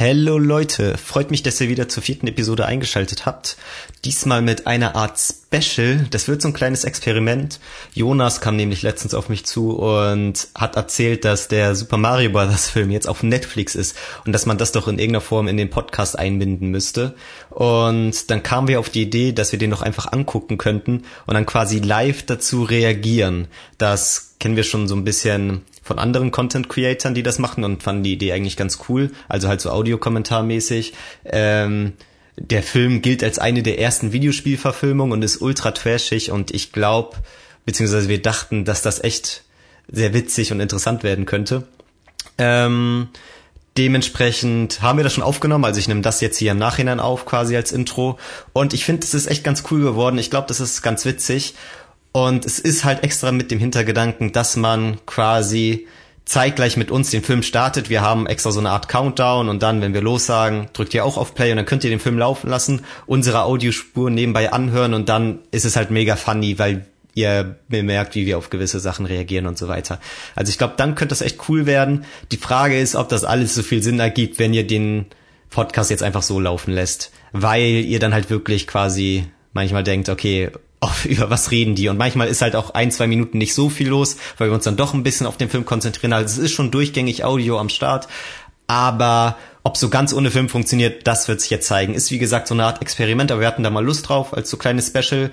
[0.00, 3.56] Hello Leute, freut mich, dass ihr wieder zur vierten Episode eingeschaltet habt.
[4.04, 6.06] Diesmal mit einer Art Special.
[6.12, 7.58] Das wird so ein kleines Experiment.
[7.94, 12.70] Jonas kam nämlich letztens auf mich zu und hat erzählt, dass der Super Mario Bros.
[12.70, 15.68] Film jetzt auf Netflix ist und dass man das doch in irgendeiner Form in den
[15.68, 17.16] Podcast einbinden müsste.
[17.50, 21.34] Und dann kamen wir auf die Idee, dass wir den doch einfach angucken könnten und
[21.34, 23.48] dann quasi live dazu reagieren.
[23.78, 27.82] Das kennen wir schon so ein bisschen von anderen Content Creatern, die das machen und
[27.82, 29.10] fanden die Idee eigentlich ganz cool.
[29.26, 30.92] Also halt so Audiokommentarmäßig.
[31.24, 31.94] Ähm,
[32.36, 37.16] der Film gilt als eine der ersten Videospielverfilmungen und ist ultra trashig und ich glaube,
[37.64, 39.44] beziehungsweise wir dachten, dass das echt
[39.90, 41.66] sehr witzig und interessant werden könnte.
[42.36, 43.08] Ähm,
[43.78, 47.24] dementsprechend haben wir das schon aufgenommen, also ich nehme das jetzt hier im Nachhinein auf,
[47.24, 48.18] quasi als Intro.
[48.52, 50.18] Und ich finde, es ist echt ganz cool geworden.
[50.18, 51.54] Ich glaube, das ist ganz witzig.
[52.12, 55.86] Und es ist halt extra mit dem Hintergedanken, dass man quasi
[56.28, 57.88] zeitgleich mit uns den Film startet.
[57.88, 61.16] Wir haben extra so eine Art Countdown und dann, wenn wir lossagen, drückt ihr auch
[61.16, 65.08] auf Play und dann könnt ihr den Film laufen lassen, unsere Audiospur nebenbei anhören und
[65.08, 69.46] dann ist es halt mega funny, weil ihr bemerkt, wie wir auf gewisse Sachen reagieren
[69.46, 70.00] und so weiter.
[70.34, 72.04] Also ich glaube, dann könnte das echt cool werden.
[72.30, 75.06] Die Frage ist, ob das alles so viel Sinn ergibt, wenn ihr den
[75.48, 79.24] Podcast jetzt einfach so laufen lässt, weil ihr dann halt wirklich quasi
[79.54, 81.88] manchmal denkt, okay, auf, über was reden die?
[81.88, 84.64] Und manchmal ist halt auch ein, zwei Minuten nicht so viel los, weil wir uns
[84.64, 86.12] dann doch ein bisschen auf den Film konzentrieren.
[86.12, 88.08] Also es ist schon durchgängig Audio am Start.
[88.66, 91.94] Aber ob so ganz ohne Film funktioniert, das wird sich jetzt zeigen.
[91.94, 94.50] Ist wie gesagt so eine Art Experiment, aber wir hatten da mal Lust drauf als
[94.50, 95.30] so kleines Special.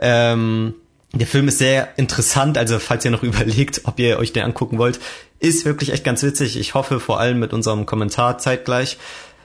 [0.00, 0.74] Ähm,
[1.12, 4.78] der Film ist sehr interessant, also falls ihr noch überlegt, ob ihr euch den angucken
[4.78, 5.00] wollt,
[5.38, 6.58] ist wirklich echt ganz witzig.
[6.58, 8.98] Ich hoffe vor allem mit unserem Kommentar zeitgleich.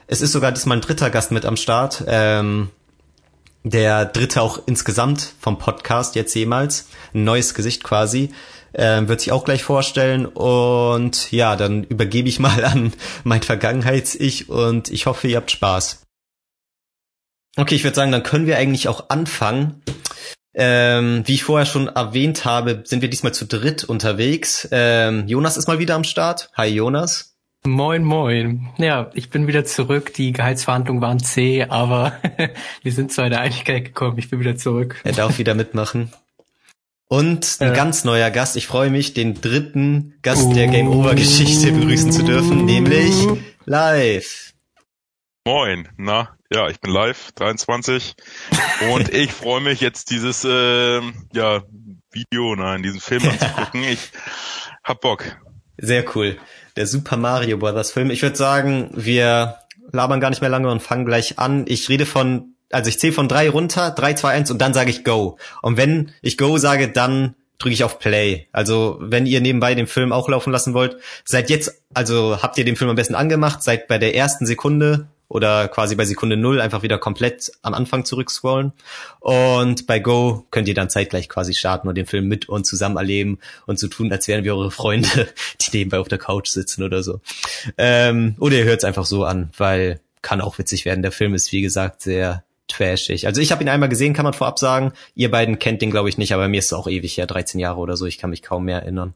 [0.06, 2.04] Es ist sogar diesmal ein dritter Gast mit am Start.
[2.06, 2.70] Ähm,
[3.64, 6.88] der dritte auch insgesamt vom Podcast jetzt jemals.
[7.14, 8.32] Ein neues Gesicht quasi.
[8.74, 10.26] Ähm, wird sich auch gleich vorstellen.
[10.26, 12.92] Und ja, dann übergebe ich mal an
[13.24, 16.02] mein Vergangenheits-Ich und ich hoffe, ihr habt Spaß.
[17.56, 19.82] Okay, ich würde sagen, dann können wir eigentlich auch anfangen.
[20.56, 24.68] Ähm, wie ich vorher schon erwähnt habe, sind wir diesmal zu dritt unterwegs.
[24.70, 26.50] Ähm, Jonas ist mal wieder am Start.
[26.54, 27.33] Hi Jonas.
[27.66, 28.68] Moin, moin.
[28.76, 30.12] Ja, ich bin wieder zurück.
[30.12, 32.20] Die Gehaltsverhandlungen waren zäh, aber
[32.82, 34.18] wir sind zu einer Einigkeit gekommen.
[34.18, 35.00] Ich bin wieder zurück.
[35.02, 36.12] Er darf wieder mitmachen.
[37.08, 37.74] Und ein äh.
[37.76, 38.56] ganz neuer Gast.
[38.56, 40.52] Ich freue mich, den dritten Gast uh.
[40.52, 43.14] der Game Over Geschichte begrüßen zu dürfen, nämlich
[43.64, 44.52] live.
[45.46, 48.14] Moin, na, ja, ich bin live, 23
[48.92, 51.00] und ich freue mich jetzt dieses äh,
[51.32, 51.62] ja
[52.12, 53.84] Video, nein, diesen Film anzugucken.
[53.84, 54.10] Ich
[54.82, 55.24] hab Bock.
[55.78, 56.38] Sehr cool
[56.76, 57.92] der Super Mario Bros.
[57.92, 58.10] Film.
[58.10, 59.56] Ich würde sagen, wir
[59.92, 61.64] labern gar nicht mehr lange und fangen gleich an.
[61.68, 64.90] Ich rede von, also ich zähle von drei runter, drei, zwei, eins und dann sage
[64.90, 65.38] ich Go.
[65.62, 68.48] Und wenn ich Go sage, dann drücke ich auf Play.
[68.52, 72.64] Also wenn ihr nebenbei den Film auch laufen lassen wollt, seid jetzt, also habt ihr
[72.64, 76.60] den Film am besten angemacht, seid bei der ersten Sekunde oder quasi bei Sekunde null
[76.60, 78.72] einfach wieder komplett am Anfang zurückscrollen.
[79.18, 82.96] Und bei Go könnt ihr dann zeitgleich quasi starten und den Film mit uns zusammen
[82.96, 85.08] erleben und so tun, als wären wir eure Freunde,
[85.60, 87.20] die nebenbei auf der Couch sitzen oder so.
[87.76, 91.02] Ähm, oder ihr hört es einfach so an, weil kann auch witzig werden.
[91.02, 93.26] Der Film ist, wie gesagt, sehr trashig.
[93.26, 94.92] Also ich habe ihn einmal gesehen, kann man vorab sagen.
[95.16, 97.58] Ihr beiden kennt den, glaube ich, nicht, aber mir ist es auch ewig her, 13
[97.58, 98.06] Jahre oder so.
[98.06, 99.14] Ich kann mich kaum mehr erinnern.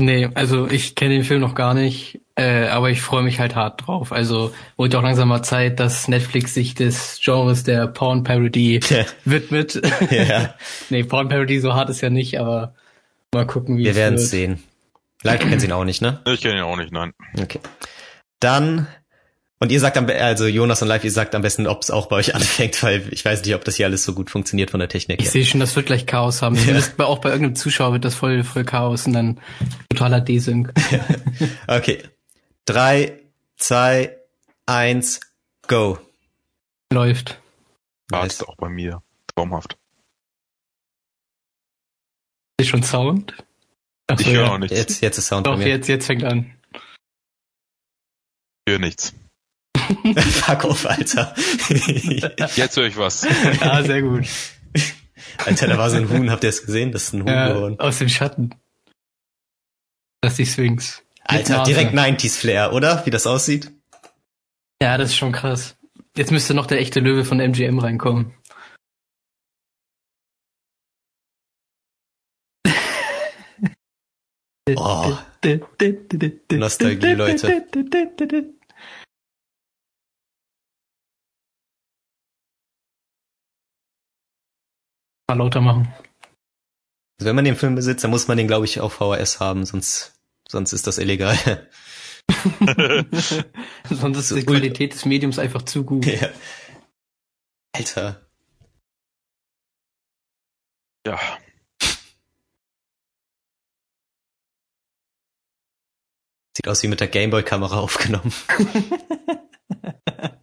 [0.00, 3.54] Nee, also ich kenne den Film noch gar nicht, äh, aber ich freue mich halt
[3.54, 4.12] hart drauf.
[4.12, 8.80] Also wurde auch langsam mal Zeit, dass Netflix sich des Genres der Porn Parody
[9.24, 9.80] widmet.
[10.10, 10.54] Ja.
[10.90, 12.74] nee, Porn Parody so hart ist ja nicht, aber
[13.32, 14.62] mal gucken, wie Wir werden es sehen.
[15.22, 16.20] Live kennt ihn auch nicht, ne?
[16.26, 17.12] Ich kenne ihn auch nicht, nein.
[17.40, 17.60] Okay.
[18.40, 18.88] Dann
[19.64, 22.04] und ihr sagt am also Jonas und Live, ihr sagt am besten, ob es auch
[22.04, 24.78] bei euch anfängt, weil ich weiß nicht, ob das hier alles so gut funktioniert von
[24.78, 25.22] der Technik.
[25.22, 26.54] Ich sehe schon, das wird gleich Chaos haben.
[26.56, 26.78] Ja.
[26.98, 29.40] Bei, auch bei irgendeinem Zuschauer wird das voll, voll Chaos und dann
[29.88, 30.70] totaler Desync.
[31.66, 32.02] okay.
[32.66, 33.22] Drei,
[33.56, 34.18] zwei,
[34.66, 35.20] eins,
[35.66, 35.98] go.
[36.92, 37.40] Läuft.
[38.10, 39.02] Wartet auch bei mir.
[39.34, 39.78] Traumhaft.
[42.58, 43.34] Ist schon Sound?
[44.08, 44.76] Ach ich höre auch nichts.
[44.76, 46.52] Jetzt, jetzt ist Sound Doch, jetzt, jetzt fängt an.
[48.66, 49.14] Ich höre nichts.
[50.16, 51.34] Fuck off, Alter.
[52.56, 53.26] Jetzt höre ich was.
[53.60, 54.26] Ah, sehr gut.
[55.38, 56.92] Alter, da war so ein Huhn, habt ihr es gesehen?
[56.92, 57.80] Das ist ein Huhn ja, geworden.
[57.80, 58.54] Aus dem Schatten.
[60.20, 61.02] Das ist die Sphinx.
[61.24, 63.04] Alter, direkt 90s Flair, oder?
[63.06, 63.72] Wie das aussieht?
[64.80, 65.76] Ja, das ist schon krass.
[66.16, 68.34] Jetzt müsste noch der echte Löwe von MGM reinkommen.
[74.76, 75.18] Oh.
[76.52, 77.64] Nostalgie, Leute.
[85.28, 85.92] Mal lauter machen.
[87.18, 89.64] Also wenn man den Film besitzt, dann muss man den, glaube ich, auf VHS haben,
[89.64, 91.68] sonst, sonst ist das illegal.
[93.90, 94.46] Sonst ist So die.
[94.46, 96.06] Qualität des Mediums einfach zu gut.
[96.06, 96.30] Ja.
[97.72, 98.26] Alter.
[101.06, 101.18] Ja.
[106.56, 108.32] Sieht aus wie mit der Gameboy-Kamera aufgenommen.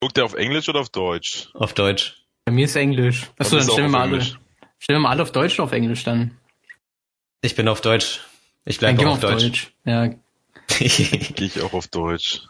[0.00, 1.48] Guckt der auf Englisch oder auf Deutsch?
[1.54, 2.23] Auf Deutsch.
[2.44, 3.30] Bei mir ist Englisch.
[3.38, 4.22] Achso, dann stellen wir auf mal alle.
[4.22, 4.38] Stellen
[4.88, 6.38] wir mal alle auf Deutsch oder auf Englisch dann.
[7.40, 8.20] Ich bin auf Deutsch.
[8.64, 9.72] Ich bleibe wir auf Deutsch.
[9.84, 10.06] Ja,
[10.68, 12.42] Gehe ich auch auf Deutsch.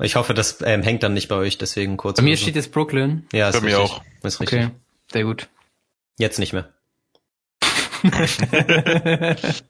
[0.00, 2.16] ich hoffe, das ähm, hängt dann nicht bei euch, deswegen kurz.
[2.16, 2.42] bei mir so.
[2.42, 3.26] steht jetzt Brooklyn.
[3.32, 3.98] ja, ist Bei mir richtig.
[3.98, 4.02] auch.
[4.24, 4.58] Ist richtig.
[4.64, 4.70] Okay,
[5.12, 5.48] sehr gut.
[6.18, 6.72] Jetzt nicht mehr.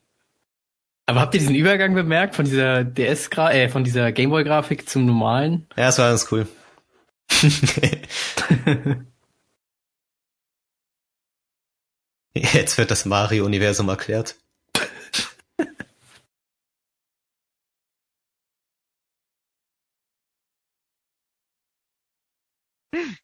[1.06, 5.04] Aber habt ihr diesen Übergang bemerkt von dieser DS äh, von dieser Gameboy Grafik zum
[5.04, 5.66] normalen?
[5.76, 6.46] Ja, es war ganz cool.
[12.34, 14.37] Jetzt wird das Mario-Universum erklärt.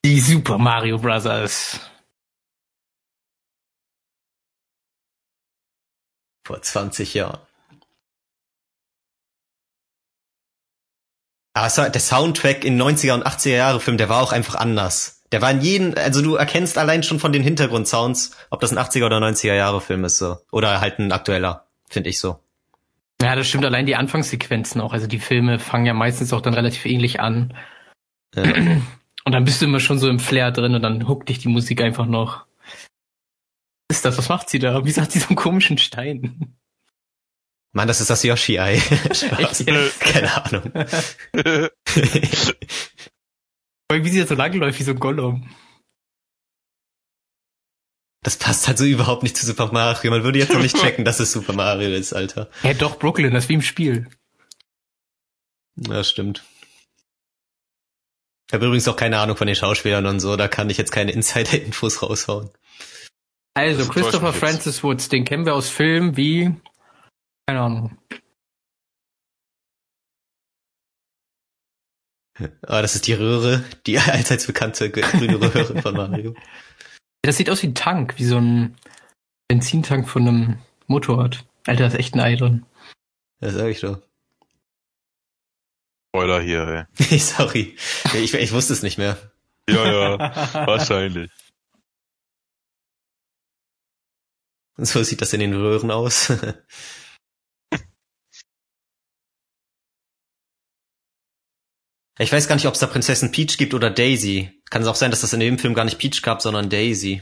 [0.05, 1.79] Die Super Mario Brothers.
[6.45, 7.48] Vor 20 Jahren.
[11.61, 15.23] War, der Soundtrack in 90er und 80er Jahre Film, der war auch einfach anders.
[15.31, 18.79] Der war in jedem, also du erkennst allein schon von den Hintergrundsounds, ob das ein
[18.79, 20.37] 80er oder 90er Jahre Film ist so.
[20.51, 22.39] Oder halt ein aktueller, finde ich so.
[23.21, 24.93] Ja, das stimmt allein die Anfangssequenzen auch.
[24.93, 27.53] Also die Filme fangen ja meistens auch dann relativ ähnlich an.
[28.35, 28.43] Ja.
[29.25, 31.49] Und dann bist du immer schon so im Flair drin und dann huckt dich die
[31.49, 32.45] Musik einfach noch.
[33.87, 34.17] Was ist das?
[34.17, 34.83] Was macht sie da?
[34.85, 36.55] Wieso hat sie so einen komischen Stein?
[37.71, 38.75] Mann, das ist das Yoshi-Ei.
[39.39, 39.65] Jetzt?
[39.99, 40.71] Keine Ahnung.
[43.91, 45.49] Wie sie da so langläuft wie so ein Gollum.
[48.21, 50.11] Das passt halt so überhaupt nicht zu Super Mario.
[50.11, 52.49] Man würde jetzt noch nicht checken, dass es Super Mario ist, Alter.
[52.63, 54.07] Ja doch, Brooklyn, das ist wie im Spiel.
[55.75, 56.43] Ja, stimmt.
[58.47, 60.91] Ich habe übrigens auch keine Ahnung von den Schauspielern und so, da kann ich jetzt
[60.91, 62.49] keine Insider-Infos raushauen.
[63.53, 64.33] Also, Christopher.
[64.33, 66.51] Francis Woods, den kennen wir aus Filmen wie,
[67.49, 67.97] keine Ahnung.
[72.61, 76.35] Aber das ist die Röhre, die allseits bekannte grüne Röhre von Mario.
[77.23, 78.75] Das sieht aus wie ein Tank, wie so ein
[79.47, 81.43] Benzintank von einem Motorrad.
[81.65, 82.67] Alter, da ist echt ein Ei drin.
[83.39, 83.99] Das sag ich doch.
[86.09, 87.17] Spoiler hier, ey.
[87.17, 87.75] Sorry.
[88.13, 89.17] Ich, ich wusste es nicht mehr.
[89.67, 91.31] Ja, ja, wahrscheinlich.
[94.81, 96.31] So sieht das in den Röhren aus.
[102.21, 104.61] Ich weiß gar nicht, ob es da Prinzessin Peach gibt oder Daisy.
[104.69, 107.21] Kann es auch sein, dass das in dem Film gar nicht Peach gab, sondern Daisy.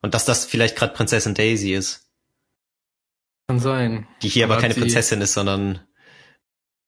[0.00, 2.08] Und dass das vielleicht gerade Prinzessin Daisy ist.
[3.48, 4.06] Kann sein.
[4.22, 5.80] Die hier aber, Aber keine Prinzessin ist, sondern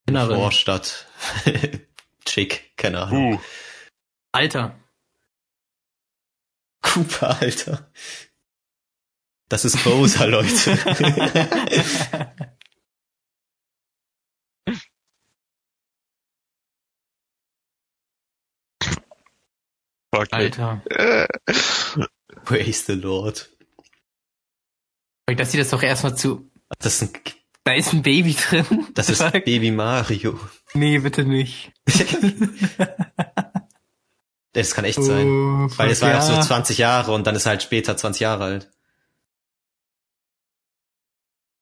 [0.05, 0.37] Innerin.
[0.37, 1.07] Vorstadt.
[2.25, 3.33] Chick, keine Ahnung.
[3.33, 3.39] Uh,
[4.31, 4.79] Alter.
[6.81, 7.91] Cooper, Alter.
[9.49, 10.77] Das ist Bowser, Leute.
[20.17, 20.27] fuck.
[20.31, 20.81] Alter.
[22.45, 23.49] Praise the Lord.
[25.25, 26.49] Das sieht das doch erstmal zu.
[26.79, 27.09] Das ist, ein,
[27.63, 28.87] Da ist ein Baby drin.
[28.93, 30.39] das ist Baby Mario.
[30.73, 31.71] Nee, bitte nicht.
[34.55, 35.25] Das kann echt sein.
[35.27, 38.21] Oh, Weil es war ja so 20 Jahre und dann ist er halt später 20
[38.21, 38.69] Jahre alt.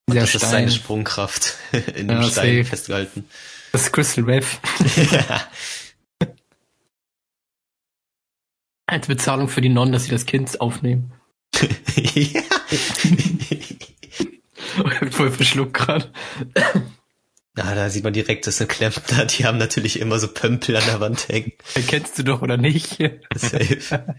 [0.10, 0.52] Und Der das ist Stein.
[0.52, 1.56] seine Sprungkraft
[1.96, 2.66] in dem Ja, Stein safe.
[2.66, 3.30] festgehalten.
[3.72, 4.46] Das ist Crystal Wave.
[8.92, 11.14] Als Bezahlung für die Nonnen, dass sie das Kind aufnehmen.
[12.04, 12.42] ja.
[15.12, 16.12] Voll verschluckt gerade.
[17.56, 20.84] ja, da sieht man direkt, das sind Klempner, die haben natürlich immer so Pömpel an
[20.88, 21.54] der Wand hängen.
[21.74, 22.98] Erkennst du doch oder nicht?
[23.34, 24.18] Safe.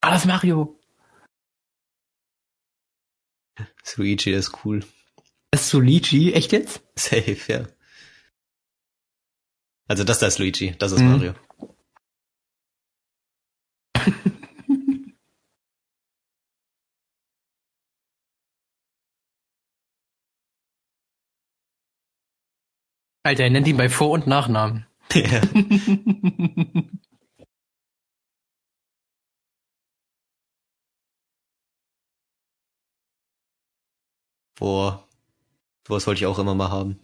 [0.00, 0.80] Ah, das Mario.
[3.82, 4.84] Das Luigi ist cool.
[5.56, 6.34] Das ist so Luigi.
[6.34, 6.82] Echt jetzt?
[6.96, 7.66] Safe, ja.
[9.88, 11.08] Also das da ist Luigi, das ist Mhm.
[11.12, 11.32] Mario.
[23.24, 24.84] Alter, er nennt ihn bei Vor- und Nachnamen.
[25.14, 25.40] Ja.
[34.58, 35.05] Boah.
[35.86, 36.98] Sowas wollte ich auch immer mal haben.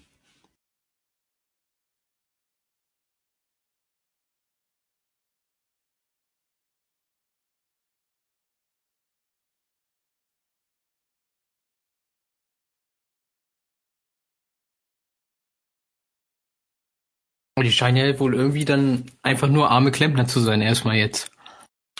[17.62, 21.30] Die scheinen ja wohl irgendwie dann einfach nur arme Klempner zu sein, erstmal jetzt.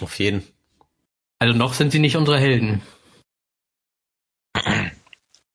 [0.01, 0.43] Auf jeden.
[1.39, 2.83] Also noch sind sie nicht unsere Helden.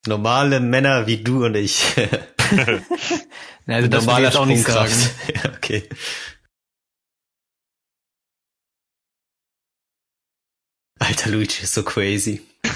[0.07, 1.83] Normale Männer wie du und ich.
[3.67, 4.93] also das will ich jetzt auch nicht sagen.
[5.55, 5.83] okay.
[10.99, 12.41] Alter Luigi ist so crazy.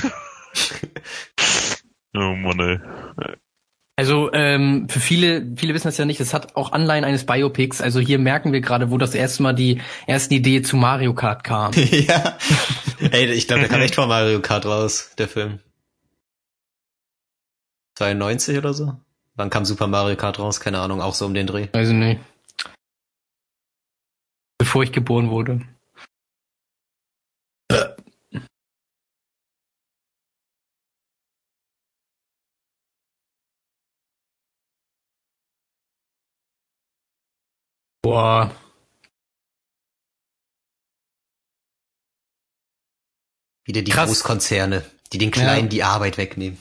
[2.16, 2.80] oh Mann, ey.
[3.98, 7.82] Also ähm, für viele, viele wissen das ja nicht, es hat auch Anleihen eines Biopics.
[7.82, 11.44] Also hier merken wir gerade, wo das erste Mal die ersten Idee zu Mario Kart
[11.44, 11.72] kam.
[11.74, 12.38] ja.
[13.12, 15.60] Ey, ich glaube, der kam echt von Mario Kart raus, der Film.
[18.02, 18.96] 92 oder so?
[19.36, 20.60] Wann kam Super Mario Kart raus?
[20.60, 21.68] Keine Ahnung, auch so um den Dreh.
[21.72, 22.20] Weiß ich nicht.
[24.58, 25.62] Bevor ich geboren wurde.
[38.04, 38.52] Boah.
[43.66, 44.10] Wieder die Krass.
[44.10, 45.70] Großkonzerne, die den Kleinen Ja.
[45.70, 46.58] die Arbeit wegnehmen.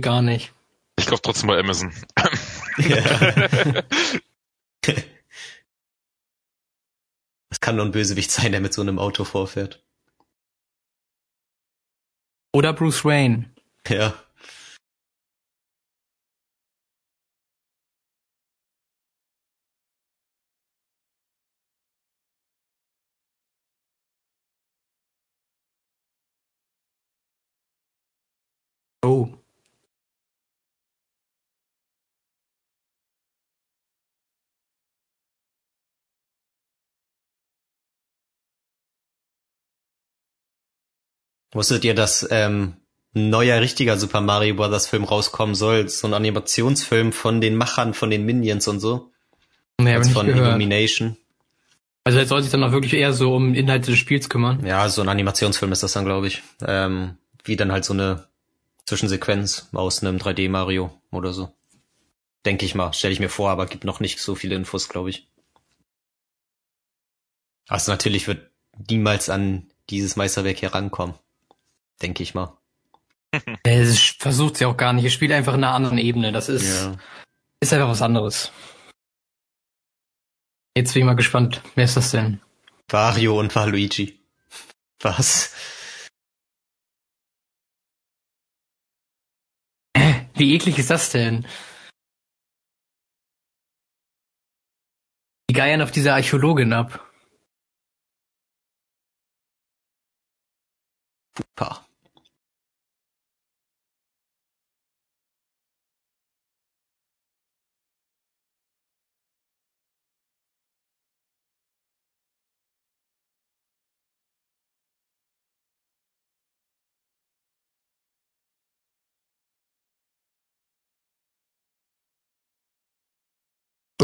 [0.00, 0.52] Gar nicht.
[1.02, 1.92] Ich kauf trotzdem bei Amazon.
[7.50, 9.84] Das kann nur ein Bösewicht sein, der mit so einem Auto vorfährt.
[12.54, 13.52] Oder Bruce Wayne.
[13.88, 14.14] Ja.
[29.04, 29.31] Oh.
[41.52, 42.76] Wusstet ihr, dass ähm,
[43.14, 44.86] ein neuer richtiger Super Mario Bros.
[44.86, 45.88] Film rauskommen soll?
[45.88, 49.10] So ein Animationsfilm von den Machern von den Minions und so.
[49.78, 50.48] Nee, als von gehört.
[50.48, 51.16] Illumination.
[52.04, 54.64] Also jetzt soll sich dann auch wirklich eher so um Inhalte des Spiels kümmern.
[54.66, 56.42] Ja, so ein Animationsfilm ist das dann, glaube ich.
[56.66, 58.26] Ähm, wie dann halt so eine
[58.86, 61.52] Zwischensequenz aus einem 3D Mario oder so.
[62.44, 65.10] Denke ich mal, stelle ich mir vor, aber gibt noch nicht so viele Infos, glaube
[65.10, 65.28] ich.
[67.68, 68.50] Also natürlich wird
[68.90, 71.14] niemals an dieses Meisterwerk herankommen.
[72.00, 72.56] Denke ich mal.
[73.64, 75.04] Es versucht sie auch gar nicht.
[75.04, 76.32] Es spielt einfach in einer anderen Ebene.
[76.32, 76.96] Das ist, Ja.
[77.60, 78.52] ist einfach was anderes.
[80.76, 81.62] Jetzt bin ich mal gespannt.
[81.74, 82.40] Wer ist das denn?
[82.88, 84.20] Wario und Waluigi.
[85.00, 85.54] Was?
[90.34, 91.46] Wie eklig ist das denn?
[95.48, 97.11] Die geiern auf diese Archäologin ab.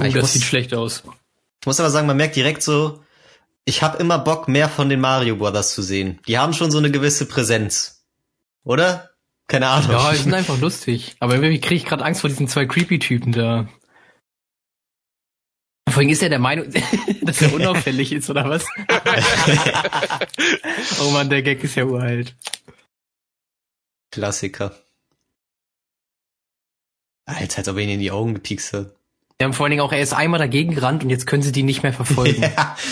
[0.06, 1.02] Ich das sieht schlecht aus.
[1.60, 3.02] Ich muss aber sagen, man merkt direkt so,
[3.68, 6.20] ich habe immer Bock, mehr von den Mario Brothers zu sehen.
[6.26, 8.02] Die haben schon so eine gewisse Präsenz.
[8.64, 9.10] Oder?
[9.46, 9.90] Keine Ahnung.
[9.90, 11.16] Ja, die sind einfach lustig.
[11.20, 13.68] Aber irgendwie kriege ich gerade Angst vor diesen zwei Creepy-Typen da.
[15.86, 16.72] Vorhin ist er der Meinung,
[17.22, 18.64] dass er unauffällig ist, oder was?
[21.02, 22.34] oh man, der Gag ist ja uralt.
[24.10, 24.74] Klassiker.
[27.26, 28.94] Alter, als ob er ihn in die Augen gepiekst hat.
[29.36, 31.52] Wir haben vor allen Dingen auch, er ist einmal dagegen gerannt und jetzt können sie
[31.52, 32.42] die nicht mehr verfolgen.
[32.42, 32.74] Ja.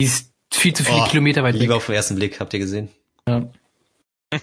[0.00, 1.76] Die ist viel zu viele Oh, Kilometer weit Lieber weg.
[1.76, 2.88] auf den ersten Blick, habt ihr gesehen?
[3.28, 3.50] Ja.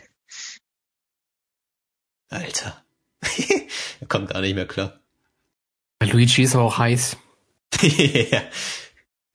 [2.30, 2.84] Alter.
[4.00, 5.00] er kommt gar nicht mehr klar.
[6.04, 7.18] Luigi ist aber auch heiß.
[7.82, 8.44] ja.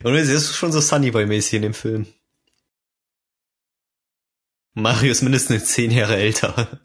[0.04, 2.06] Und es ist schon so Sunnyboy-mäßig in dem Film.
[4.74, 6.80] Mario ist mindestens zehn Jahre älter.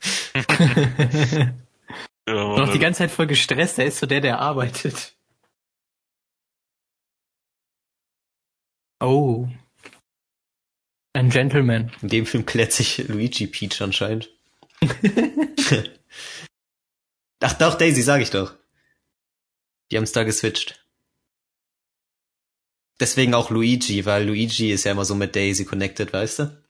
[2.28, 5.16] Ja, Noch die ganze Zeit voll gestresst, er ist so der, der arbeitet.
[9.00, 9.48] Oh.
[11.14, 11.92] Ein Gentleman.
[12.02, 14.30] In dem Film klärt sich Luigi Peach anscheinend.
[17.40, 18.56] Ach doch, Daisy, sag ich doch.
[19.92, 20.84] Die haben's da geswitcht.
[23.00, 26.64] Deswegen auch Luigi, weil Luigi ist ja immer so mit Daisy connected, weißt du?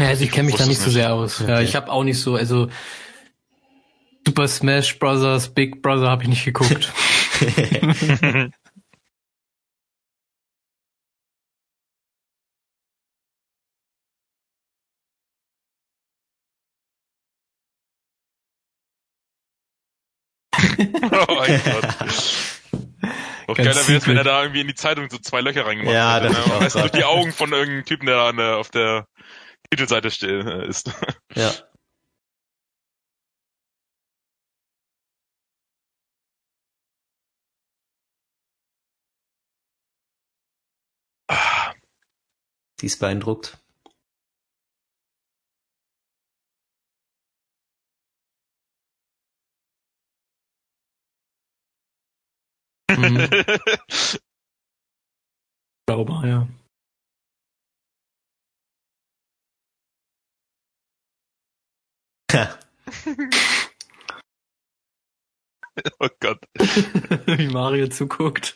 [0.00, 1.40] Ja, also ich kenne mich da nicht es so sehr aus.
[1.40, 1.64] Ja, Okay.
[1.64, 2.68] ich habe auch nicht so, also
[4.26, 6.92] Super Smash Brothers, Big Brother habe ich nicht geguckt.
[21.28, 21.88] oh mein Gott.
[23.48, 25.92] Noch geiler wäre es, wenn er da irgendwie in die Zeitung so zwei Löcher reingemacht
[25.94, 26.28] Ja, hätte.
[26.34, 26.54] das Ne?
[26.54, 26.92] auch Weißt du, grad.
[26.94, 29.06] durch die Augen von irgendeinem Typen, der da auf der
[29.70, 30.90] Titelseite äh, ist.
[31.34, 31.52] Ja.
[42.80, 43.58] Sie ist beeindruckt.
[53.10, 53.28] Mhm.
[55.88, 56.48] Sauber, ja.
[66.00, 66.38] oh Gott.
[67.26, 68.54] Wie Mario zuguckt.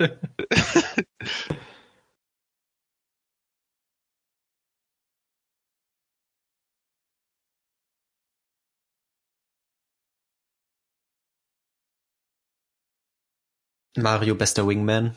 [14.03, 15.17] Mario, bester Wingman.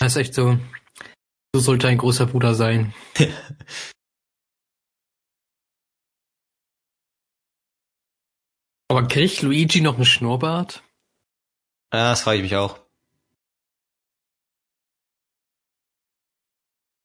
[0.00, 0.58] Das ist echt so.
[1.54, 2.94] So sollte ein großer Bruder sein.
[8.88, 10.82] Aber kriegt Luigi noch einen Schnurrbart?
[11.92, 12.78] Ja, das frage ich mich auch.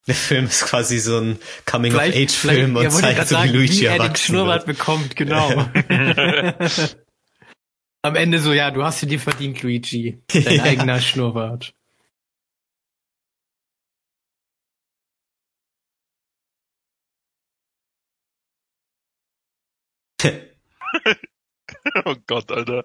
[0.07, 4.15] Der Film ist quasi so ein Coming-of-Age-Film und zeigt so, wie Luigi wie er den
[4.15, 4.77] Schnurrbart wird.
[4.77, 5.49] bekommt, genau.
[8.01, 10.21] Am Ende so, ja, du hast dir verdient, Luigi.
[10.33, 10.63] Dein Ja.
[10.63, 11.73] eigener Schnurrbart.
[22.05, 22.83] oh Gott, Alter.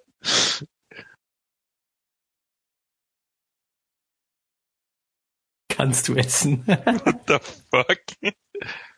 [5.69, 6.67] Kannst du essen.
[6.67, 7.39] What the
[7.71, 8.03] fuck?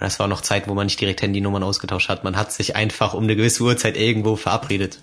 [0.00, 2.24] Das war noch Zeit, wo man nicht direkt Handynummern ausgetauscht hat.
[2.24, 5.00] Man hat sich einfach um eine gewisse Uhrzeit irgendwo verabredet.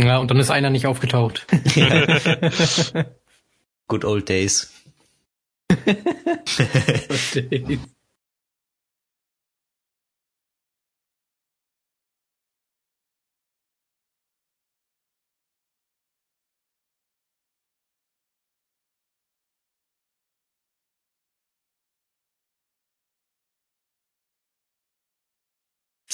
[0.00, 1.46] ja, und dann ist einer nicht aufgetaucht.
[3.88, 4.70] Good old days.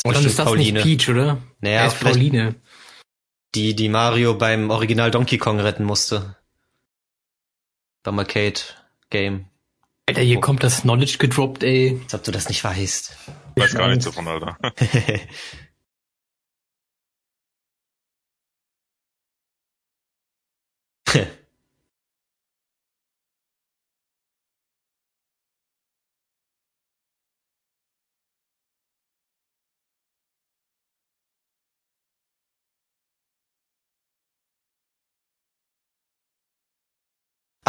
[0.05, 1.43] Und dann ist das nicht Peach, oder?
[1.61, 2.55] Naja, Er ist vielleicht Pauline.
[3.55, 6.37] die, die Mario beim Original Donkey Kong retten musste.
[8.03, 8.61] Beim Arcade
[9.11, 9.47] Game.
[10.09, 12.01] Alter, hier kommt das Knowledge gedroppt, ey.
[12.03, 13.17] Als ob du das nicht weißt.
[13.57, 14.57] Weiß gar nichts davon, Alter.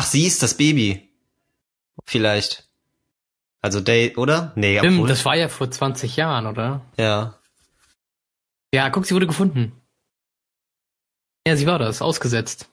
[0.01, 1.07] Ach, sie ist das Baby.
[2.07, 2.67] Vielleicht.
[3.61, 4.51] Also Day, oder?
[4.55, 5.09] Nee, Stimmt, obwohl.
[5.09, 6.81] das war ja vor 20 Jahren, oder?
[6.97, 7.37] ja.
[8.73, 9.79] Ja, guck, sie wurde gefunden.
[11.45, 12.67] Ja, sie war das, ausgesetzt.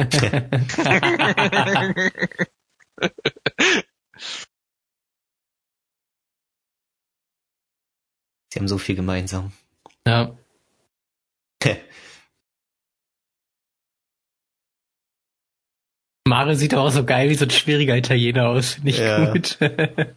[8.52, 9.52] Sie haben so viel gemeinsam.
[10.06, 10.36] ja.
[16.28, 19.32] Mario sieht auch so geil wie so ein schwieriger Italiener aus, finde ich Ja.
[19.32, 19.58] gut.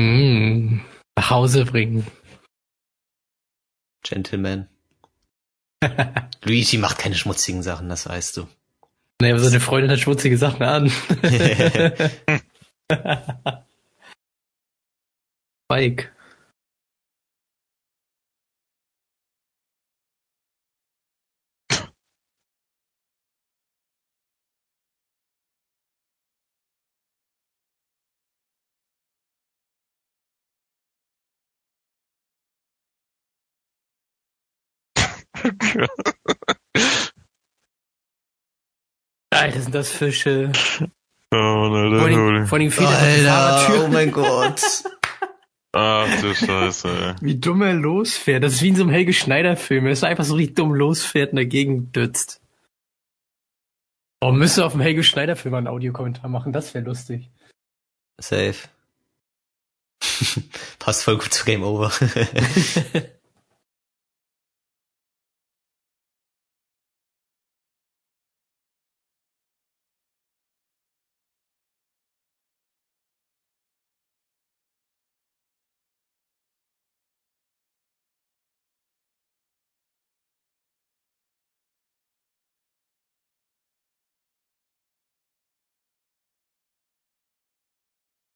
[0.00, 0.80] mm,
[1.16, 2.06] nach Hause bringen.
[4.02, 4.68] Gentleman.
[6.44, 8.48] Luigi macht keine schmutzigen Sachen, das weißt du.
[9.20, 10.90] Naja, aber seine Freundin hat schmutzige Sachen an.
[15.70, 16.10] Spike.
[39.38, 40.52] Alter, sind das Fische.
[41.32, 44.60] Oh, Alter, Vor allem, vor einfach die Alter, oh mein Gott.
[45.72, 47.16] Ach du Scheiße.
[47.20, 48.42] Wie dumm er losfährt.
[48.42, 49.86] Das ist wie in so einem Helge Schneider-Film.
[49.86, 52.40] Er ist einfach so richtig dumm losfährt und dagegen dützt.
[54.20, 56.52] Oh, müsste auf dem Helge Schneider-Film einen Audiokommentar machen.
[56.52, 57.30] Das wäre lustig.
[58.20, 58.56] Safe.
[60.78, 61.92] Passt voll gut zu Game Over.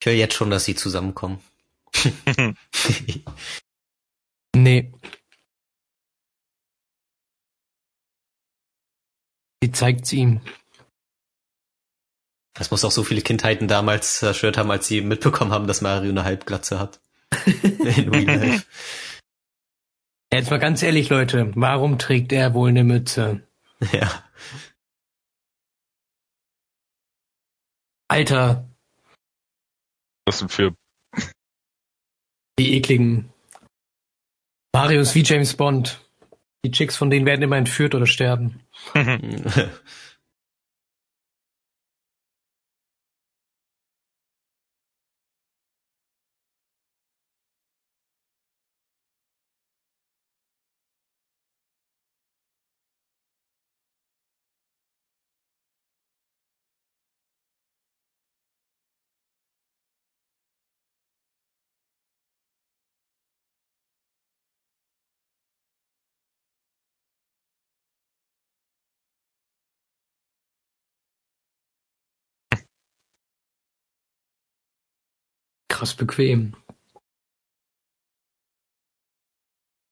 [0.03, 1.41] Ich höre jetzt schon, dass sie zusammenkommen.
[4.57, 4.93] nee.
[9.63, 10.41] Sie zeigt's ihm.
[12.55, 16.11] Das muss auch so viele Kindheiten damals zerstört haben, als sie mitbekommen haben, dass Mario
[16.11, 17.01] eine Halbglatze hat.
[17.63, 18.67] In Real Life.
[20.33, 23.47] Jetzt mal ganz ehrlich, Leute, warum trägt er wohl eine Mütze?
[23.93, 24.25] Ja.
[28.09, 28.72] Alter,
[30.27, 30.75] was sind für
[32.59, 33.33] die ekligen
[34.75, 36.01] Marius wie James Bond.
[36.65, 38.61] Die Chicks von denen werden immer entführt oder sterben.
[75.83, 76.55] krass bequem.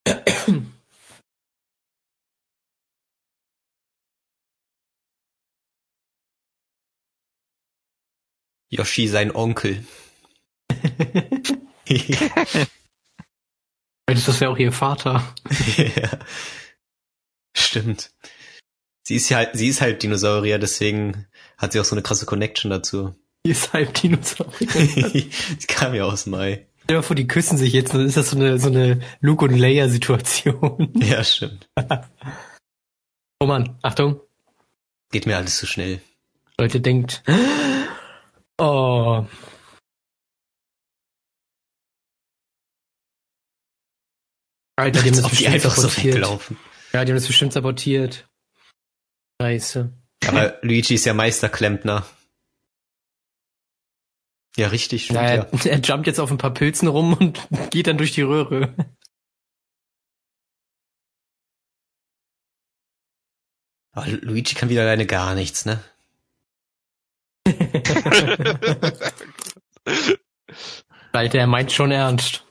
[8.70, 9.84] Yoshi sein Onkel.
[11.88, 12.70] Vielleicht
[14.06, 15.34] ist das ja auch ihr Vater.
[15.76, 16.20] ja.
[17.56, 18.14] Stimmt.
[19.02, 21.26] Sie ist ja halt, sie ist halt Dinosaurier, deswegen
[21.58, 23.19] hat sie auch so eine krasse Connection dazu.
[23.46, 24.68] Die ist halb Dinosaurier.
[24.68, 25.30] die
[25.68, 26.66] kam ja aus Mai.
[26.84, 29.44] Stell dir vor, die küssen sich jetzt, dann ist das so eine, so eine Luke
[29.44, 30.92] und Leia Situation.
[31.00, 31.68] Ja, stimmt.
[33.40, 34.20] oh Mann, Achtung.
[35.10, 36.00] Geht mir alles zu schnell.
[36.58, 37.22] Leute denkt,
[38.58, 39.24] oh.
[44.76, 46.24] Alter, die haben das bestimmt einfach sabotiert.
[46.24, 46.40] So
[46.92, 48.28] ja, die haben das bestimmt sabotiert.
[49.40, 49.92] Scheiße.
[50.26, 52.06] Aber Luigi ist ja Meisterklempner.
[54.56, 55.04] Ja, richtig.
[55.04, 55.58] Stimmt, naja, ja.
[55.70, 58.74] Er jumpt jetzt auf ein paar Pilzen rum und geht dann durch die Röhre.
[63.92, 65.82] Aber Luigi kann wieder alleine gar nichts, ne?
[71.12, 72.44] Alter, er meint schon ernst.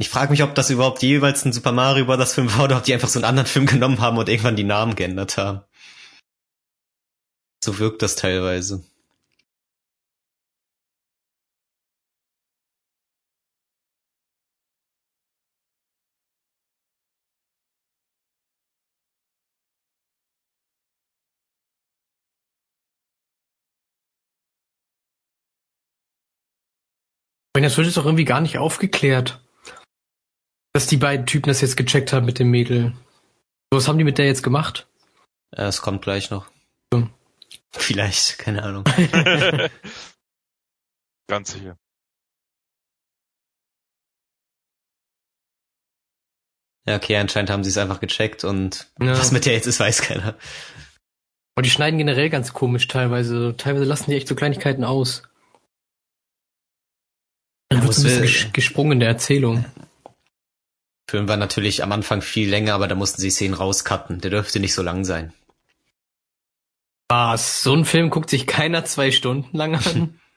[0.00, 2.32] Ich frage mich, ob das überhaupt jeweils ein Super Mario Bros.
[2.32, 4.64] Film war oder ob die einfach so einen anderen Film genommen haben und irgendwann die
[4.64, 5.62] Namen geändert haben.
[7.64, 8.84] So wirkt das teilweise.
[27.54, 29.42] Das wird jetzt auch irgendwie gar nicht aufgeklärt,
[30.78, 32.92] dass die beiden Typen das jetzt gecheckt haben mit dem Mädel.
[33.72, 34.86] Was haben die mit der jetzt gemacht?
[35.50, 36.46] Es kommt gleich noch.
[37.70, 38.84] Vielleicht, keine Ahnung.
[41.26, 41.76] Ganz sicher.
[46.86, 49.18] Ja, okay, anscheinend haben sie es einfach gecheckt und ja.
[49.18, 50.38] was mit der jetzt ist, weiß keiner.
[51.56, 53.56] Und die schneiden generell ganz komisch teilweise.
[53.56, 55.24] Teilweise lassen die echt so Kleinigkeiten aus.
[57.68, 59.64] Dann wird ein bisschen gesprungen in der Erzählung.
[61.10, 64.20] Film war natürlich am Anfang viel länger, aber da mussten sie Szenen rauscutten.
[64.20, 65.32] Der dürfte nicht so lang sein.
[67.08, 67.62] Was?
[67.62, 70.20] So ein Film guckt sich keiner zwei Stunden lang an?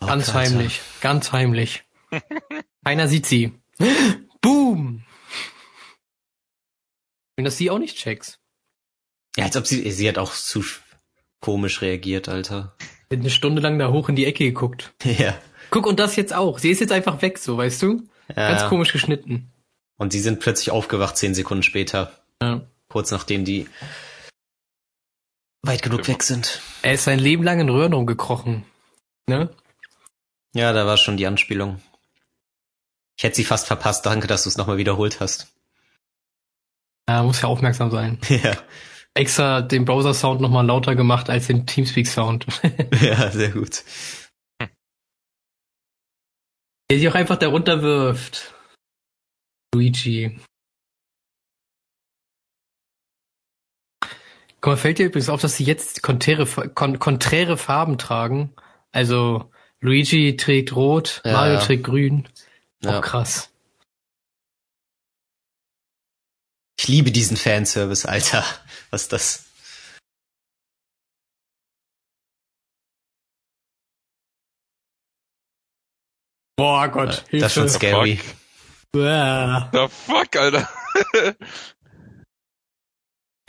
[0.00, 0.50] Oh, ganz Alter.
[0.50, 1.84] heimlich, ganz heimlich.
[2.84, 3.52] Keiner sieht sie.
[4.40, 5.04] Boom!
[7.36, 8.38] Wenn das sie auch nicht checks.
[9.36, 10.62] Ja, als ob sie, sie hat auch zu,
[11.40, 12.76] komisch reagiert, Alter.
[13.10, 14.94] Eine Stunde lang da hoch in die Ecke geguckt.
[15.04, 15.38] Ja.
[15.70, 16.58] Guck, und das jetzt auch.
[16.58, 18.06] Sie ist jetzt einfach weg, so, weißt du?
[18.28, 18.50] ja.
[18.50, 19.50] Ganz komisch geschnitten.
[19.96, 22.12] Und sie sind plötzlich aufgewacht, zehn Sekunden später.
[22.42, 22.66] Ja.
[22.88, 23.66] Kurz nachdem die
[25.62, 26.60] weit genug weg sind.
[26.82, 28.64] Er ist sein Leben lang in Röhren rumgekrochen.
[29.26, 29.48] Ne?
[30.54, 31.80] Ja, da war schon die Anspielung.
[33.16, 34.06] Ich hätte sie fast verpasst.
[34.06, 35.54] Danke, dass du es nochmal wiederholt hast.
[37.08, 38.18] Ja, muss ja aufmerksam sein.
[38.28, 38.56] Ja.
[39.14, 42.46] Extra den Browser-Sound nochmal lauter gemacht als den Teamspeak-Sound.
[43.02, 43.84] Ja, sehr gut.
[46.90, 48.54] Der sich auch einfach darunter wirft.
[49.74, 50.38] Luigi.
[54.60, 58.54] Guck mal, fällt dir übrigens auf, dass sie jetzt konträre, kon konträre Farben tragen?
[58.92, 61.32] Also Luigi trägt rot, Ja.
[61.32, 62.28] Mario trägt grün.
[62.84, 62.98] Ja.
[62.98, 63.48] Auch krass.
[66.78, 68.44] Ich liebe diesen Fanservice, Alter.
[68.90, 69.44] Was ist das?
[76.56, 77.76] Boah Gott, Das ist schon Hilfe.
[77.78, 78.16] scary.
[78.16, 78.36] Fuck.
[78.94, 79.70] Uah.
[79.72, 80.68] The fuck, Alter.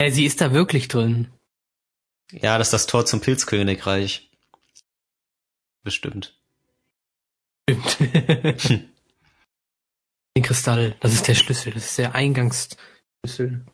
[0.00, 1.32] Äh, sie ist da wirklich drin.
[2.32, 4.28] Ja, das ist das Tor zum Pilzkönigreich.
[5.84, 6.36] Bestimmt.
[7.70, 7.98] Stimmt.
[10.36, 13.64] Den Kristall, das ist der Schlüssel, das ist der Eingangsschlüssel.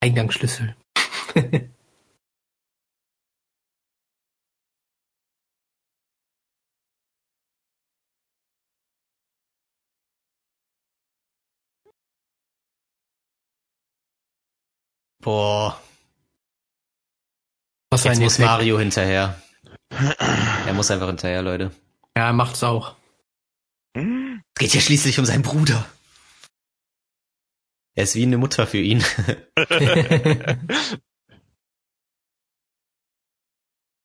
[0.00, 0.74] Eingangsschlüssel.
[15.22, 15.80] Boah,
[17.90, 18.38] Was jetzt muss.
[18.40, 19.40] Mario hinterher.
[20.66, 21.70] Er muss einfach hinterher, Leute.
[22.16, 22.96] Ja, er macht's auch.
[24.54, 25.88] Es geht ja schließlich um seinen Bruder.
[27.94, 29.04] Er ist wie eine Mutter für ihn.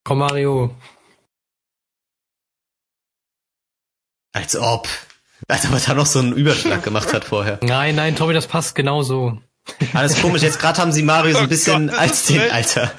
[0.03, 0.75] Komm, Mario.
[4.33, 4.88] Als ob.
[5.47, 7.60] Als ob er da noch so einen Überschlag gemacht hat vorher.
[7.62, 9.41] Nein, nein, Tommy, das passt genauso.
[9.93, 10.41] Alles komisch.
[10.41, 12.49] Jetzt gerade haben sie Mario so ein Oh bisschen Gott, als den.
[12.51, 12.91] Alter.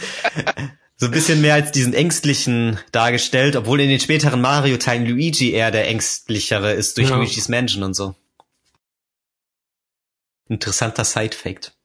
[1.01, 5.71] So ein bisschen mehr als diesen Ängstlichen dargestellt, obwohl in den späteren Mario-Teilen Luigi eher
[5.71, 7.17] der Ängstlichere ist durch Ja.
[7.17, 8.17] Luigi's Mansion und so.
[10.49, 11.77] Interessanter Side-Fact.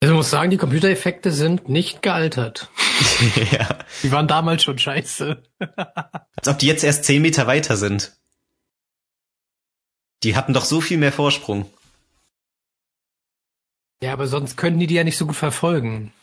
[0.00, 2.70] Also ich muss sagen, die Computereffekte sind nicht gealtert.
[3.52, 3.78] ja.
[4.02, 5.42] Die waren damals schon scheiße.
[6.36, 8.16] Als ob die jetzt erst zehn Meter weiter sind.
[10.22, 11.70] Die hatten doch so viel mehr Vorsprung.
[14.02, 16.14] Ja, aber sonst könnten die die ja nicht so gut verfolgen.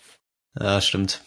[0.59, 1.23] Ja, stimmt.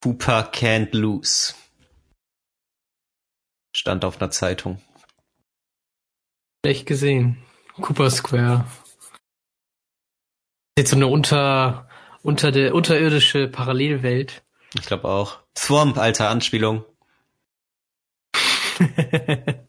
[0.00, 1.54] Cooper can't lose.
[3.74, 4.80] Stand auf einer Zeitung.
[6.64, 7.42] Schlecht gesehen.
[7.80, 8.64] Cooper Square.
[10.78, 11.88] Jetzt so eine unter,
[12.22, 14.44] unter der, unterirdische Parallelwelt.
[14.74, 15.40] Ich glaube auch.
[15.58, 16.84] Swamp, alter Anspielung.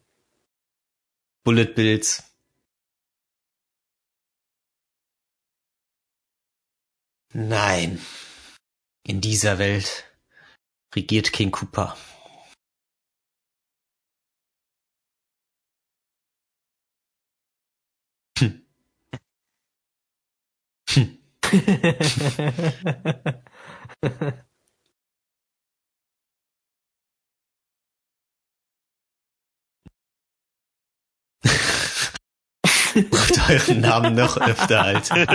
[1.44, 2.32] Bullet Bills.
[7.34, 8.00] Nein.
[9.02, 10.06] In dieser Welt
[10.94, 11.98] regiert King Cooper.
[20.90, 21.20] Hm.
[33.12, 35.26] Ruft euren Namen noch öfter, Alter.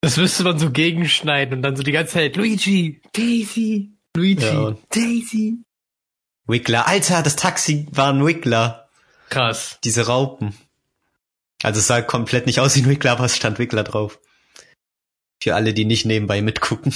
[0.00, 4.76] Das müsste man so gegenschneiden und dann so die ganze Zeit Luigi, Daisy, Luigi, Ja,
[4.90, 5.58] Daisy.
[6.46, 6.88] Wiggler.
[6.88, 8.88] Alter, das Taxi war ein Wiggler.
[9.28, 9.78] Krass.
[9.84, 10.54] Diese Raupen.
[11.62, 14.20] Also es sah komplett nicht aus wie ein Wiggler, aber es stand Wiggler drauf.
[15.42, 16.92] Für alle, die nicht nebenbei mitgucken.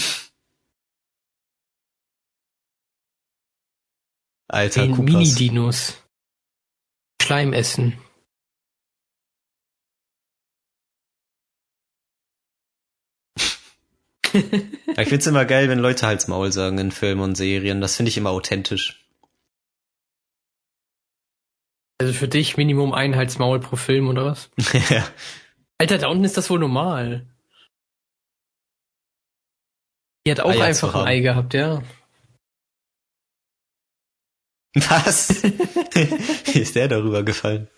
[4.49, 5.05] Alter, Den.
[5.05, 5.95] Mini-Dinos.
[7.21, 7.99] Schleim essen.
[14.33, 17.81] Ich find's immer geil, wenn Leute Hals Maul sagen in Filmen und Serien.
[17.81, 19.06] Das finde ich immer authentisch.
[21.99, 24.51] Also für dich Minimum ein Halsmaul pro Film oder was?
[24.91, 25.07] Ja.
[25.79, 27.27] Alter, da unten ist das wohl normal.
[30.27, 31.07] Die hat auch Eier einfach ein.
[31.07, 31.83] Ei gehabt, ja.
[34.75, 35.43] Was?
[35.43, 37.69] Wie ist der darüber gefallen?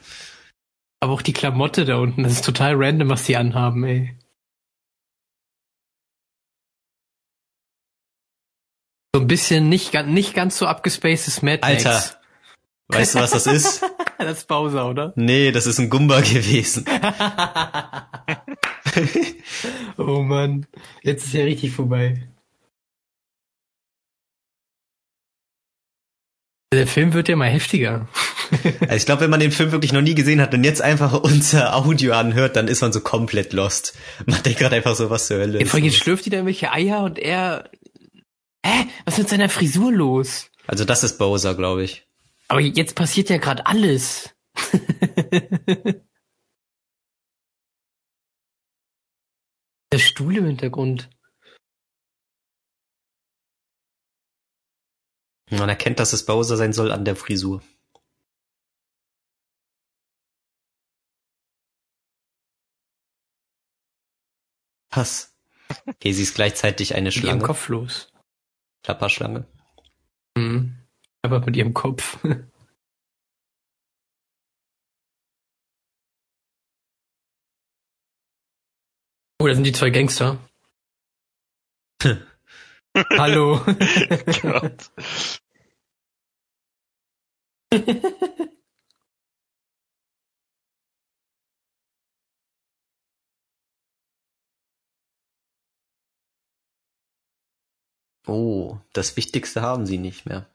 [1.00, 4.16] Aber auch die Klamotte da unten, das ist total random, was die anhaben, ey.
[9.14, 11.86] So ein bisschen nicht, nicht ganz so abgespacedes Mad Max.
[11.86, 12.20] Alter,
[12.88, 13.84] weißt du, was das ist?
[14.18, 15.12] das ist Bowser, oder?
[15.16, 16.84] Nee, das ist ein Gumba gewesen.
[19.96, 20.66] oh Mann,
[21.02, 22.28] jetzt ist ja richtig vorbei.
[26.72, 28.08] Der Film wird ja mal heftiger.
[28.80, 31.14] Also ich glaube, wenn man den Film wirklich noch nie gesehen hat und jetzt einfach
[31.14, 33.96] unser Audio anhört, dann ist man so komplett lost.
[34.26, 35.58] Man denkt gerade einfach so, was zur Hölle.
[35.58, 37.70] Allem jetzt schlürft die da irgendwelche Eier und er.
[38.64, 38.86] Hä?
[39.06, 40.50] Was ist mit seiner Frisur los?
[40.66, 42.07] Also das ist Bowser, glaube ich.
[42.48, 44.34] Aber jetzt passiert ja gerade alles.
[49.92, 51.08] Der Stuhl im Hintergrund.
[55.50, 57.62] Man erkennt, dass es Bowser sein soll an der Frisur.
[64.90, 65.34] Was?
[65.86, 67.42] Okay, sie ist gleichzeitig eine Schlange.
[67.42, 68.12] Kopf los.
[68.82, 69.46] Klapperschlange.
[70.36, 70.77] Mhm.
[71.22, 72.18] Aber mit ihrem Kopf.
[79.40, 80.38] Oh, da sind die zwei Gangster.
[83.16, 83.60] Hallo.
[84.42, 84.90] Gott.
[98.26, 100.46] Oh, das Wichtigste haben sie nicht mehr.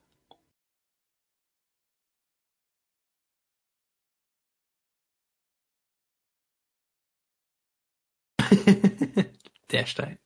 [9.72, 10.18] Der Stein.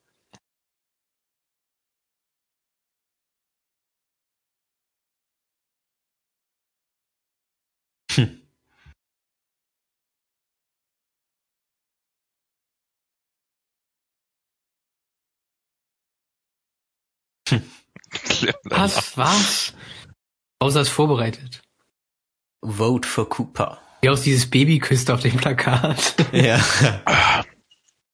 [8.11, 8.41] Hm.
[18.65, 19.17] Was?
[19.17, 19.73] Was?
[20.59, 21.61] Außer ist vorbereitet.
[22.61, 23.81] Vote for Cooper.
[24.01, 26.15] Wie aus dieses Baby küsst auf dem Plakat.
[26.33, 26.59] Ja.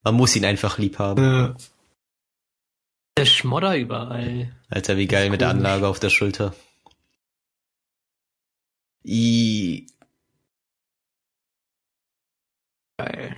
[0.04, 1.56] Man muss ihn einfach lieb haben.
[3.18, 4.54] Der Schmodder überall.
[4.70, 5.50] Alter, wie geil mit der.
[5.50, 6.54] Anlage auf der Schulter.
[9.06, 9.88] I,
[12.98, 13.36] Geil.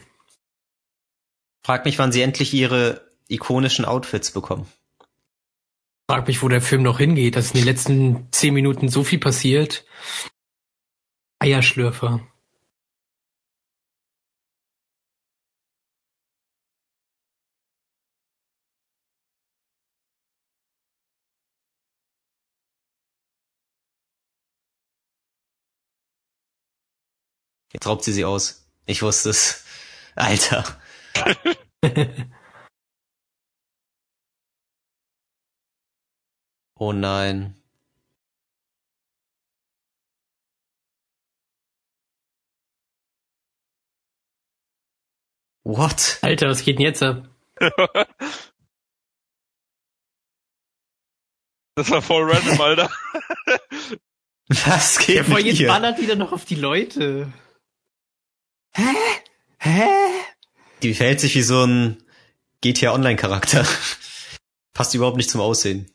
[1.65, 4.67] frag mich, wann sie endlich ihre ikonischen Outfits bekommen.
[6.09, 7.35] Frag mich, wo der Film noch hingeht.
[7.35, 9.85] dass in den letzten zehn Minuten so viel passiert.
[11.39, 12.21] Eierschlürfer.
[27.75, 28.65] Jetzt raubt sie sie aus.
[28.85, 29.65] Ich wusste es.
[30.15, 30.63] Alter.
[36.77, 37.55] Oh nein.
[45.63, 46.19] What?
[46.21, 47.29] Alter, was geht denn jetzt ab?
[51.77, 52.89] Das war voll random, Alter.
[54.47, 57.33] Was geht Ja, vor jetzt ballert wieder noch auf die Leute.
[58.75, 58.93] Hä?
[59.57, 59.87] Hä?
[60.81, 62.03] Die verhält sich wie so ein
[62.61, 63.65] GTA Online Charakter.
[64.73, 65.89] Passt überhaupt nicht zum Aussehen.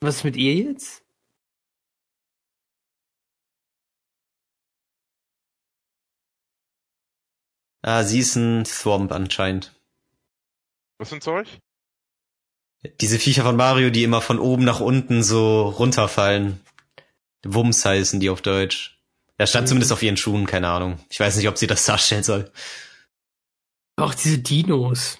[0.00, 1.02] Was ist mit ihr jetzt?
[7.82, 9.78] Ah, sie ist ein Thwomp anscheinend.
[10.98, 11.46] Was für ein Zeug?
[13.00, 16.60] Diese Viecher von Mario, die immer von oben nach unten so runterfallen.
[17.44, 18.95] Wumms heißen die auf Deutsch.
[19.38, 19.68] Da stand Mhm.
[19.68, 20.98] zumindest auf ihren Schuhen, keine Ahnung.
[21.10, 22.50] Ich weiß nicht, ob sie das darstellen soll.
[23.96, 25.18] Auch diese Dinos.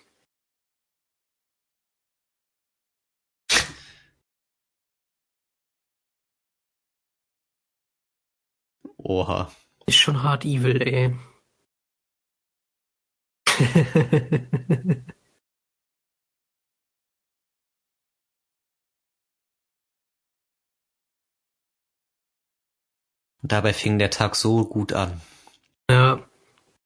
[8.99, 9.51] Oha.
[9.87, 11.15] Ist schon hart evil, ey.
[23.53, 25.21] dabei fing der Tag so gut an.
[25.91, 26.21] ja.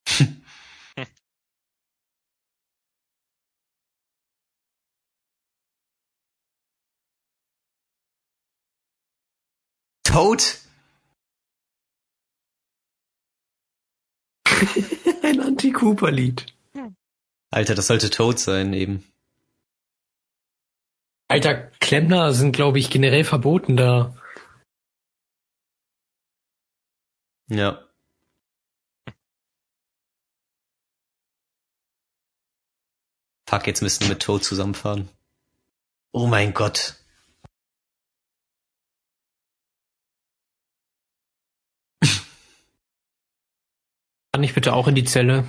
[10.10, 10.58] Toad?
[15.22, 16.46] Ein Anti-Cooper-Lied.
[17.52, 19.04] Alter, das sollte Toad sein, eben.
[21.28, 24.16] Alter, Klempner sind, glaube ich, generell verboten da.
[27.50, 27.84] Ja.
[33.48, 35.08] Fuck, jetzt müssen wir mit Toad zusammenfahren.
[36.12, 36.96] Oh mein Gott.
[44.32, 45.44] Kann ich bitte auch in die Zelle?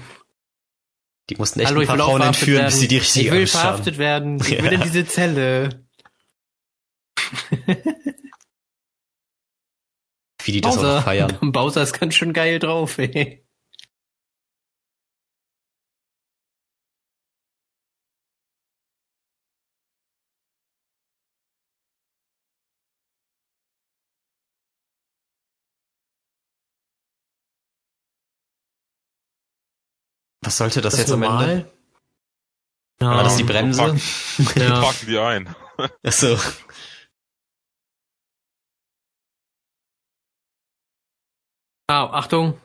[1.30, 2.66] Die mussten echt Hallo, ein paar Frauen entführen, werden.
[2.72, 4.00] bis sie die richtige Ich will Angst verhaftet haben.
[4.00, 4.38] werden.
[4.42, 5.86] Ich will in diese Zelle.
[10.44, 11.00] Wie die das Bowser.
[11.00, 11.38] auch feiern.
[11.52, 13.46] Bowser ist ganz schön geil drauf, ey.
[30.44, 31.72] Was sollte das, das jetzt am Ende?
[33.00, 33.96] Ja, War das die Bremse?
[34.44, 34.82] Pack, ja.
[34.82, 35.56] Packen die ein.
[35.78, 36.12] Ach
[41.92, 42.60] Achtung.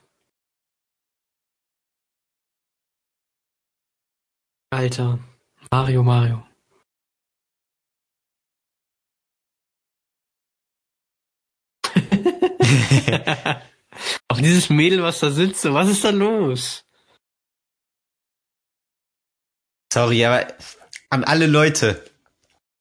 [4.70, 5.18] Alter.
[5.70, 6.46] Mario, Mario.
[14.28, 16.84] Auch dieses Mädel, was da sitzt, was ist da los?
[19.92, 20.46] Sorry, aber
[21.10, 22.04] an alle Leute.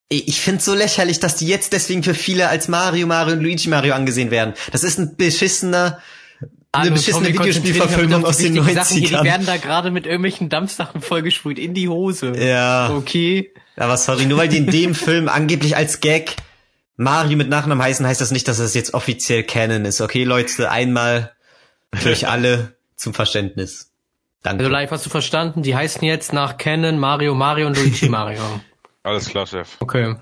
[0.10, 3.70] Ich find's so lächerlich, dass die jetzt deswegen für viele als Mario, Mario und Luigi
[3.70, 4.54] Mario angesehen werden.
[4.72, 6.02] Das ist ein beschissener
[6.76, 8.74] eine beschissene Videospielverfilmung aus den 90ern.
[8.74, 12.34] Sachen hier, die werden da gerade mit irgendwelchen Dampfsachen vollgesprüht in die Hose.
[12.38, 12.92] Ja.
[12.96, 13.54] Okay.
[13.76, 16.36] Aber sorry, nur weil die in dem Film angeblich als Gag
[16.98, 20.00] Mario mit Nachnamen heißen, heißt das nicht, dass das jetzt offiziell Canon ist.
[20.00, 21.34] Okay, Leute, einmal
[21.94, 23.92] für euch alle zum Verständnis.
[24.44, 24.64] Danke.
[24.64, 28.42] Also live hast du verstanden, die heißen jetzt nach Canon Mario, Mario und Luigi Mario.
[29.04, 29.70] Alles klar, Chef.
[29.80, 30.16] Okay.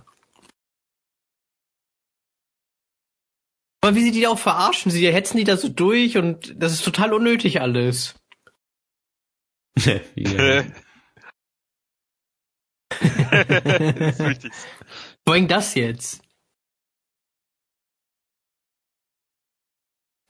[3.83, 6.85] Aber wie sie die auch verarschen, sie hetzen die da so durch und das ist
[6.85, 8.15] total unnötig alles.
[10.15, 10.63] ja.
[12.89, 14.53] das ist wichtig.
[15.25, 16.23] Vor allem das jetzt.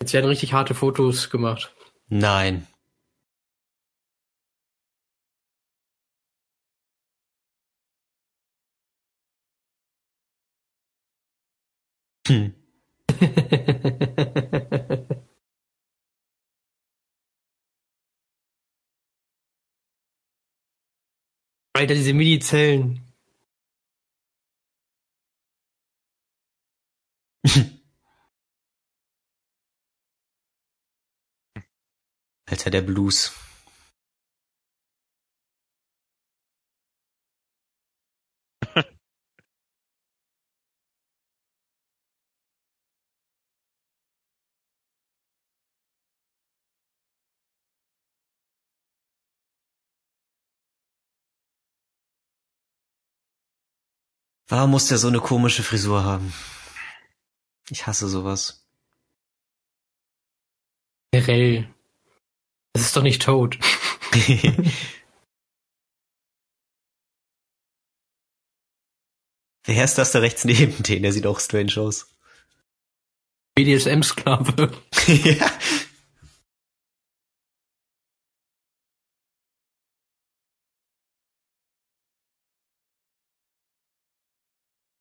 [0.01, 1.76] Jetzt werden richtig harte Fotos gemacht.
[2.08, 2.68] Nein.
[12.28, 12.62] Hm.
[21.74, 23.01] Alter, diese Mini-Zellen.
[32.45, 33.43] Alter, der Blues.
[54.48, 56.34] Warum muss der so eine komische Frisur haben?
[57.70, 58.68] Ich hasse sowas.
[61.12, 61.74] Generell.
[62.74, 63.58] Das ist doch nicht tot.
[69.66, 71.04] Wer ist das da rechts neben den?
[71.04, 72.14] Der sieht auch strange aus.
[73.56, 74.72] BDSM-Sklave.
[75.08, 75.52] ja.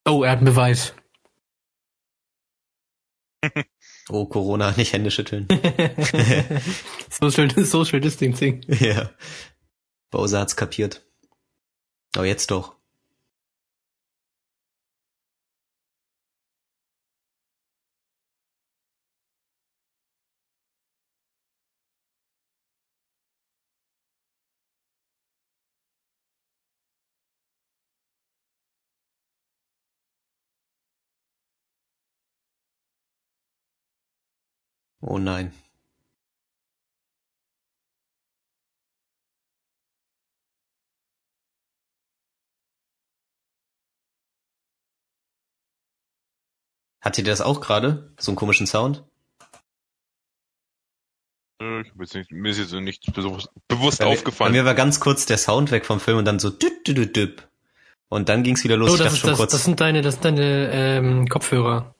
[0.07, 0.95] Oh, er hat einen Beweis.
[4.09, 5.47] oh, Corona, nicht Hände schütteln.
[7.11, 8.63] social, social Distancing.
[8.69, 9.11] Ja.
[10.11, 11.05] Bowser hat's kapiert.
[12.15, 12.77] Aber jetzt doch.
[35.03, 35.53] Oh nein.
[47.01, 48.15] Hat sie das auch gerade?
[48.19, 49.05] So einen komischen Sound?
[51.59, 54.53] Ich hab jetzt nicht, mir ist jetzt nicht bewusst, bewusst bei aufgefallen.
[54.53, 57.17] Bei mir war ganz kurz der Sound weg vom Film und dann so düt, düt,
[57.17, 57.49] düt.
[58.09, 58.93] Und dann ging's wieder los.
[58.93, 61.95] Oh, das, ist, das, das sind deine, das sind deine ähm, Kopfhörer.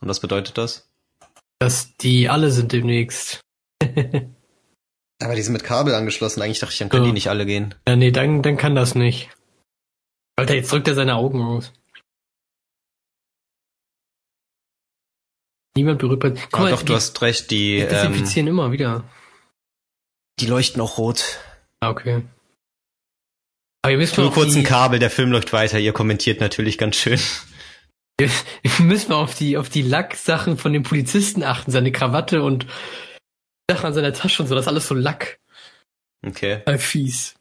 [0.00, 0.88] Und was bedeutet das?
[1.58, 3.40] Dass die alle sind demnächst.
[5.22, 6.42] Aber die sind mit Kabel angeschlossen.
[6.42, 7.06] Eigentlich dachte ich, dann können so.
[7.08, 7.74] die nicht alle gehen.
[7.88, 9.30] Ja, nee, dann, dann kann das nicht.
[10.36, 11.72] Alter, jetzt drückt er seine Augen aus.
[15.74, 16.22] Niemand berührt.
[16.22, 17.50] Guck ah, mal, doch, die, du hast recht.
[17.50, 19.04] Die, die desinfizieren ähm, immer wieder.
[20.40, 21.38] Die leuchten auch rot.
[21.80, 22.22] Ah, okay.
[23.82, 25.78] Aber ihr müsst mal Nur kurz ein Kabel, der Film läuft weiter.
[25.78, 27.20] Ihr kommentiert natürlich ganz schön.
[28.18, 28.30] Wir
[28.80, 32.66] müssen mal auf die, auf die Lacksachen von dem Polizisten achten, seine Krawatte und
[33.70, 35.38] Sachen an seiner Tasche und so, das ist alles so Lack.
[36.24, 36.62] Okay.
[36.66, 37.34] Äh, fies.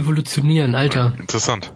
[0.00, 1.12] De-evolutionieren, Alter.
[1.18, 1.74] Interessant.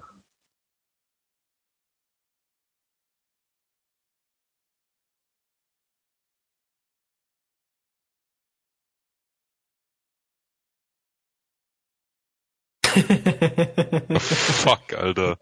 [14.64, 15.36] Fuck, Alter.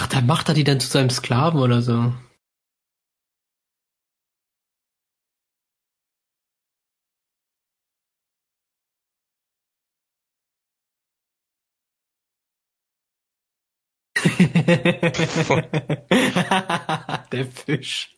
[0.00, 2.14] Ach, dann macht er die dann zu seinem Sklaven oder so.
[17.32, 18.17] Der Fisch.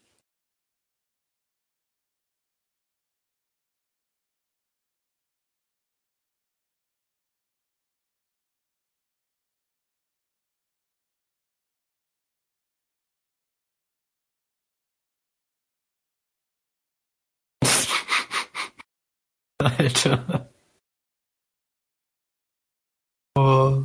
[19.61, 20.49] Alter.
[23.37, 23.85] Oh.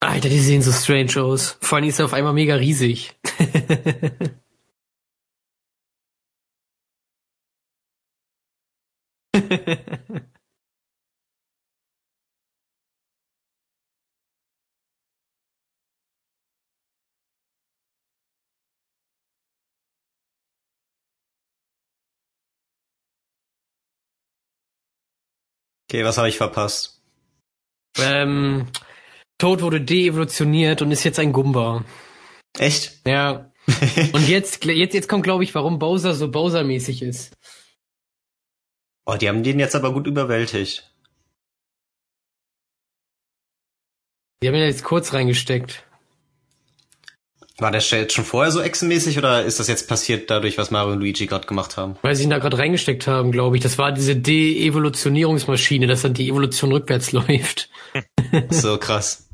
[0.00, 1.58] Alter, die sehen so strange aus.
[1.60, 3.14] Vor allem ist er auf einmal mega riesig.
[25.92, 27.02] Okay, was habe ich verpasst?
[27.98, 28.66] ähm,
[29.36, 31.84] Toad wurde de-evolutioniert und ist jetzt ein Gumba.
[32.58, 33.06] Echt?
[33.06, 33.50] Ja.
[34.12, 37.36] Und jetzt, jetzt, jetzt kommt, glaube ich, warum Bowser so Bowser-mäßig ist.
[39.04, 40.88] Oh, die haben den jetzt aber gut überwältigt.
[44.42, 45.84] Die haben ihn jetzt kurz reingesteckt.
[47.58, 50.94] War der jetzt schon vorher so echsenmäßig oder ist das jetzt passiert dadurch, was Mario
[50.94, 51.96] und Luigi gerade gemacht haben?
[52.02, 53.62] Weil sie ihn da gerade reingesteckt haben, glaube ich.
[53.62, 57.70] Das war diese De-Evolutionierungsmaschine, dass dann die Evolution rückwärts läuft.
[58.50, 59.28] So krass.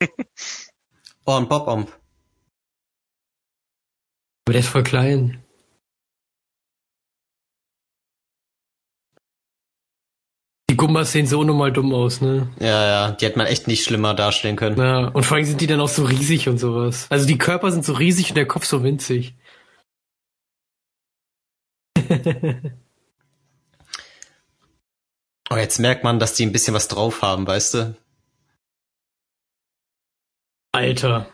[1.26, 1.88] Oh, ein Pop-Omp.
[4.46, 5.42] Aber der ist voll klein.
[10.68, 12.52] Die Gumbas sehen so unnormal dumm aus, ne?
[12.58, 14.76] Ja, ja, die hätte man echt nicht schlimmer darstellen können.
[14.76, 17.06] Ja, und vor allem sind die dann auch so riesig und sowas.
[17.10, 19.34] Also die Körper sind so riesig und der Kopf so winzig.
[25.50, 27.96] Oh, jetzt merkt man, dass die ein bisschen was drauf haben, weißt du?
[30.74, 31.32] Alter.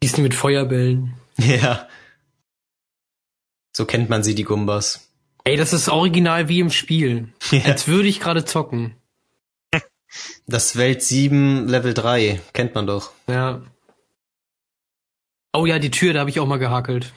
[0.00, 1.14] Schießen mit Feuerbällen.
[1.38, 1.88] Ja.
[3.72, 5.10] So kennt man sie, die Gumbas.
[5.42, 7.32] Ey, das ist original wie im Spiel.
[7.50, 7.64] Ja.
[7.64, 8.94] Als würde ich gerade zocken.
[10.46, 13.10] Das Welt 7 Level 3, kennt man doch.
[13.26, 13.62] Ja.
[15.52, 17.12] Oh ja, die Tür, da habe ich auch mal gehakelt.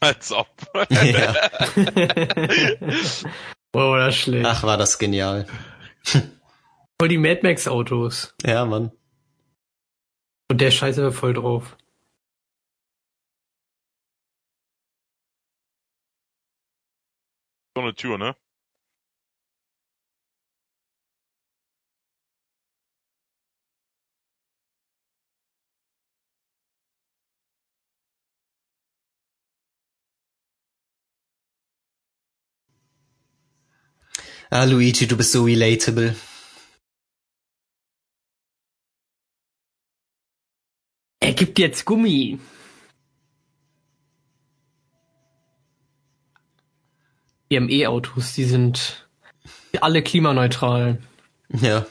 [0.00, 0.48] Als ob.
[0.90, 1.34] Ja.
[3.74, 4.46] Oh, das ist schlecht.
[4.46, 5.46] Ach, war das genial.
[7.00, 8.34] Voll die Mad Max Autos.
[8.44, 8.92] Ja, Mann.
[10.50, 11.78] Und der Scheiße war voll drauf.
[17.74, 18.36] So eine Tür, ne?
[34.54, 36.14] Ah, Luigi, du bist so relatable.
[41.20, 42.38] Er gibt jetzt Gummi.
[47.48, 49.08] Wir haben E-Autos, die sind
[49.80, 50.98] alle klimaneutral.
[51.48, 51.86] Ja.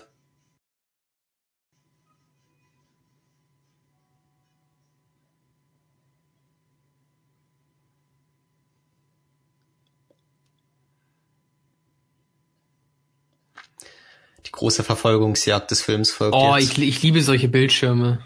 [14.62, 16.78] Große Verfolgungsjagd des Films folgt Oh, jetzt.
[16.78, 18.24] ich, ich liebe solche Bildschirme.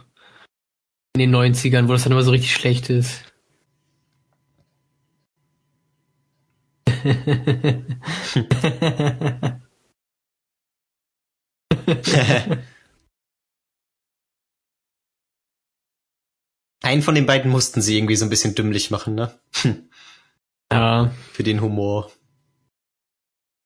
[1.15, 3.23] In den 90ern, wo das dann immer so richtig schlecht ist.
[16.83, 19.39] Einen von den beiden mussten sie irgendwie so ein bisschen dümmlich machen, ne?
[20.71, 22.11] ja, Für den Humor.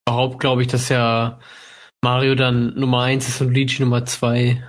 [0.07, 1.39] überhaupt glaube ich, dass ja
[2.01, 4.63] Mario dann Nummer eins ist und Luigi Nummer zwei.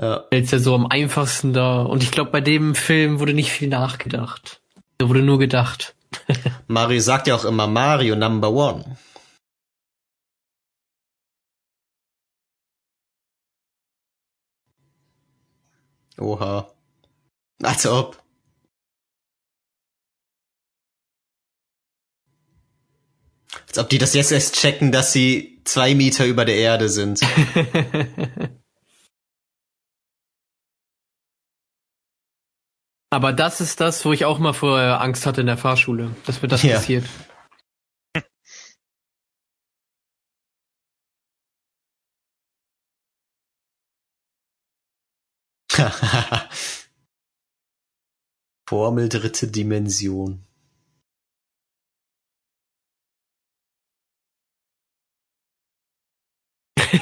[0.00, 0.24] Ja.
[0.30, 1.82] Jetzt ja so am einfachsten da.
[1.82, 4.60] Und ich glaube, bei dem Film wurde nicht viel nachgedacht.
[4.98, 5.96] Da wurde nur gedacht.
[6.68, 8.96] Mario sagt ja auch immer Mario Number One.
[16.18, 16.70] Oha.
[17.62, 18.22] Als ob.
[23.68, 27.20] Als ob die das jetzt erst checken, dass sie zwei Meter über der Erde sind.
[33.10, 36.42] Aber das ist das, wo ich auch mal vorher Angst hatte in der Fahrschule, dass
[36.42, 36.76] mir das Ja.
[36.76, 37.04] passiert.
[48.68, 50.47] Formel dritte Dimension.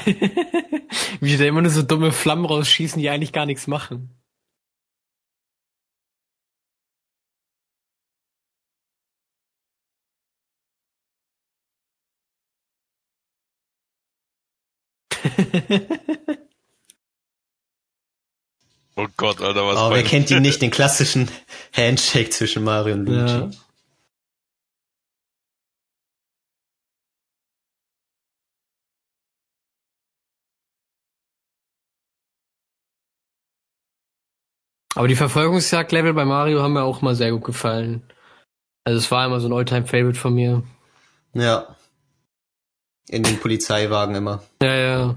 [1.21, 4.09] Wie da immer nur so dumme Flammen rausschießen, die eigentlich gar nichts machen.
[18.99, 21.29] Oh Gott, Alter, was Oh, wer kennt ihn nicht, den klassischen
[21.71, 23.31] Handshake zwischen Mario und Luigi.
[23.31, 23.49] Ja.
[34.97, 38.01] Aber die Verfolgungsjagd-Level bei Mario haben mir auch mal sehr gut gefallen.
[38.83, 40.63] Also es war immer so ein Alltime-Favorite von mir.
[41.33, 41.75] Ja.
[43.07, 44.41] In den Polizeiwagen immer.
[44.59, 45.15] Ja, ja.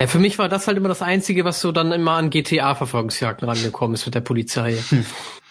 [0.00, 3.48] Ja, für mich war das halt immer das Einzige, was so dann immer an GTA-Verfolgungsjagden
[3.48, 4.78] rangekommen ist mit der Polizei.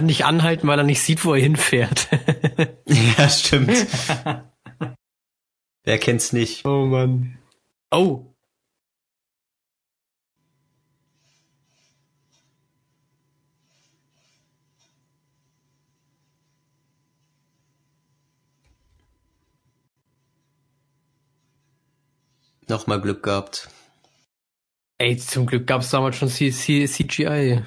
[0.00, 2.08] kann nicht anhalten, weil er nicht sieht, wo er hinfährt.
[2.86, 3.86] ja, stimmt.
[5.84, 6.64] Wer kennt's nicht?
[6.64, 7.38] oh Mann.
[7.90, 8.24] Oh.
[22.68, 23.68] Nochmal Glück gehabt.
[24.96, 27.62] Ey, zum Glück gab es damals schon C C CGI.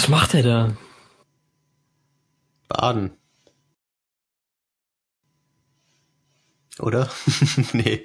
[0.00, 0.76] Was macht er da?
[2.68, 3.10] Baden.
[6.78, 7.10] Oder?
[7.72, 8.04] nee.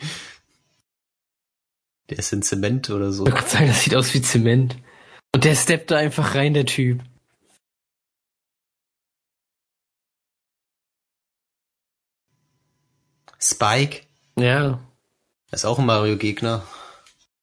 [2.09, 3.25] Der ist in Zement oder so.
[3.25, 4.77] Ich wollte sagen, das sieht aus wie Zement.
[5.33, 7.01] Und der steppt da einfach rein, der Typ.
[13.39, 14.01] Spike.
[14.37, 14.79] Ja.
[15.51, 16.63] Das ist auch ein Mario-Gegner.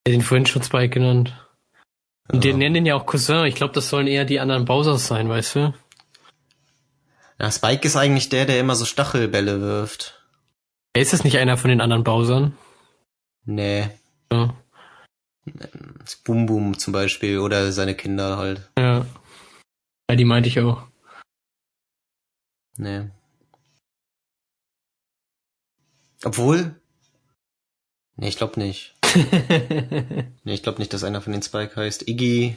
[0.05, 1.35] Er hat den vorhin schon Spike genannt.
[2.29, 3.47] Und die nennen den ja auch Cousin.
[3.47, 5.75] Ich glaube, das sollen eher die anderen Bowsers sein, weißt du?
[7.39, 10.25] Ja, Spike ist eigentlich der, der immer so Stachelbälle wirft.
[10.95, 12.57] Ist das nicht einer von den anderen Bowsern?
[13.45, 13.91] Nee.
[14.33, 14.55] Ja.
[16.25, 18.71] Boom Boom zum Beispiel oder seine Kinder halt.
[18.79, 19.05] Ja.
[20.09, 20.87] Ja, die meinte ich auch.
[22.77, 23.11] Nee.
[26.25, 26.81] Obwohl?
[28.17, 28.95] Nee, ich glaube nicht.
[30.45, 32.09] nee, ich glaube nicht, dass einer von den Spike heißt.
[32.09, 32.57] Iggy.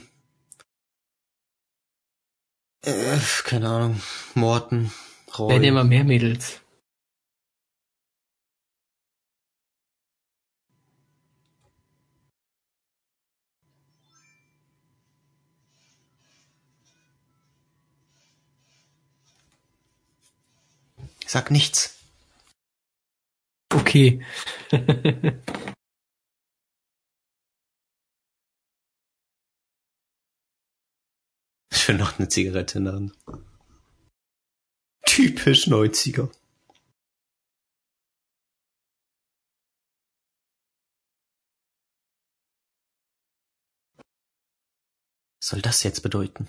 [2.82, 4.00] Äh, keine Ahnung.
[4.34, 4.92] Morten.
[5.38, 5.50] Roy.
[5.50, 6.60] Werden immer mehr Mädels.
[21.26, 21.98] Sag nichts.
[23.74, 24.24] Okay.
[31.86, 33.12] Will noch eine Zigarette in der Hand.
[35.04, 36.28] Typisch 90er.
[45.40, 46.48] Was soll das jetzt bedeuten?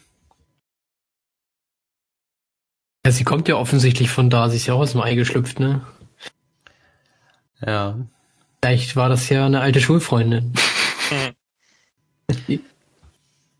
[3.06, 5.60] Ja, sie kommt ja offensichtlich von da, sie ist ja auch aus dem Ei geschlüpft,
[5.60, 5.86] ne?
[7.62, 8.08] Ja.
[8.60, 10.54] Vielleicht war das ja eine alte Schulfreundin.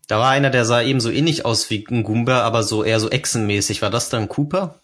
[0.08, 2.98] Da war einer, der sah eben so ähnlich aus wie ein Goomba, aber so eher
[2.98, 3.82] so echsenmäßig.
[3.82, 4.80] War das dann Cooper?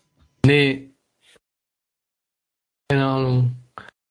[0.47, 0.91] nee.
[2.91, 3.57] Keine Ahnung.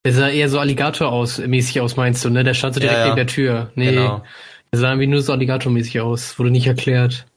[0.03, 2.43] Der sah eher so Alligator aus, mäßig aus, meinst du, ne?
[2.43, 3.05] Der stand so direkt Ja, ja.
[3.05, 3.71] neben der Tür.
[3.75, 3.91] Nee.
[3.91, 4.23] Genau.
[4.71, 6.39] Der sah irgendwie nur so Alligator-mäßig aus.
[6.39, 7.27] Wurde nicht erklärt.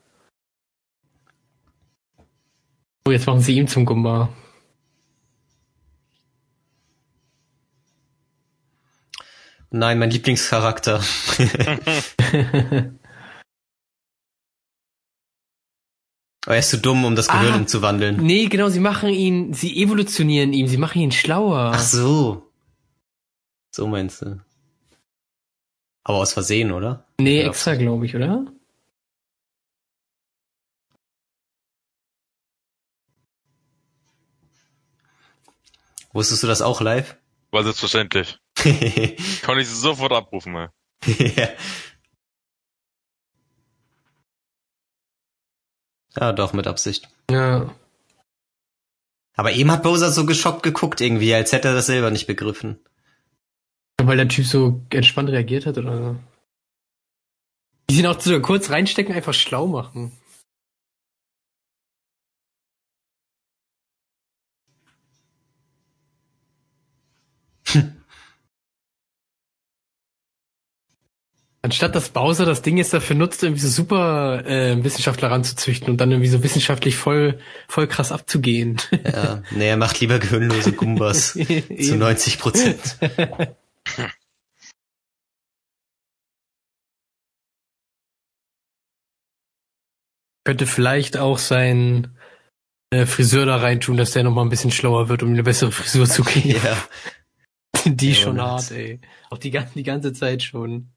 [3.07, 4.31] Oh, jetzt machen sie ihn zum Gumba.
[9.71, 11.03] Nein, mein Lieblingscharakter.
[16.47, 17.57] Aber er ist zu dumm, um das Gehirn Ah.
[17.57, 18.17] umzuwandeln.
[18.25, 21.73] Nee, genau, sie machen ihn, sie evolutionieren ihn, sie machen ihn schlauer.
[21.75, 22.51] Ach so.
[23.73, 24.41] So meinst du.
[26.05, 27.05] Aber aus Versehen, oder?
[27.21, 27.49] nee, Ja.
[27.49, 28.47] extra, glaube ich, oder?
[36.13, 37.17] Wusstest du das auch live?
[37.51, 38.39] War selbstverständlich.
[39.43, 40.69] Kann ich sofort abrufen, ey.
[41.37, 41.49] ja.
[46.19, 47.09] Ja, doch, mit Absicht.
[47.31, 47.75] Ja.
[49.37, 52.79] Aber eben hat Bowser so geschockt geguckt irgendwie, als hätte er das selber nicht begriffen.
[54.03, 56.17] Weil der Typ so entspannt reagiert hat oder so.
[57.89, 60.13] Die sind auch so kurz reinstecken, einfach schlau machen.
[71.67, 76.01] Anstatt dass Bowser das Ding jetzt dafür nutzt, irgendwie so super äh, Wissenschaftler ranzuzüchten und
[76.01, 78.77] dann irgendwie so wissenschaftlich voll, voll krass abzugehen.
[79.05, 81.33] Ja, nee, er macht lieber gehirnlose Gumbas
[81.81, 82.79] zu 90 Prozent.
[90.45, 92.17] Könnte vielleicht auch sein
[92.91, 95.73] äh, Friseur da reintun, dass der noch mal ein bisschen schlauer wird, um eine bessere
[95.73, 96.51] Frisur zu kriegen.
[96.51, 96.77] Ja.
[97.87, 99.01] Die Ja, schon hart, ey.
[99.31, 100.93] Auch die, die ganze Zeit schon.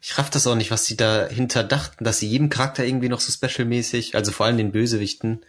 [0.00, 3.20] Ich raff das auch nicht, was die dahinter dachten, dass sie jedem Charakter irgendwie noch
[3.20, 5.44] so specialmäßig, also vor allem den Bösewichten,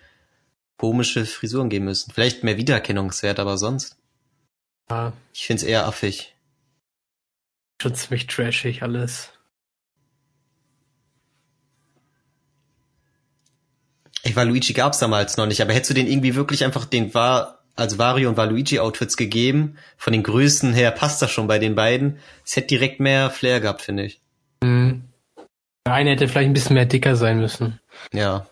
[0.78, 2.12] komische Frisuren geben müssen.
[2.12, 3.97] Vielleicht mehr Wiedererkennungswert, aber sonst.
[4.89, 6.34] Ja, Ich find's eher affig.
[7.82, 9.32] schon ziemlich trashig alles.
[14.24, 17.64] Ich Waluigi gab's damals noch nicht, aber hättest du den irgendwie wirklich einfach den war,
[17.76, 21.76] also Wario und Waluigi Outfits gegeben, von den Größen her passt das schon bei den
[21.76, 22.20] beiden.
[22.45, 24.22] Es hätte direkt mehr Flair gehabt, finde ich.
[25.90, 27.80] Der eine hätte vielleicht ein bisschen mehr dicker sein müssen.
[28.14, 28.48] Ja.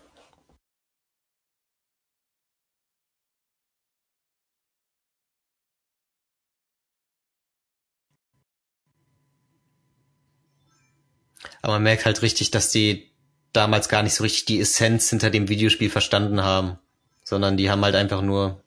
[11.62, 13.12] Aber man merkt halt richtig, dass die
[13.52, 16.80] damals gar nicht so richtig die Essenz hinter dem Videospiel verstanden haben,
[17.22, 18.64] sondern die haben halt einfach nur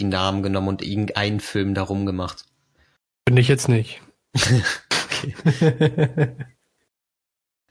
[0.00, 2.44] die Namen genommen und irgendeinen Film darum gemacht.
[3.28, 4.00] Finde ich jetzt nicht.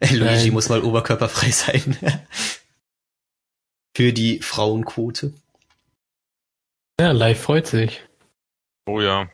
[0.02, 0.54] Luigi Nein.
[0.54, 1.98] muss mal oberkörperfrei sein.
[3.96, 5.34] Für die Frauenquote.
[7.00, 8.02] ja, live freut sich.
[8.86, 9.30] Oh ja.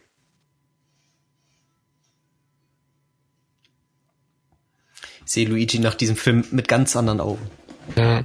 [5.26, 7.49] Ich sehe Luigi nach diesem Film mit ganz anderen Augen.
[7.95, 8.24] Ja.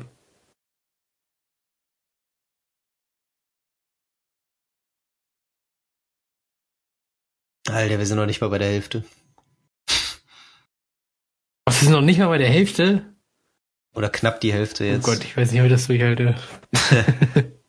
[7.68, 9.05] Alter, wir sind noch nicht mal bei der Hälfte.
[11.71, 13.14] Was ist noch nicht mal bei der Hälfte?
[13.95, 15.07] Oder knapp die Hälfte jetzt.
[15.07, 16.35] Oh Gott, ich weiß nicht, ob ich das durchhalte.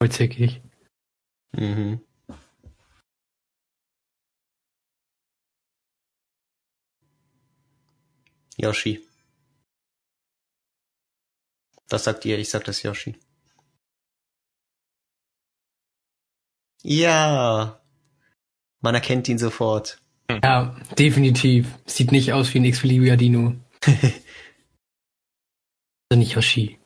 [0.00, 0.62] Vollzickig.
[1.52, 2.00] Mhm.
[8.56, 9.06] Yoshi.
[11.90, 12.38] Was sagt ihr?
[12.38, 13.14] Ich sag das Yoshi.
[16.82, 17.82] Ja.
[18.80, 20.00] Man erkennt ihn sofort.
[20.30, 21.68] Ja, definitiv.
[21.86, 23.54] Sieht nicht aus wie ein x-beliebiger Dino.
[26.08, 26.78] Also nicht Yoshi.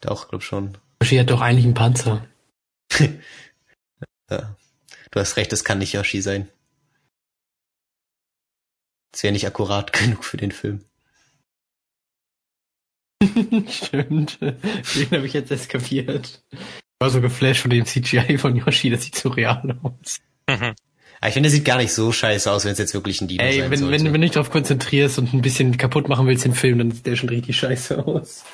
[0.00, 0.78] Doch, glaub schon.
[1.02, 2.26] Yoshi hat doch eigentlich einen Panzer.
[4.30, 4.56] Ja.
[5.10, 6.48] Du hast recht, es kann nicht Yoshi sein.
[9.12, 10.84] Das wäre nicht akkurat genug für den Film.
[13.68, 14.40] Stimmt.
[14.40, 16.42] Den habe ich jetzt eskapiert.
[16.50, 16.58] Ich
[17.00, 20.20] war so geflasht von dem CGI von Yoshi, das sieht so real aus.
[21.24, 23.28] Aber ich finde, der sieht gar nicht so scheiße aus, wenn es jetzt wirklich ein
[23.28, 23.94] Dino Ey, sein wenn, sollte.
[23.94, 26.90] wenn, wenn du dich darauf konzentrierst und ein bisschen kaputt machen willst den Film, dann
[26.90, 28.44] sieht der schon richtig scheiße aus.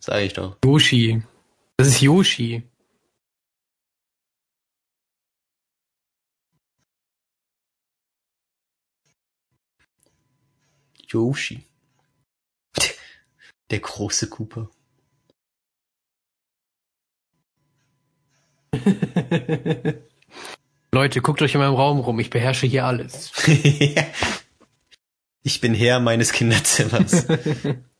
[0.00, 0.56] Sag ich doch.
[0.64, 1.22] Yoshi.
[1.76, 2.64] Das ist Yoshi.
[11.06, 11.64] Yoshi.
[13.70, 14.68] Der große Cooper.
[20.92, 23.32] Leute, guckt euch in meinem Raum rum, ich beherrsche hier alles.
[25.42, 27.26] ich bin Herr meines Kinderzimmers.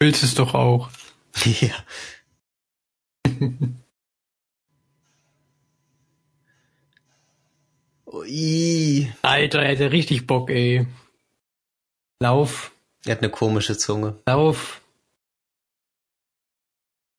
[0.00, 0.90] Willst es doch auch.
[1.44, 1.74] ja.
[8.06, 9.12] Ui.
[9.22, 10.86] Alter, er hätte richtig Bock, ey.
[12.20, 12.72] Lauf,
[13.04, 14.20] Er hat eine komische Zunge.
[14.26, 14.80] lauf.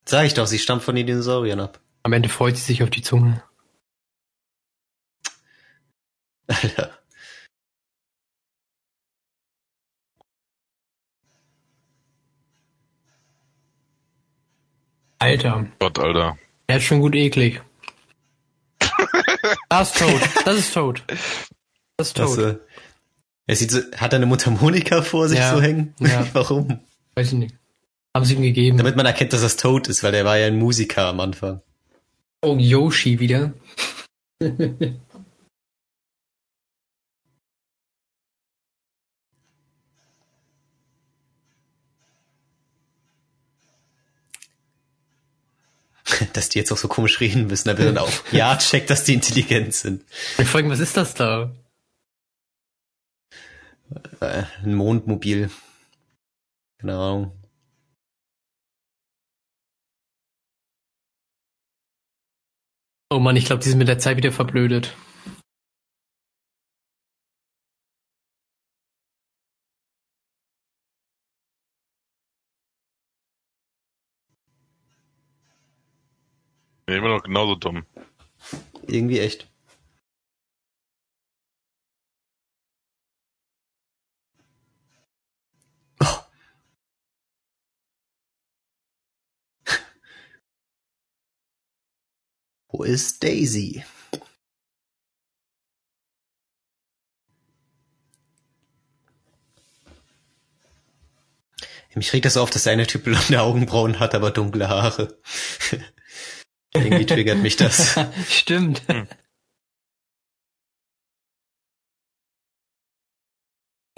[0.04, 1.80] Sag ich doch, sie stammt von den Dinosauriern ab.
[2.02, 3.42] Am Ende freut sie sich auf die Zunge.
[6.48, 6.98] Alter.
[15.20, 16.38] Alter, Gott, Alter.
[16.66, 17.60] er ist schon gut eklig.
[19.68, 20.20] Das ist tot.
[20.44, 21.04] Das ist tot.
[21.96, 22.26] Das ist tot.
[22.26, 22.56] Das, äh,
[23.46, 25.54] er sieht so, hat er eine Mundharmonika vor sich Ja.
[25.54, 25.94] so hängen?
[26.00, 26.26] Ja.
[26.32, 26.80] Warum?
[27.14, 27.54] Weiß ich nicht.
[28.14, 28.76] Haben sie ihm gegeben.
[28.78, 31.60] Damit man erkennt, dass das tot ist, weil er war ja ein Musiker am Anfang.
[32.42, 33.52] oh, Yoshi wieder.
[46.32, 49.14] Dass die jetzt auch so komisch reden müssen, damit dann auch ja checkt, dass die
[49.14, 50.04] intelligent sind.
[50.38, 51.54] Ich frage was ist das da?
[54.20, 55.50] Äh, ein Mondmobil.
[56.78, 57.32] Keine Ahnung.
[63.12, 64.94] Oh Mann, ich glaube, die sind mit der Zeit wieder verblödet.
[76.90, 77.86] Nee, immer noch genauso dumm.
[78.88, 79.46] Irgendwie echt.
[92.66, 93.84] Wo ist Daisy?
[101.94, 105.16] Mich regt das auf, dass der eine Typ blonde Augenbrauen hat, aber dunkle Haare.
[106.84, 107.98] Irgendwie triggert mich das.
[108.28, 108.82] Stimmt.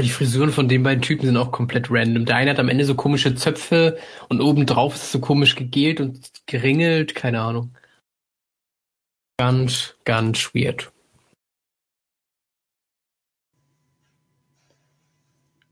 [0.00, 2.24] Die Frisuren von den beiden Typen sind auch komplett random.
[2.24, 6.00] Der eine hat am Ende so komische Zöpfe und obendrauf ist es so komisch gegelt
[6.00, 7.76] und geringelt, keine Ahnung.
[9.38, 10.92] Ganz, ganz weird.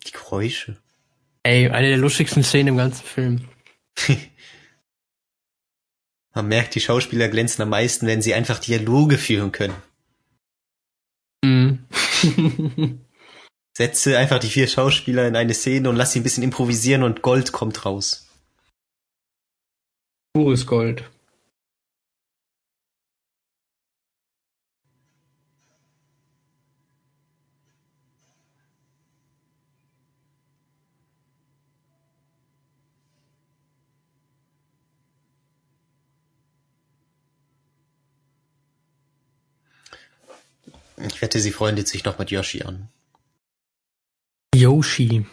[0.06, 0.76] Die Geräusche.
[1.42, 3.48] Ey, eine der lustigsten Szenen im ganzen Film.
[6.34, 9.74] Man merkt, die Schauspieler glänzen am meisten, wenn sie einfach Dialoge führen können.
[11.44, 11.86] Mhm.
[13.76, 17.22] Setze einfach die vier Schauspieler in eine Szene und lass sie ein bisschen improvisieren und
[17.22, 18.28] Gold kommt raus.
[20.34, 21.10] Pures Gold.
[41.06, 42.88] Ich wette, sie freundet sich noch mit Yoshi an.
[44.54, 45.24] Yoshi.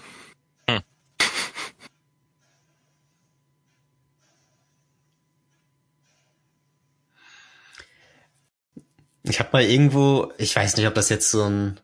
[9.23, 11.79] Ich habe mal irgendwo, ich weiß nicht, ob das jetzt so ein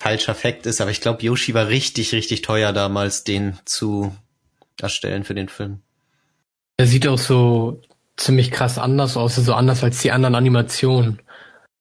[0.00, 4.14] falscher Fakt ist, aber ich glaube, Yoshi war richtig, richtig teuer damals, den zu
[4.80, 5.80] erstellen für den Film.
[6.76, 7.80] Er sieht auch so
[8.16, 11.22] ziemlich krass anders aus, so anders als die anderen Animationen.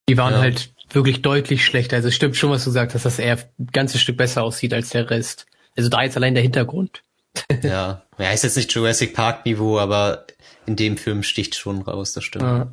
[0.08, 0.40] Die waren Ja.
[0.40, 1.98] halt wirklich deutlich schlechter.
[1.98, 4.74] Also es stimmt schon, was du sagst, dass das eher ein ganzes Stück besser aussieht
[4.74, 5.46] als der Rest.
[5.76, 7.04] Also da jetzt allein der Hintergrund.
[7.64, 10.28] ja, ja, ist jetzt nicht Jurassic Park Niveau, aber
[10.68, 12.44] in dem Film sticht schon raus, das stimmt.
[12.44, 12.72] Ja.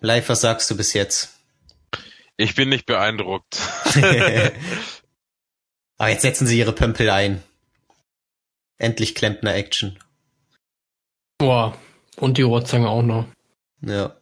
[0.00, 1.35] Live, was sagst du bis jetzt?
[2.36, 3.58] Ich bin nicht beeindruckt.
[5.98, 7.42] Aber jetzt setzen sie ihre Pömpel ein.
[8.78, 9.98] Endlich Klempner Action.
[11.38, 11.78] Boah,
[12.16, 13.26] und die Rohrzange auch noch.
[13.80, 14.14] Ja.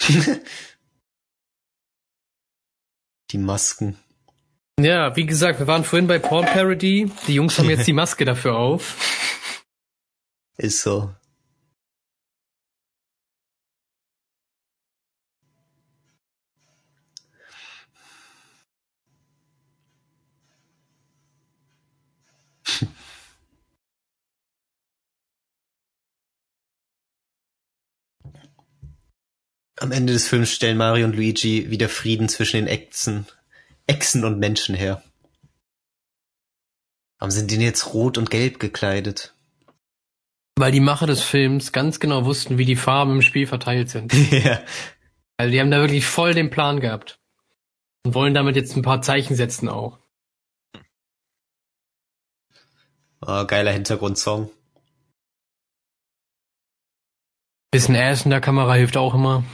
[3.30, 3.98] die Masken.
[4.80, 7.10] Ja, wie gesagt, wir waren vorhin bei Porn Parody.
[7.26, 8.96] Die Jungs haben jetzt die Maske dafür auf.
[10.58, 11.14] Ist so.
[29.76, 33.26] Am Ende des Films stellen Mario und Luigi wieder Frieden zwischen den Echsen,
[33.86, 35.04] Echsen und Menschen her.
[37.18, 39.37] Warum sind die jetzt rot und gelb gekleidet?
[40.58, 44.12] Weil die Macher des Films ganz genau wussten, wie die Farben im Spiel verteilt sind.
[44.32, 44.60] ja.
[45.36, 47.20] Also die haben da wirklich voll den Plan gehabt.
[48.04, 50.00] Und wollen damit jetzt ein paar Zeichen setzen auch.
[53.20, 54.50] Oh, geiler Hintergrundsong.
[57.70, 59.44] Bisschen Ass in der Kamera hilft auch immer.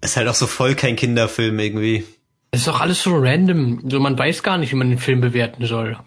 [0.00, 2.06] Ist halt auch so voll kein Kinderfilm irgendwie.
[2.52, 3.90] Es ist doch alles so random.
[3.90, 5.98] So, man weiß gar nicht, wie man den Film bewerten soll.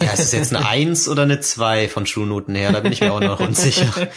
[0.00, 2.72] Ja, ist es jetzt eine Eins oder eine Zwei von Schulnoten her?
[2.72, 4.08] Da bin ich mir auch noch unsicher.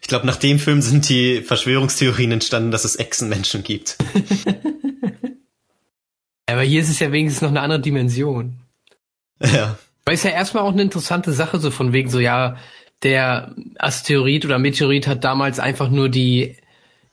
[0.00, 3.96] Ich glaube, nach dem Film sind die Verschwörungstheorien entstanden, dass es Echsenmenschen gibt.
[6.46, 8.60] Aber hier ist es ja wenigstens noch eine andere Dimension.
[9.40, 9.78] Ja.
[10.04, 12.58] Weil es ja erstmal auch eine interessante Sache so von wegen so, ja,
[13.04, 16.56] der Asteroid oder Meteorit hat damals einfach nur die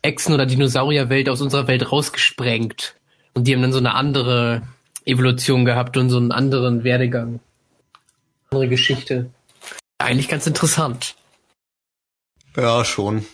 [0.01, 2.95] Echsen- oder Dinosaurierwelt aus unserer Welt rausgesprengt.
[3.33, 4.63] Und die haben dann so eine andere
[5.05, 7.39] Evolution gehabt und so einen anderen Werdegang.
[8.49, 9.29] Andere Geschichte.
[9.97, 11.15] Eigentlich ganz interessant.
[12.55, 13.25] Ja, schon.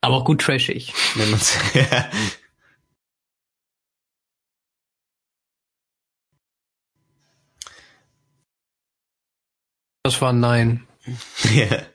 [0.00, 0.94] Aber auch gut trashig.
[1.14, 2.10] Wenn man's, ja.
[10.02, 10.88] Das war ein Nein.
[11.54, 11.86] Ja.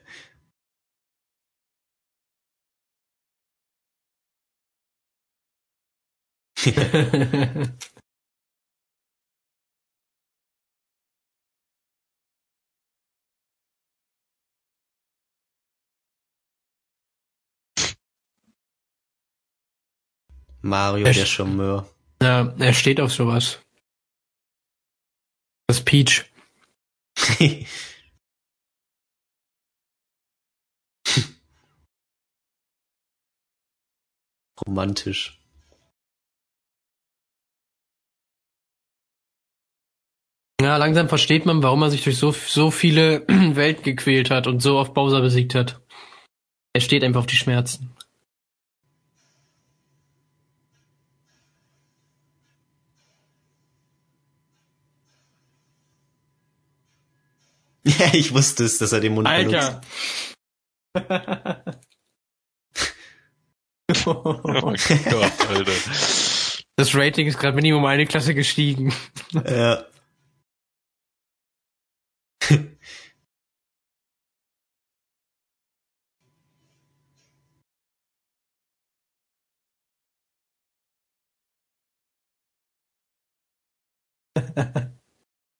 [20.62, 21.86] Mario, er der Charmeur.
[22.22, 23.58] Ja, er steht auf sowas.
[25.66, 26.24] Das Peach.
[34.66, 35.38] Romantisch.
[40.60, 44.60] Ja, langsam versteht man, warum er sich durch so, so viele Welten gequält hat und
[44.60, 45.80] so oft Bowser besiegt hat.
[46.72, 47.90] Er steht einfach auf die Schmerzen.
[57.86, 59.82] Ja, ich wusste es, dass er den Mund Alter.
[60.94, 61.84] benutzt.
[64.06, 65.72] oh Gott, Alter.
[66.76, 68.92] Das Rating ist gerade Minimum eine Klasse gestiegen.
[69.32, 69.84] Ja.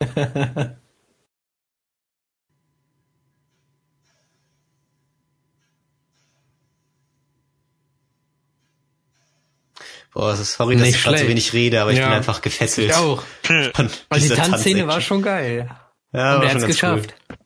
[10.25, 11.31] Boah, sorry, dass Nicht ich gerade so schlecht.
[11.31, 12.07] wenig rede, aber ich Ja.
[12.07, 12.89] bin einfach gefesselt.
[12.91, 13.23] Ich auch.
[13.75, 15.03] Von Weil die Tanzszene war Tanzaction.
[15.03, 15.69] schon geil.
[16.13, 17.15] Ja, Und war er schon hat's ganz geschafft.
[17.31, 17.37] Cool.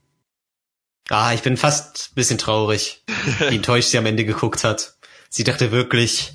[1.11, 3.03] Ah, ich bin fast ein bisschen traurig,
[3.49, 4.97] wie enttäuscht sie am Ende geguckt hat.
[5.29, 6.35] Sie dachte wirklich,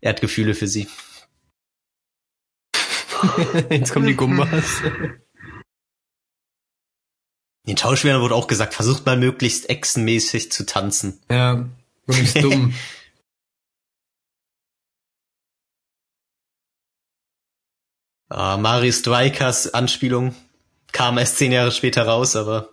[0.00, 0.88] er hat Gefühle für sie.
[3.70, 4.82] Jetzt kommen die Gumbas.
[7.66, 11.20] Den Schauspielern wurde auch gesagt, versucht mal möglichst echsenmäßig zu tanzen.
[11.30, 11.66] Ja,
[12.06, 12.74] wirklich dumm.
[18.28, 20.34] Ah, Mario Strikers Anspielung
[20.92, 22.70] kam erst zehn Jahre später raus, aber.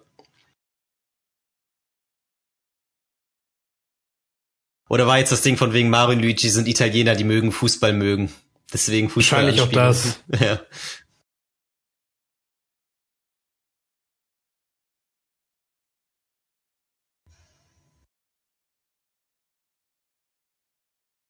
[4.89, 7.93] Oder war jetzt das Ding von wegen Mario und Luigi sind Italiener, die mögen Fußball
[7.93, 8.31] mögen.
[8.73, 9.45] Deswegen Fußball.
[9.45, 10.19] Wahrscheinlich auch das.
[10.39, 10.59] Ja.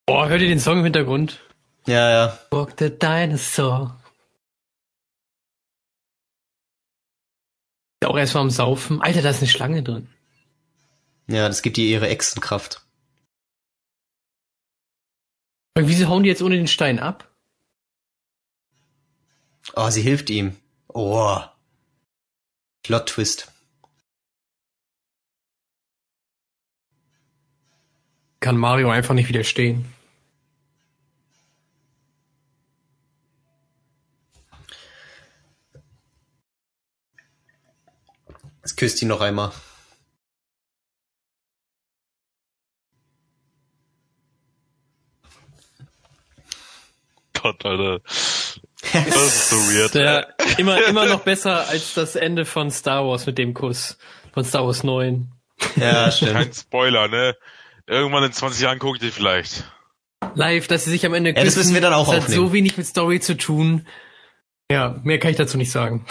[0.07, 1.39] Boah, hört ihr den Song im Hintergrund?
[1.85, 2.39] Ja, ja.
[2.51, 4.00] Walk the Dinosaur.
[8.03, 9.01] Auch erstmal am Saufen.
[9.01, 10.09] Alter, da ist eine Schlange drin.
[11.27, 12.85] Ja, das gibt ihr ihre Echsenkraft.
[15.75, 17.29] Und wieso hauen die jetzt ohne den Stein ab?
[19.75, 20.57] Oh, sie hilft ihm.
[20.87, 21.39] Oh.
[22.83, 23.51] Plot Twist.
[28.39, 29.85] Kann Mario einfach nicht widerstehen.
[38.61, 39.51] Jetzt küsst ihn noch einmal.
[47.41, 47.99] Gott, Alter.
[48.93, 49.93] Das ist so weird.
[49.93, 53.97] Der, immer, immer noch besser als das Ende von Star Wars mit dem Kuss.
[54.33, 55.31] Von Star Wars 9.
[55.75, 56.33] Ja, stimmt.
[56.33, 57.37] Kein Spoiler, ne?
[57.85, 59.71] Irgendwann in 20 Jahren gucke ich dich vielleicht.
[60.33, 62.47] Live, dass sie sich am Ende Ja, das müssen wir dann auch das hat aufnehmen.
[62.47, 63.87] so wenig mit Story zu tun.
[64.69, 66.05] Ja, mehr kann ich dazu nicht sagen.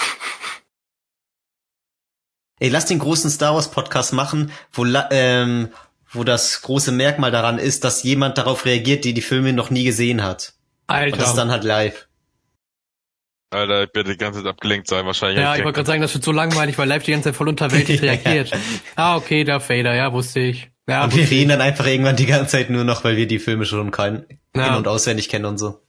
[2.61, 5.69] Ey, lass den großen Star Wars Podcast machen, wo, ähm,
[6.13, 9.85] wo das große Merkmal daran ist, dass jemand darauf reagiert, die die Filme noch nie
[9.85, 10.53] gesehen hat.
[10.87, 11.15] Alter.
[11.15, 12.07] Und das dann halt live.
[13.53, 15.41] Alter, ich werde die ganze Zeit abgelenkt sein, wahrscheinlich.
[15.41, 17.49] ja, ich wollte gerade sagen, das wird so langweilig, weil live die ganze Zeit voll
[17.49, 18.13] unterwältigt Ja.
[18.13, 18.53] reagiert.
[18.95, 20.71] Ah, okay, da Vader, ja, wusste ich.
[20.89, 23.39] Ja, Und wir reden dann einfach irgendwann die ganze Zeit nur noch, weil wir die
[23.39, 24.69] Filme schon kein, Ja.
[24.69, 25.81] in- und auswendig kennen und so.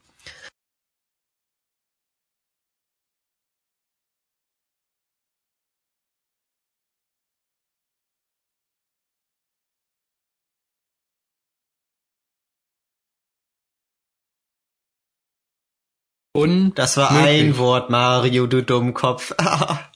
[16.42, 17.42] Und Das war möglich.
[17.42, 19.34] ein Wort, Mario, du Dummkopf.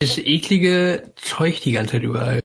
[0.00, 2.40] Das eklige Zeug die ganze Zeit überall.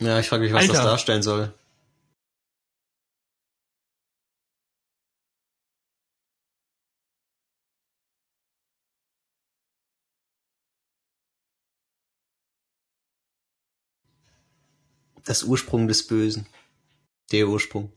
[0.00, 0.90] ja, ich frage mich, was das Alter.
[0.90, 1.54] darstellen soll.
[15.28, 16.46] Das Ursprung des Bösen.
[17.32, 17.92] Der Ursprung.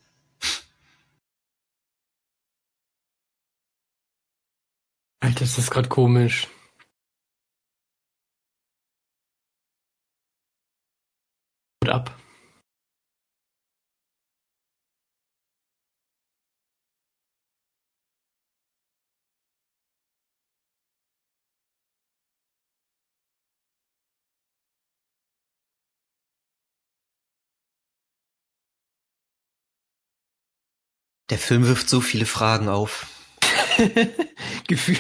[5.21, 6.49] Alter, ist das gerade komisch.
[11.81, 12.20] Und ab.
[31.31, 33.07] Der Film wirft so viele Fragen auf.
[34.67, 34.97] Gefühl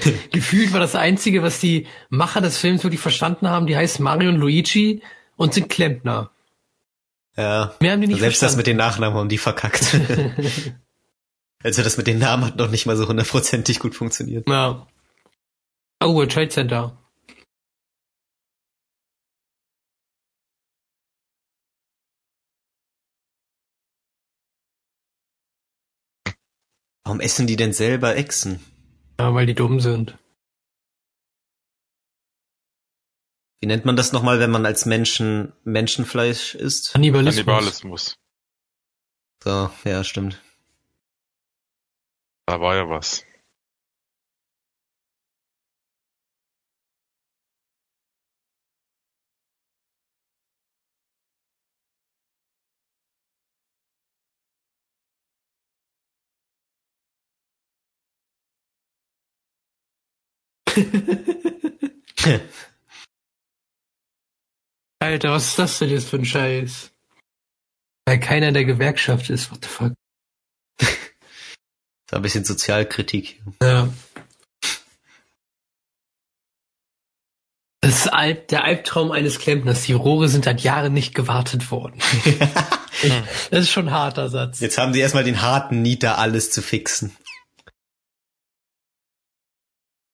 [0.32, 4.30] Gefühlt war das Einzige, was die Macher des Films wirklich verstanden haben, die heißen Mario
[4.30, 5.02] und Luigi
[5.36, 6.30] und sind Klempner.
[7.36, 7.74] Ja.
[7.80, 8.56] Mehr haben die nicht Selbst das verstanden.
[8.58, 9.94] mit den Nachnamen haben die verkackt.
[11.62, 14.48] also das mit den Namen hat noch nicht mal so hundertprozentig gut funktioniert.
[14.48, 14.86] Ja.
[16.02, 16.96] Oh, World Trade Center.
[27.10, 28.64] Warum essen die denn selber Echsen?
[29.18, 30.16] Ja, weil die dumm sind.
[33.60, 36.92] Wie nennt man das nochmal, wenn man als Menschen Menschenfleisch isst?
[36.92, 37.44] Kannibalismus.
[37.44, 38.16] Kannibalismus.
[39.42, 40.40] So, ja, stimmt.
[42.46, 43.24] Da war ja was.
[65.00, 66.90] Alter, was ist das denn jetzt für ein Scheiß?
[68.06, 69.92] Weil keiner in der Gewerkschaft ist, what the fuck.
[72.10, 73.40] So ein bisschen Sozialkritik.
[73.62, 73.88] Ja.
[77.82, 79.84] Das ist Alp, der Albtraum eines Klempners.
[79.84, 82.00] Die Rohre sind seit Jahren nicht gewartet worden.
[82.24, 82.38] ich,
[83.50, 84.60] das ist schon ein harter Satz.
[84.60, 87.16] Jetzt haben sie erstmal den harten Nieter, alles zu fixen.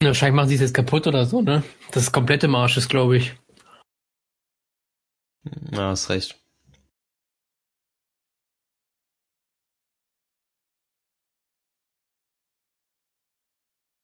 [0.03, 1.63] Wahrscheinlich machen sie es jetzt kaputt oder so, ne?
[1.91, 3.35] Das ist komplette Marsch ist, glaube ich.
[5.73, 6.39] Ja, hast recht.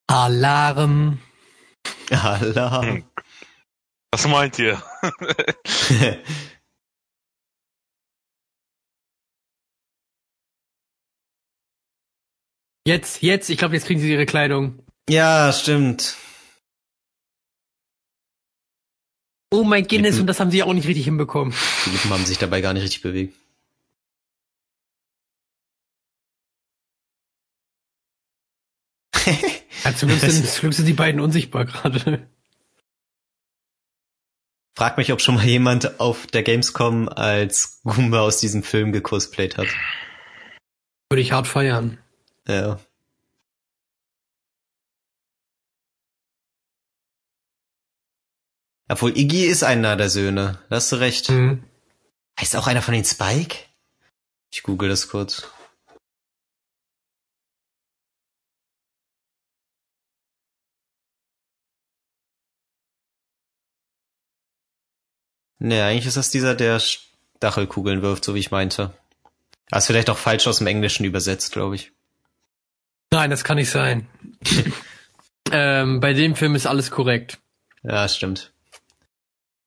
[0.09, 1.19] Alarm.
[2.11, 3.05] Alarm.
[4.13, 4.83] Was meint ihr?
[12.87, 14.85] jetzt, jetzt, ich glaube, jetzt kriegen sie ihre Kleidung.
[15.13, 16.17] Ja, stimmt.
[19.53, 21.53] Oh mein Goodness, und das haben sie auch nicht richtig hinbekommen.
[21.85, 23.37] Die Lippen haben sich dabei gar nicht richtig bewegt.
[29.85, 32.29] Ja, zum Glück sind, zum Glück sind die beiden unsichtbar gerade.
[34.77, 39.59] Frag mich, ob schon mal jemand auf der Gamescom als Goomba aus diesem Film gecosplayt
[39.59, 39.67] hat.
[41.11, 41.99] Würde ich hart feiern.
[42.47, 42.79] Ja.
[48.93, 50.59] Obwohl Iggy ist einer der Söhne.
[50.69, 51.31] Da hast du recht.
[51.31, 51.65] Mhm.
[52.39, 53.57] Heißt auch einer von den Spike?
[54.51, 55.49] Ich google das kurz.
[65.59, 68.93] Nee, eigentlich ist das dieser, der Stachelkugeln wirft, so wie ich meinte.
[69.71, 71.93] Ah, ist vielleicht auch falsch aus dem Englischen übersetzt, glaube ich.
[73.11, 74.07] Nein, das kann nicht sein.
[75.51, 77.39] ähm, bei dem Film ist alles korrekt.
[77.83, 78.52] Ja, stimmt.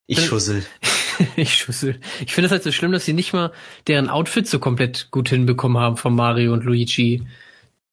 [0.08, 0.66] Ich schussel.
[1.36, 2.00] ich schussel.
[2.26, 3.52] Ich finde es halt so schlimm, dass sie nicht mal
[3.88, 7.26] deren Outfits so komplett gut hinbekommen haben von Mario und Luigi.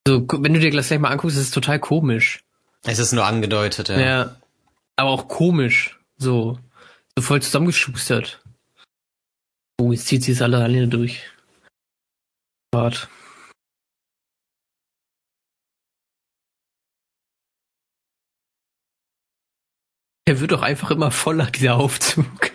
[0.07, 2.45] So, wenn du dir das gleich mal anguckst, ist es total komisch.
[2.85, 4.01] Es ist nur angedeutet, ja.
[4.01, 4.37] Ja.
[4.97, 5.99] Aber auch komisch.
[6.17, 6.59] So.
[7.17, 8.41] So voll zusammengeschustert.
[9.81, 11.23] Oh, jetzt zieht sie es alle alleine durch.
[12.75, 13.09] Hart.
[20.33, 22.25] Er wird doch einfach immer voller, dieser Aufzug.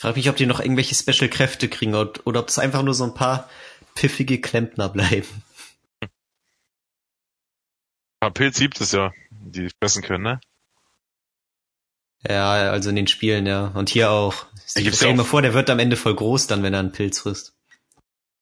[0.00, 3.02] Frag mich, ob die noch irgendwelche Special-Kräfte kriegen oder, oder ob es einfach nur so
[3.02, 3.50] ein paar
[3.96, 5.42] piffige Klempner bleiben.
[8.20, 10.40] Aber Pilz gibt es ja, die fressen können, ne?
[12.28, 13.72] Ja, also in den Spielen, ja.
[13.74, 14.46] Und hier auch.
[14.76, 16.78] Gibt's Stell ja dir mal vor, der wird am Ende voll groß dann, wenn er
[16.78, 17.56] einen Pilz frisst.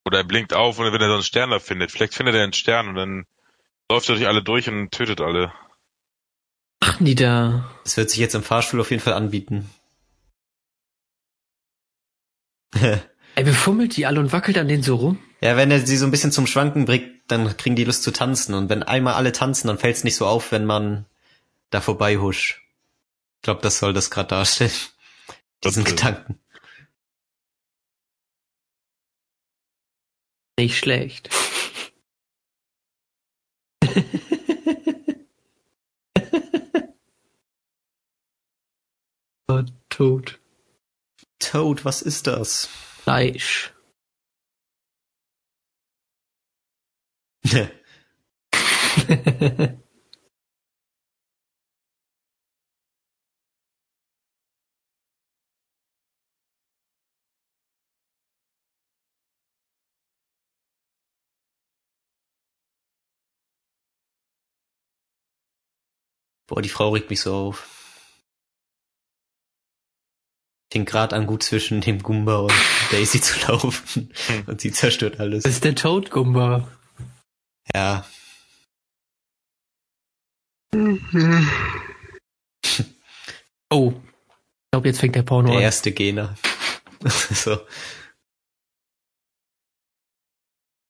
[0.04, 1.90] Oder er blinkt auf und wenn er so einen Stern da findet.
[1.90, 3.26] Vielleicht findet er einen Stern und dann
[3.90, 5.52] läuft er durch alle durch und tötet alle.
[6.80, 7.70] Machen die da?
[7.84, 9.68] Das wird sich jetzt im Fahrstuhl auf jeden Fall anbieten.
[13.36, 15.18] Er befummelt die alle und wackelt an denen so rum.
[15.40, 18.10] ja, wenn er sie so ein bisschen zum Schwanken bringt, dann kriegen die Lust zu
[18.10, 18.54] tanzen.
[18.54, 21.06] Und wenn einmal alle tanzen, dann fällt es nicht so auf, wenn man
[21.70, 22.60] da vorbei huscht.
[23.36, 24.72] Ich glaube, das soll das gerade darstellen.
[25.62, 26.40] Diesen Das, Gedanken.
[30.60, 31.30] Nicht schlecht.
[39.48, 40.38] Oh, Tot.
[41.40, 42.66] Toad, was ist das?
[42.66, 43.72] Fleisch.
[66.50, 67.68] Boah, die Frau regt mich so auf.
[70.72, 72.52] Fing grad an, gut zwischen dem Gumba und
[72.90, 74.12] Daisy zu laufen.
[74.46, 75.44] Und sie zerstört alles.
[75.44, 76.68] Das ist der Toad-Gumba.
[77.74, 78.04] Ja,
[83.72, 83.92] Oh.
[83.92, 85.62] Ich glaube, jetzt fängt der Porno der an.
[85.62, 86.36] erste Gener.
[87.04, 87.60] so.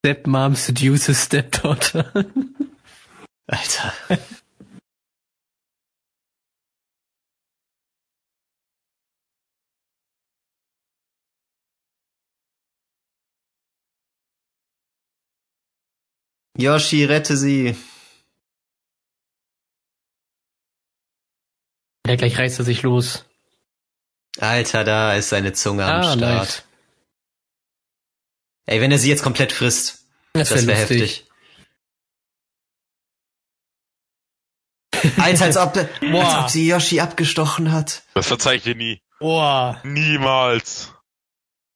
[0.05, 2.11] Stepmom seduces stepdaughter.
[3.47, 3.93] Alter.
[16.61, 17.77] Yoshi, rette sie.
[22.07, 23.25] Ja, gleich reißt er sich los.
[24.39, 26.21] Alter, da ist seine Zunge am Ah, Start.
[26.21, 26.63] nice.
[28.67, 31.27] Ey, wenn er sie jetzt komplett frisst, Das das wäre heftig.
[35.17, 36.41] Alter, als ob, als Boah.
[36.45, 38.03] ob sie Yoshi abgestochen hat.
[38.15, 39.01] Das verzeih ich dir nie.
[39.19, 40.93] Boah, Niemals.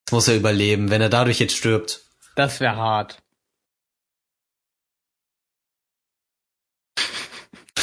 [0.07, 2.03] Das muss er überleben, wenn er dadurch jetzt stirbt.
[2.37, 3.23] das wäre hart.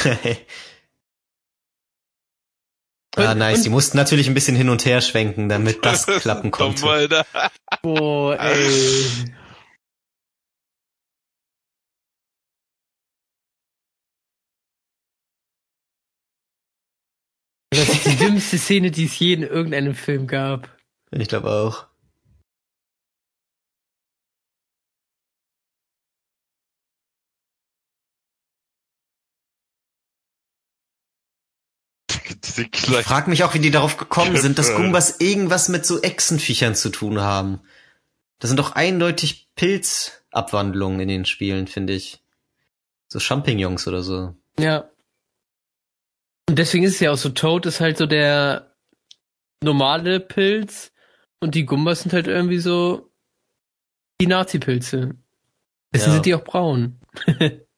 [3.16, 3.64] ah, nice.
[3.64, 6.88] Die mussten natürlich ein bisschen hin und her schwenken, damit das klappen konnte.
[6.88, 7.26] Alter.
[7.82, 9.32] Boah, ey.
[17.74, 20.78] Das ist die dümmste Szene, die es je in irgendeinem Film gab.
[21.12, 21.91] Ich glaube auch.
[32.58, 34.74] Ich frag mich auch, wie die darauf gekommen sind, dass.
[34.76, 37.62] Gumbas irgendwas mit so Echsenviechern zu tun haben.
[38.40, 42.22] Das sind doch eindeutig Pilzabwandlungen in den Spielen, finde ich.
[43.08, 44.36] So Champignons oder so.
[44.60, 44.90] Ja.
[46.50, 48.74] Und deswegen ist es ja auch so, Toad ist halt so der
[49.64, 50.92] normale Pilz
[51.40, 53.12] und die Gumbas sind halt irgendwie so
[54.20, 55.16] die Nazi-Pilze.
[55.94, 56.14] Deswegen Ja.
[56.16, 57.00] sind die auch braun.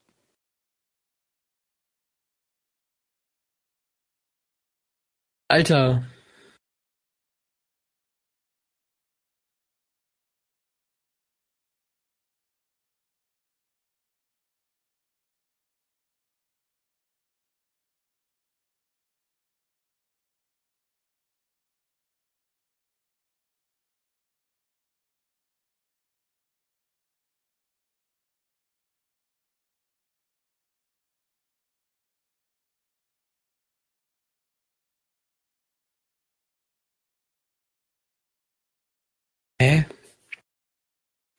[5.53, 6.01] Alter.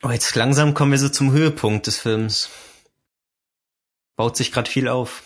[0.06, 2.51] Oh, jetzt langsam kommen wir so zum Höhepunkt des Films.
[4.18, 5.22] Baut sich gerade viel auf.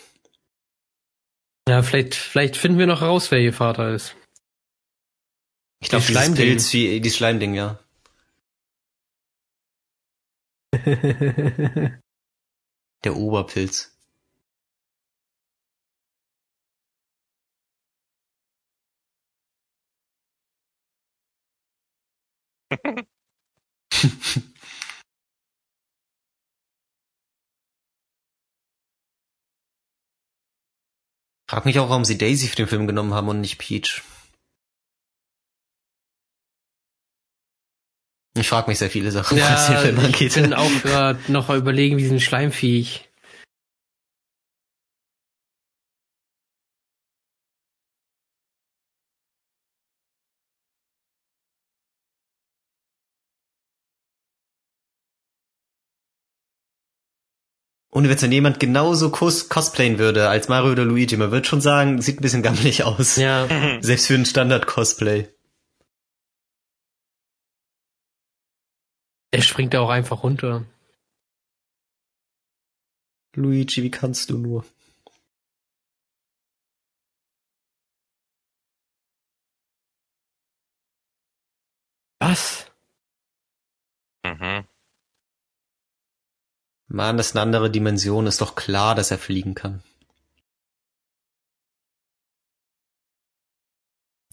[1.68, 4.14] Ja, vielleicht, vielleicht finden wir noch raus, wer ihr Vater ist.
[5.80, 6.46] Ich glaube, Die Schleimding.
[6.46, 7.80] Pilz, wie, die Schleimding, ja.
[13.04, 13.98] Der Oberpilz.
[31.48, 34.02] Frag mich auch, warum sie Daisy für den Film genommen haben und nicht Peach.
[38.36, 40.34] Ich frag mich sehr viele Sachen, was den ja, Film ich angeht.
[40.34, 43.07] bin auch gerade noch überlegen, wie diesen Schleimviech.
[57.98, 61.60] Ohne Witz, wenn jemand genauso cos cosplayen würde als Mario oder Luigi, man würde schon
[61.60, 63.16] sagen, sieht ein bisschen gammelig aus.
[63.16, 63.48] Ja,
[63.80, 65.26] Selbst für ein Standard-Cosplay.
[69.32, 70.64] er springt da auch einfach runter.
[73.34, 74.64] Luigi, wie kannst du nur?
[82.20, 82.67] Was?
[86.88, 89.82] Mann, das ist eine andere Dimension, ist doch klar, dass er fliegen kann.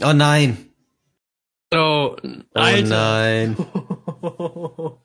[0.02, 0.74] Oh nein!
[1.74, 2.88] Oh, Oh Alter.
[2.88, 3.56] nein!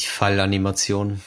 [0.00, 1.22] Die Fallanimation.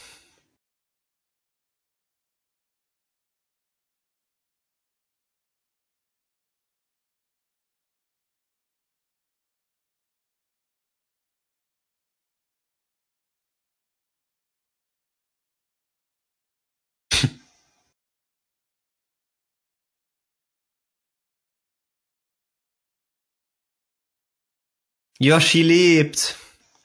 [25.19, 26.35] Yoshi lebt!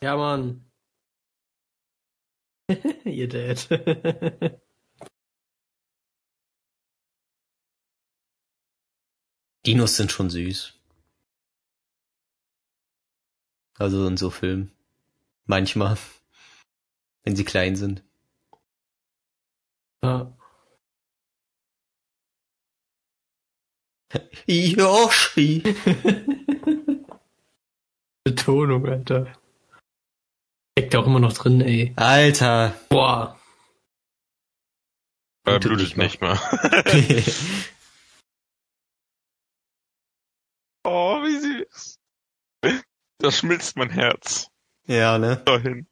[0.03, 0.65] Ja, Mann.
[3.05, 3.69] Ihr Dad.
[9.67, 10.75] Dinos sind schon süß.
[13.79, 14.71] Also in so Filmen.
[15.47, 15.99] Manchmal.
[17.25, 18.05] Wenn sie klein sind.
[20.03, 20.33] ja.
[24.47, 25.63] Yoshi!
[28.31, 29.33] Betonung, Alter.
[30.79, 31.93] Steckt auch immer noch drin, ey.
[31.97, 32.75] Alter!
[32.89, 33.37] Boah.
[35.45, 36.39] Er Blutet nicht mehr.
[40.85, 41.99] oh, wie süß.
[43.19, 44.47] Das schmilzt mein Herz.
[44.87, 45.43] ja, ne?
[45.45, 45.89] Dahin.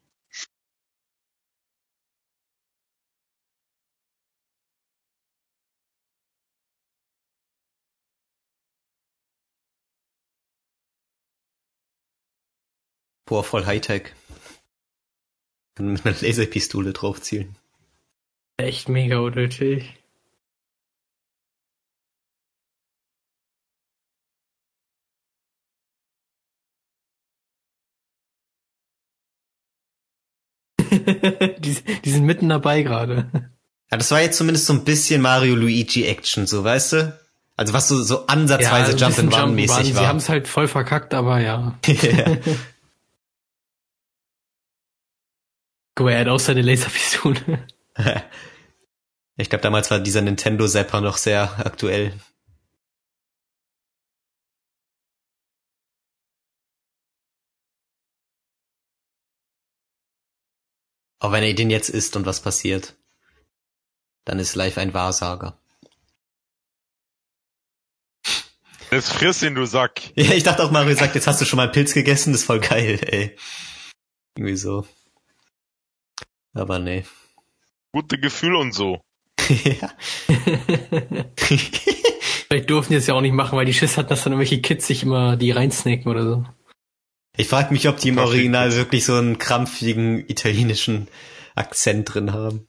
[13.28, 14.14] Boah, voll Hightech.
[15.74, 17.56] Kann mit einer Laserpistole drauf zielen.
[18.56, 19.94] Echt mega unnötig.
[30.90, 33.30] die, die sind mitten dabei gerade.
[33.90, 37.18] Ja, das war jetzt zumindest so ein bisschen Mario Luigi Action, so weißt du?
[37.56, 39.94] Also was so, so ansatzweise ja, Jump and Run mäßig Run.
[39.94, 40.02] war.
[40.02, 41.78] Sie haben es halt voll verkackt, aber ja.
[46.06, 47.66] er hat auch seine Laserpistole.
[49.36, 52.12] ich glaube, damals war dieser Nintendo Zapper noch sehr aktuell.
[61.20, 62.94] Aber wenn er den jetzt isst und was passiert,
[64.24, 65.58] dann ist live ein Wahrsager.
[68.90, 70.00] Jetzt friss ihn, du Sack.
[70.16, 72.42] Ja, ich dachte auch, Mario sagt, jetzt hast du schon mal einen Pilz gegessen, das
[72.42, 73.36] ist voll geil, ey.
[74.36, 74.86] Irgendwie so.
[76.54, 77.04] Aber nee.
[77.92, 79.00] Gute Gefühl und so.
[79.48, 79.90] ja.
[82.48, 84.60] Vielleicht durften die es ja auch nicht machen, weil die Schiss hatten, dass dann irgendwelche
[84.60, 86.44] Kids sich immer die reinsnacken oder so.
[87.36, 91.08] Ich frage mich, ob die im Original wirklich so einen krampfigen italienischen
[91.54, 92.66] Akzent drin haben.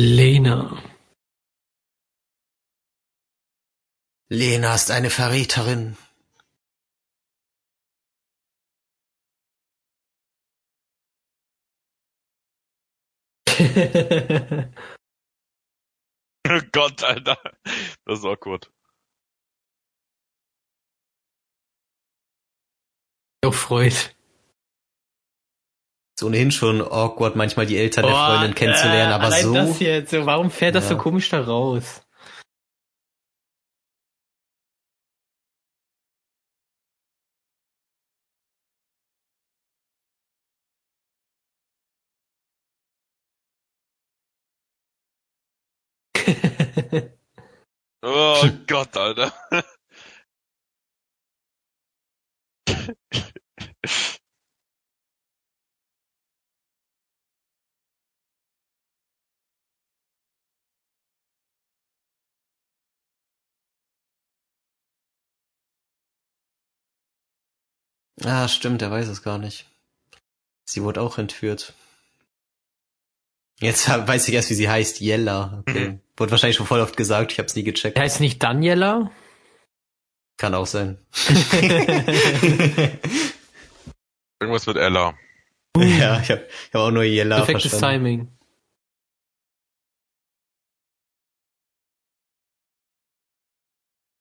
[0.00, 0.82] Lena.
[4.30, 5.98] Lena ist eine Verräterin.
[13.48, 13.54] oh
[16.72, 17.36] Gott, Alter.
[18.06, 18.72] Das ist awkward.
[23.44, 24.14] Auch Freud.
[26.20, 29.54] Ist ohnehin schon awkward, manchmal die Eltern der Freundin kennenzulernen, äh, aber so.
[29.54, 30.90] Das jetzt, warum fährt das ja.
[30.90, 32.02] so komisch da raus?
[48.02, 49.32] oh Gott, Alter.
[68.24, 69.66] Ah, stimmt, er weiß es gar nicht.
[70.64, 71.74] Sie wurde auch entführt.
[73.60, 75.00] Jetzt weiß ich erst, wie sie heißt.
[75.00, 75.58] Jella.
[75.60, 75.88] Okay.
[75.90, 76.00] Mhm.
[76.16, 77.96] Wurde wahrscheinlich schon voll oft gesagt, ich habe es nie gecheckt.
[77.96, 79.10] Er heißt nicht Daniela?
[80.36, 80.98] Kann auch sein.
[84.40, 85.14] Irgendwas mit Ella.
[85.76, 88.04] Ja, ich habe ich hab auch nur Jella Perfektes verstanden.
[88.04, 88.28] Timing.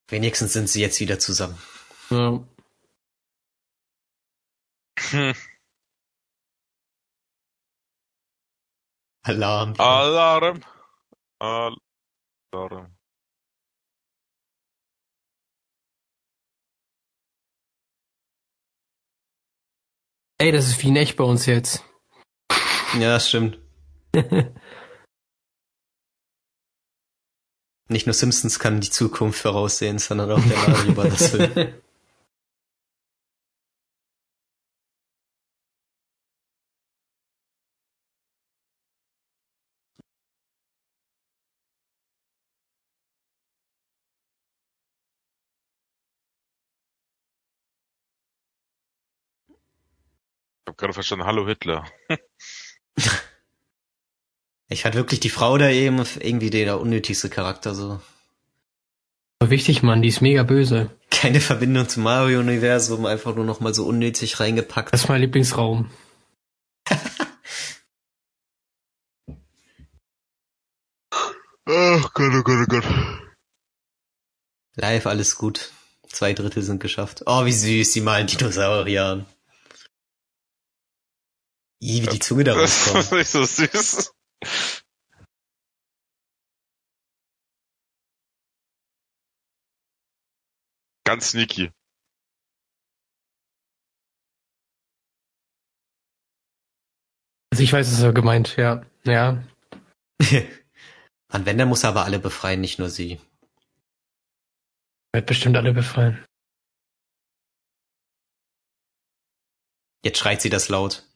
[0.09, 1.57] Wenigstens sind sie jetzt wieder zusammen.
[2.11, 2.39] Ja.
[5.11, 5.33] Hm.
[9.23, 9.73] Alarm.
[9.77, 10.61] Alarm.
[11.39, 11.79] Alarm.
[20.41, 21.83] Ey, das ist wie in echt bei uns jetzt.
[22.93, 23.59] Ja, das stimmt.
[27.89, 31.73] Nicht nur Simpsons kann die Zukunft voraussehen, sondern auch der Mario Brothers Film.
[50.79, 51.85] gerade verstanden, hallo Hitler.
[54.69, 57.99] ich fand wirklich die Frau da eben irgendwie der unnötigste Charakter so.
[59.39, 60.89] Aber wichtig, Mann, die ist mega böse.
[61.11, 64.93] Keine Verbindung zum Mario-Universum, einfach nur noch mal so unnötig reingepackt.
[64.93, 65.89] Das ist mein Lieblingsraum.
[71.71, 72.83] Ach Gott, oh Gott, oh Gott.
[74.75, 75.71] Live, alles gut.
[76.07, 77.23] Zwei Drittel sind geschafft.
[77.27, 79.25] Oh, wie süß, die malen Dinosaurier.
[81.81, 82.97] I, wie die Zunge da rauskommt.
[82.97, 84.13] Das ist nicht so süß.
[91.05, 91.71] Ganz sneaky.
[97.51, 98.85] Also ich weiß, es ist gemeint, ja.
[99.05, 99.43] Ja.
[101.31, 103.19] An wenn, dann muss er aber alle befreien, nicht nur sie.
[105.13, 106.23] Wird bestimmt alle befreien.
[110.03, 111.08] Jetzt schreit sie das laut.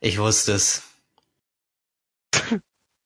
[0.00, 0.82] Ich wusste es.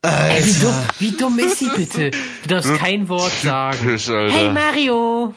[0.03, 2.11] Ey, wie, dumm, wie dumm ist sie bitte?
[2.43, 3.99] Du darfst kein Wort sagen.
[3.99, 5.35] Hey Mario!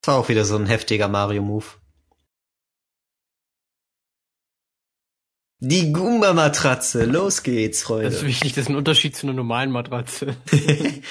[0.00, 1.66] Das war auch wieder so ein heftiger Mario-Move.
[5.60, 7.06] Die Goomba-Matratze.
[7.06, 8.10] Los geht's, Freunde.
[8.10, 10.36] Das ist wichtig, das ist ein Unterschied zu einer normalen Matratze.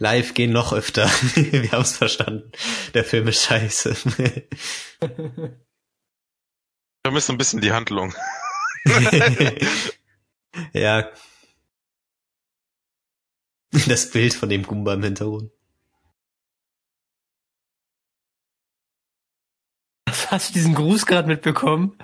[0.00, 1.06] Live gehen noch öfter.
[1.34, 2.50] Wir haben's verstanden.
[2.94, 3.94] Der Film ist scheiße.
[7.02, 8.14] Ich vermisse ein bisschen die Handlung.
[10.74, 11.10] ja.
[13.86, 15.02] Das Bild von dem Goomba im
[20.04, 21.96] Was Hast du diesen Gruß gerade mitbekommen?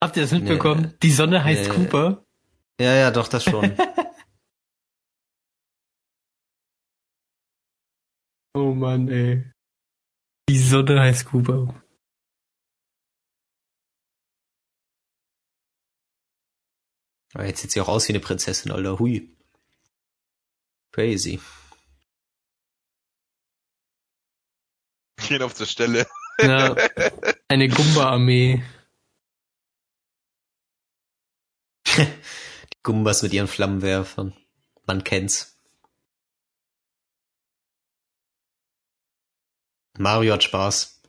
[0.00, 0.82] Habt ihr das mitbekommen?
[0.82, 0.98] Nee.
[1.02, 1.74] Die Sonne heißt nee.
[1.74, 2.24] Cooper.
[2.80, 3.76] Ja, ja, doch, das schon.
[8.56, 9.44] Oh Mann, ey.
[10.48, 11.82] Die Sonne heißt Cooper.
[17.34, 18.98] Aber jetzt sieht sie auch aus wie eine Prinzessin, Alter.
[18.98, 19.36] Hui.
[20.92, 21.38] Crazy.
[25.28, 26.06] Gehen auf der Stelle.
[26.38, 26.74] Ja,
[27.48, 28.62] eine Gumba-Armee.
[31.96, 34.34] Die Gumbas mit ihren Flammenwerfern.
[34.86, 35.55] Man kennt's.
[39.98, 41.00] Mario hat Spaß.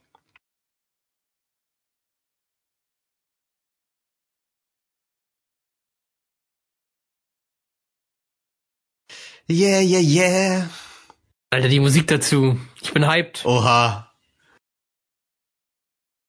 [9.49, 10.69] Yeah, yeah, yeah.
[11.49, 12.59] Alter, die Musik dazu.
[12.81, 13.45] Ich bin hyped.
[13.45, 14.11] Oha.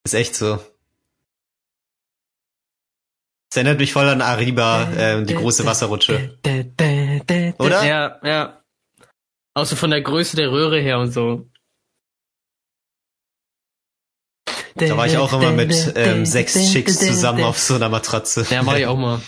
[0.04, 0.60] Ist echt so.
[3.50, 6.38] Es erinnert mich voll an Ariba, äh, die große Wasserrutsche.
[7.58, 7.84] Oder?
[7.84, 8.62] Ja, ja.
[9.54, 11.50] Außer von der Größe der Röhre her und so.
[14.78, 18.46] Da war ich auch immer mit ähm, sechs Chicks zusammen auf so einer Matratze.
[18.50, 19.20] Ja, mach ich auch mal.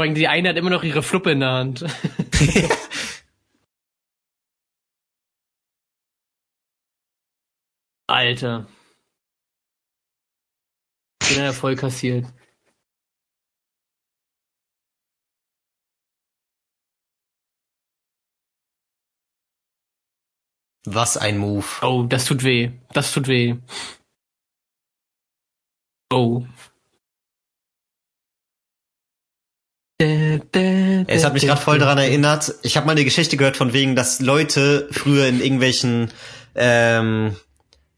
[0.00, 1.84] Die eine hat immer noch ihre Fluppe in der Hand.
[8.06, 8.66] Alter.
[11.22, 12.26] Den hat er voll kassiert.
[20.86, 21.66] Was ein Move.
[21.82, 22.72] Oh, das tut weh.
[22.94, 23.56] Das tut weh.
[26.12, 26.42] Oh.
[29.98, 32.54] Es hat mich gerade voll daran erinnert.
[32.62, 36.10] Ich habe mal eine Geschichte gehört von wegen, dass Leute früher in irgendwelchen
[36.54, 37.36] ähm,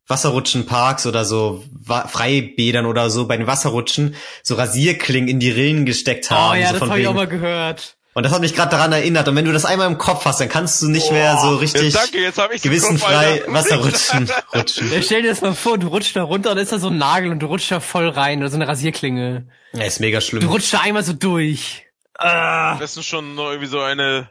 [0.08, 6.30] Wasserrutschenparks oder so Freibädern oder so bei den Wasserrutschen so Rasierklingen in die Rillen gesteckt
[6.30, 6.58] haben.
[6.58, 7.96] Oh ja, so das habe ich auch mal gehört.
[8.14, 9.26] Und das hat mich gerade daran erinnert.
[9.28, 11.56] Und wenn du das einmal im Kopf hast, dann kannst du nicht oh, mehr so
[11.56, 14.92] richtig ja, danke, jetzt hab ich gewissenfrei Kopf, Wasserrutschen rutschen.
[14.92, 16.98] Ja, stell dir das mal vor, du rutschst da runter und ist da so ein
[16.98, 19.48] Nagel und du rutschst da voll rein oder so eine Rasierklinge.
[19.72, 20.42] Ja, ist mega schlimm.
[20.42, 21.86] Du rutschst da einmal so durch.
[22.18, 22.76] Ah.
[22.78, 24.28] Das ist schon irgendwie so eine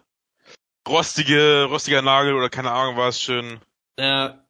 [0.88, 3.62] rostige, rostiger Nagel oder keine Ahnung was, schön.
[3.98, 4.44] Ja.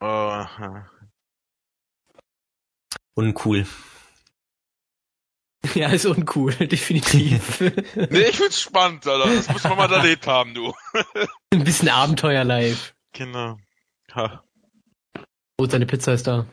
[0.00, 0.44] Oh.
[3.14, 3.66] Uncool.
[5.74, 7.60] Ja, ist uncool, definitiv.
[8.10, 9.34] nee, ich find's spannend, Alter.
[9.34, 10.74] Das muss man mal erlebt haben, du.
[11.50, 12.94] Ein bisschen Abenteuer live.
[13.12, 13.58] Genau.
[14.14, 14.44] Ha.
[15.58, 16.46] Oh, seine Pizza ist da.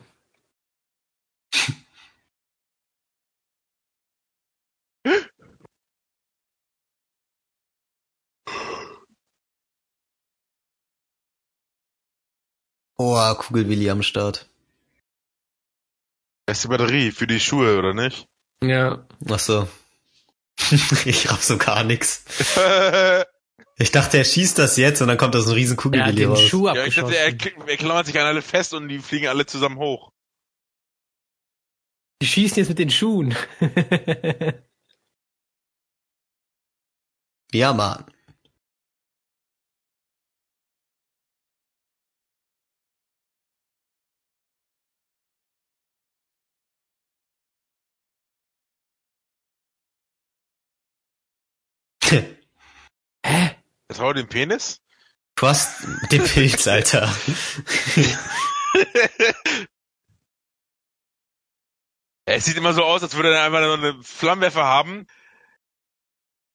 [12.98, 14.48] Oh, Kugelwilli am Start.
[16.46, 18.28] Das ist die Batterie für die Schuhe, oder nicht?
[18.62, 19.06] Ja.
[19.28, 19.68] Ach so.
[21.04, 22.24] ich raff so gar nix.
[23.78, 26.42] Ich dachte, er schießt das jetzt und dann kommt da so ein riesen Kugelwilli raus.
[26.42, 29.46] Schuh ja, ich dachte, er, er klammert sich an alle fest und die fliegen alle
[29.46, 30.12] zusammen hoch.
[32.20, 33.34] Die schießen jetzt mit den Schuhen.
[37.52, 38.04] ja, Mann.
[53.24, 53.56] Hä?
[53.88, 54.80] Das war den Penis?
[55.36, 57.14] Du hast den Pilz, Alter.
[62.26, 65.06] es sieht immer so aus, als würde er einfach nur eine Flammenwerfer haben,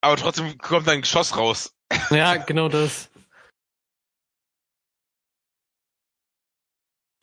[0.02, 1.74] aber trotzdem kommt ein Geschoss raus.
[2.10, 3.10] Ja, genau das.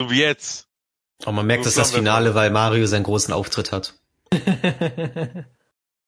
[0.00, 0.68] So wie jetzt.
[1.24, 3.94] Und man merkt, dass das Finale, weil Mario seinen großen Auftritt hat.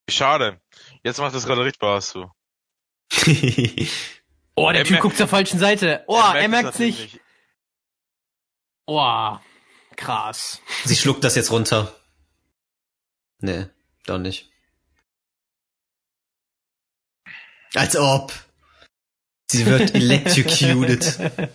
[0.09, 0.61] Schade.
[1.03, 2.31] Jetzt macht das gerade richtig Spaß so.
[4.55, 6.05] oh, der er Typ guckt zur falschen Seite.
[6.07, 6.99] Oh, er, er merkt sich.
[7.15, 7.21] Nicht.
[8.87, 9.37] Oh,
[9.97, 10.61] krass.
[10.85, 11.95] Sie schluckt das jetzt runter.
[13.41, 13.67] Nee,
[14.07, 14.51] doch nicht.
[17.75, 18.33] Als ob.
[19.51, 21.51] Sie wird electrocuted.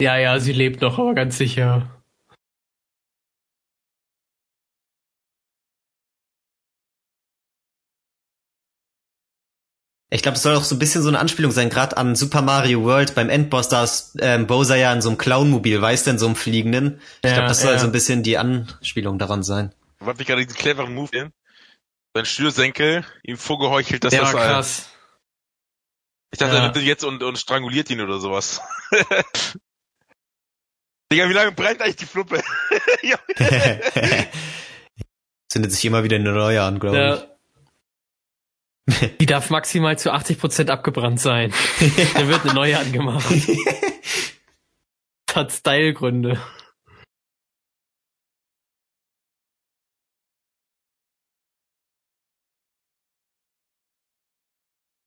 [0.00, 1.88] Ja, ja, sie lebt noch, aber ganz sicher.
[10.12, 12.42] Ich glaube, es soll auch so ein bisschen so eine Anspielung sein, gerade an Super
[12.42, 16.10] Mario World beim Endboss, da ist ähm, Bowser ja in so einem Clownmobil, weißt du,
[16.10, 17.00] in so einem fliegenden.
[17.22, 17.78] Ich Ja, glaube, das soll ja.
[17.78, 19.72] so ein bisschen die Anspielung daran sein.
[20.00, 21.32] Was mich gerade diesen cleveren Move sehen.
[22.14, 24.88] Sein Schnürsenkel ihm vorgeheuchelt, dass Der das war ein- krass.
[26.32, 26.60] Ich dachte, Ja.
[26.60, 28.60] er nimmt ihn jetzt und, und stranguliert ihn oder sowas.
[31.12, 32.40] Digga, wie lange brennt eigentlich die Fluppe?
[35.48, 37.26] Zündet sich immer wieder eine neue an, glaube Ja.
[39.20, 41.52] Die darf maximal zu 80% abgebrannt sein.
[42.14, 43.28] Da wird eine neue angemacht.
[43.30, 43.46] ich.
[45.26, 46.40] Das hat Stylegründe.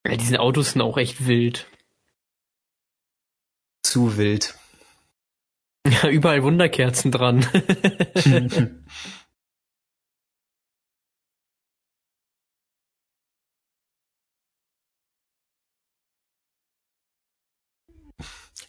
[0.05, 1.67] Ja, diese Autos sind auch echt wild.
[3.83, 4.57] Zu wild.
[5.85, 7.45] Ja, überall Wunderkerzen dran.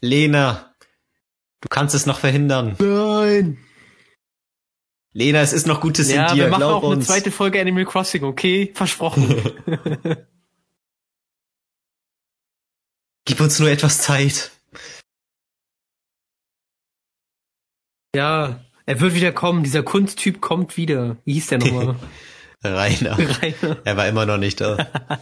[0.00, 0.74] Lena,
[1.60, 2.76] du kannst es noch verhindern.
[2.78, 3.58] Nein.
[5.12, 7.06] Lena, es ist noch Gutes Ja, in dir, wir machen glaub auch eine uns.
[7.06, 8.72] zweite Folge Animal Crossing, okay?
[8.74, 9.28] Versprochen.
[13.24, 14.50] Gib uns nur etwas Zeit.
[18.14, 19.64] Ja, er wird wieder kommen.
[19.64, 21.16] Dieser Kunsttyp kommt wieder.
[21.24, 21.96] Wie hieß der nochmal?
[22.64, 23.18] Rainer.
[23.18, 23.80] Rainer.
[23.84, 24.76] Er war immer noch nicht da.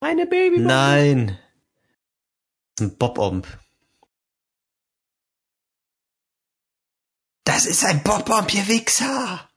[0.00, 0.58] Eine Baby.
[0.58, 1.38] Nein.
[2.76, 3.46] Das ist ein Bob-Omb.
[7.44, 9.48] Das ist ein Bob-Omb, ihr Wichser!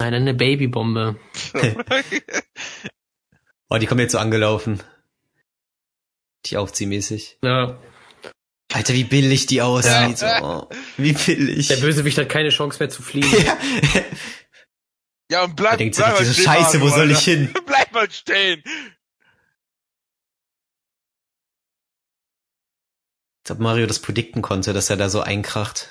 [0.00, 1.20] Nein, eine Babybombe.
[3.72, 4.82] Oh, die kommen jetzt so angelaufen.
[6.46, 7.38] Die aufziehmäßig.
[7.40, 7.78] Ja.
[8.72, 10.20] Alter, wie billig die aussieht.
[10.20, 10.42] Ja.
[10.42, 11.68] Oh, wie billig.
[11.68, 13.30] Der Bösewicht hat keine Chance mehr zu fliegen.
[13.44, 13.58] ja.
[15.30, 17.54] Ja, und bleib, denkt sich, bleib mal diese stehen, Scheiße, wo Mario, soll ich hin?
[17.66, 18.64] Bleib mal stehen.
[23.44, 25.88] Als ob Mario das predikten konnte, dass er da so einkracht.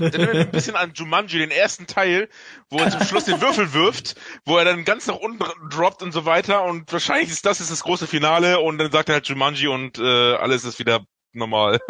[0.00, 2.28] Erinnert ein bisschen an Jumanji, den ersten Teil,
[2.70, 4.14] wo er zum Schluss den Würfel wirft,
[4.44, 7.70] wo er dann ganz nach unten droppt und so weiter und wahrscheinlich ist das ist
[7.70, 11.80] das große Finale und dann sagt er halt Jumanji und äh, alles ist wieder normal.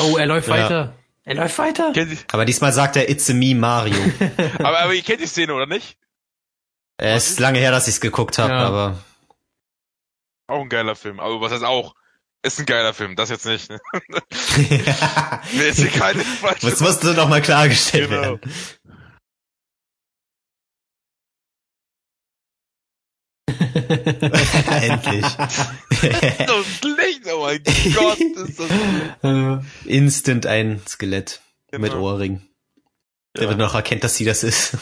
[0.00, 0.54] Oh, er läuft Ja.
[0.54, 0.94] weiter.
[1.24, 1.92] Er läuft weiter.
[2.32, 3.94] Aber diesmal sagt er, it's a me, Mario.
[4.58, 5.96] aber, aber ihr kennt die Szene, oder nicht?
[6.96, 8.66] es ist lange her, dass ich's geguckt habe, Ja.
[8.66, 9.04] aber
[10.48, 11.20] Auch ein geiler Film.
[11.20, 11.94] Aber was heißt auch?
[12.42, 13.68] Ist ein geiler Film, das jetzt nicht.
[13.70, 13.80] Ne?
[15.52, 18.22] Mir ist hier keine falsche das musste noch mal klargestellt Genau.
[18.22, 18.40] werden.
[24.70, 25.26] Endlich.
[26.46, 27.62] so schlecht, oh mein
[27.94, 31.40] Gott, ist das Instant ein Skelett
[31.72, 32.04] mit Genau.
[32.04, 32.42] Ohrring.
[33.36, 33.48] Der Ja.
[33.50, 34.76] wird noch erkennt, dass sie das ist.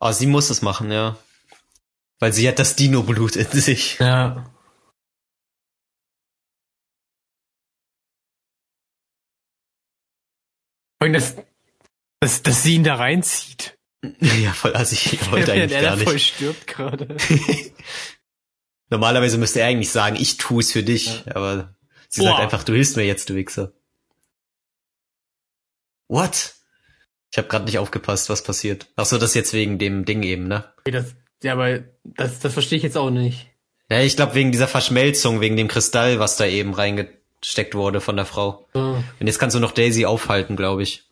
[0.00, 1.16] Oh, sie muss es machen, ja.
[2.22, 3.98] Weil sie hat das Dino-Blut in sich.
[3.98, 4.48] ja.
[11.00, 11.34] Und das,
[12.20, 13.76] das, dass sie ihn da reinzieht.
[14.20, 15.14] Ja, voll assig.
[15.14, 16.34] Ich wollte eigentlich gar da voll nicht.
[16.36, 17.16] stirbt gerade.
[18.88, 21.24] Normalerweise müsste er eigentlich sagen, ich tue es für dich.
[21.34, 21.74] Aber
[22.08, 22.40] sie sagt Boah.
[22.40, 23.72] einfach, du hilfst mir jetzt, du Wichser.
[26.06, 26.54] What?
[27.32, 28.92] Ich habe gerade nicht aufgepasst, was passiert.
[28.94, 30.72] Ach so, das jetzt wegen dem Ding eben, ne?
[30.84, 33.48] Das, ja, aber das, das verstehe ich jetzt auch nicht.
[33.90, 38.16] Ja, ich glaube wegen dieser Verschmelzung, wegen dem Kristall, was da eben reingesteckt wurde von
[38.16, 38.66] der Frau.
[38.72, 39.02] So.
[39.20, 41.04] Und jetzt kannst du noch Daisy aufhalten, glaube ich.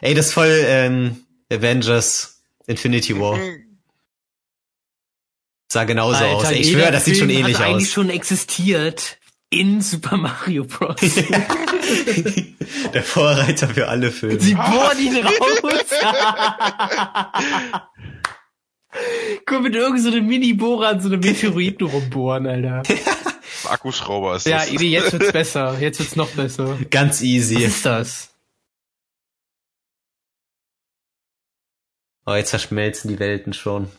[0.00, 3.38] Ey, das ist voll ähm, Avengers Infinity War.
[5.72, 6.44] Sah genauso aus.
[6.44, 7.92] Ey, ich schwöre, das sieht schon ähnlich hat eigentlich aus.
[7.92, 9.18] schon existiert
[9.50, 10.96] in Super Mario Bros.
[12.94, 14.40] Der Vorreiter für alle Filme.
[14.40, 15.86] Sie bohren ihn raus.
[19.44, 22.82] Guck mit irgendeinem so einem Mini-Bohrer an so einem Meteoriten rumbohren, Alter.
[23.68, 24.70] Akkuschrauber ist Ja, das.
[24.72, 25.78] nee, jetzt wird's besser.
[25.80, 26.78] Jetzt wird's noch besser.
[26.90, 27.62] Ganz Was easy.
[27.64, 28.32] ist das?
[32.26, 33.90] Oh, jetzt verschmelzen die Welten schon.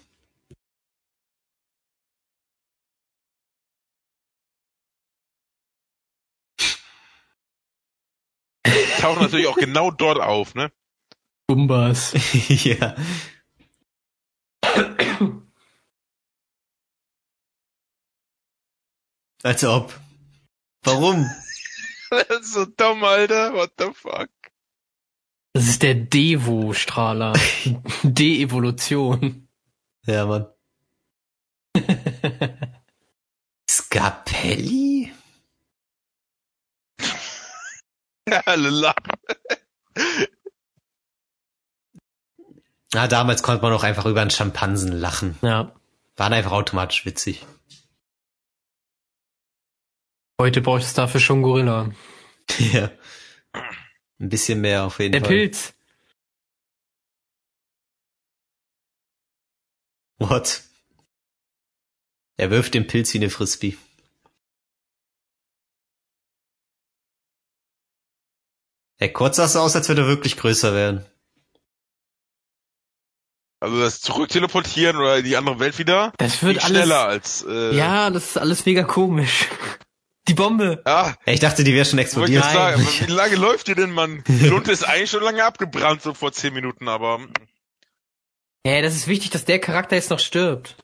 [8.99, 10.72] Tauchen natürlich auch genau dort auf, ne?
[11.47, 12.14] Bumbas.
[12.49, 12.95] ja.
[19.44, 19.99] Als ob.
[20.84, 21.30] Warum?
[22.10, 23.54] Das ist so dumm, Alter.
[23.54, 24.30] What the fuck?
[25.52, 27.34] Das ist der Devo-Strahler.
[28.04, 29.49] De-Evolution.
[30.06, 30.48] Ja, Mann.
[33.70, 35.12] Scapelli?
[38.45, 39.12] Alle lachen.
[42.98, 45.38] Na, damals konnte man auch einfach über einen Schimpansen lachen.
[45.44, 45.72] Ja.
[46.15, 47.45] War einfach automatisch witzig.
[50.41, 51.91] Heute braucht es dafür schon Gorilla.
[52.57, 52.90] ja.
[53.53, 55.30] Ein bisschen mehr auf jeden Der Fall.
[55.30, 55.76] Pilz.
[60.18, 60.64] What?
[62.38, 63.78] Er wirft den Pilz wie eine Frisbee.
[68.98, 71.06] Ey, kurz sah es aus, als würde er wirklich größer werden.
[73.59, 76.13] Also das Zurückteleportieren oder in die andere Welt wieder.
[76.17, 76.69] Das wird alles.
[76.77, 77.45] schneller als.
[77.47, 79.47] Äh, Ja, das ist alles mega komisch.
[80.27, 80.81] Die Bombe.
[80.85, 82.43] Ah, ich dachte, die wäre schon explodiert.
[82.45, 84.23] ich sagen, wie lange läuft die denn, Mann?
[84.27, 87.19] Die Lunte ist eigentlich schon lange abgebrannt, so vor zehn Minuten, aber
[88.65, 90.75] Ja, das ist wichtig, dass der Charakter jetzt noch stirbt.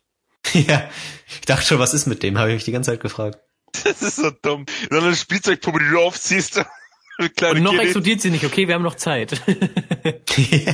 [0.54, 0.90] ja,
[1.28, 2.38] ich dachte schon, was ist mit dem?
[2.38, 3.38] Habe ich mich die ganze Zeit gefragt.
[3.84, 4.66] das ist so dumm.
[4.90, 6.64] So eine Spielzeugpuppe, die du aufziehst.
[7.20, 7.84] Und noch Kitty.
[7.84, 8.44] explodiert sie nicht.
[8.46, 9.40] Okay, wir haben noch Zeit.
[10.38, 10.74] ja.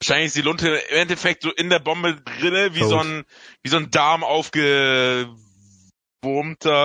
[0.00, 2.88] Wahrscheinlich ist die Lunte im Endeffekt so in der Bombe drinne, wie Tot.
[2.88, 3.24] so ein,
[3.62, 5.34] wie so ein Darm aufgewurmter,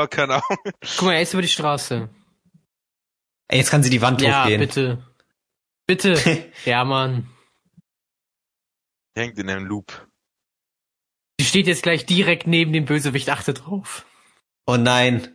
[0.09, 0.57] keine Ahnung.
[0.81, 2.09] Guck mal, er ist über die Straße.
[3.47, 4.59] Ey, jetzt kann sie die Wand Ja, hochgehen.
[4.59, 5.05] bitte.
[5.87, 6.51] Bitte.
[6.65, 7.29] ja, Mann.
[9.15, 10.07] Hängt in einem Loop.
[11.39, 13.29] Sie steht jetzt gleich direkt neben dem Bösewicht.
[13.29, 14.05] Achte drauf.
[14.65, 15.31] Oh nein.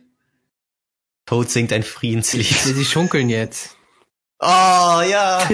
[1.25, 2.45] Toad singt ein Sie, Friedenslied.
[2.47, 3.77] sie schunkeln jetzt.
[4.43, 5.47] Oh, ja.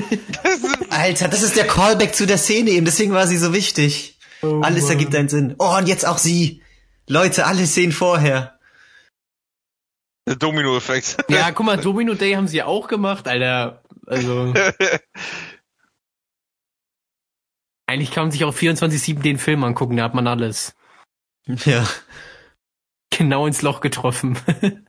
[0.90, 4.18] Alter, das ist der Callback zu der Szene eben, deswegen war sie so wichtig.
[4.42, 4.92] Oh, Alles Mann.
[4.94, 5.56] ergibt einen Sinn.
[5.60, 6.64] Oh, und jetzt auch sie.
[7.08, 8.58] Leute, alle Szenen vorher.
[10.26, 11.18] Der Domino-Effekt.
[11.30, 13.84] Ja, guck mal, Domino Day haben sie auch gemacht, Alter.
[14.06, 14.54] Also,
[17.88, 20.76] eigentlich kann man sich auch 24-7 den Film angucken, da hat man alles.
[21.46, 21.88] Ja.
[23.10, 24.38] Genau ins Loch getroffen.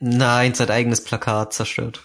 [0.00, 2.02] Nein, sein eigenes Plakat zerstört.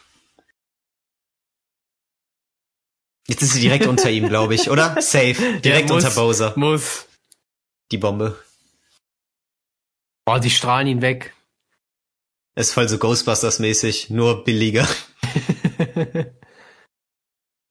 [3.27, 5.01] Jetzt ist sie direkt unter ihm, glaube ich, oder?
[5.01, 5.59] Safe.
[5.59, 6.03] Direkt Ja, muss.
[6.05, 6.53] unter Bowser.
[6.55, 7.05] Muss.
[7.91, 8.41] Die Bombe.
[10.25, 11.33] Boah, die strahlen ihn weg.
[12.55, 14.87] Ist voll so Ghostbusters-mäßig, nur billiger.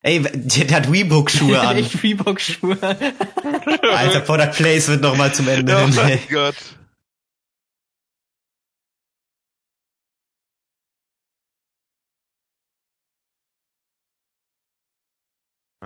[0.03, 1.77] Ey, der, der hat Reebok-Schuhe an.
[1.77, 2.79] Echt Reebok-Schuhe.
[2.81, 5.95] Alter, Product Placement noch mal zum Ende oh hin.
[5.97, 6.21] mein ey.
[6.31, 6.55] Gott.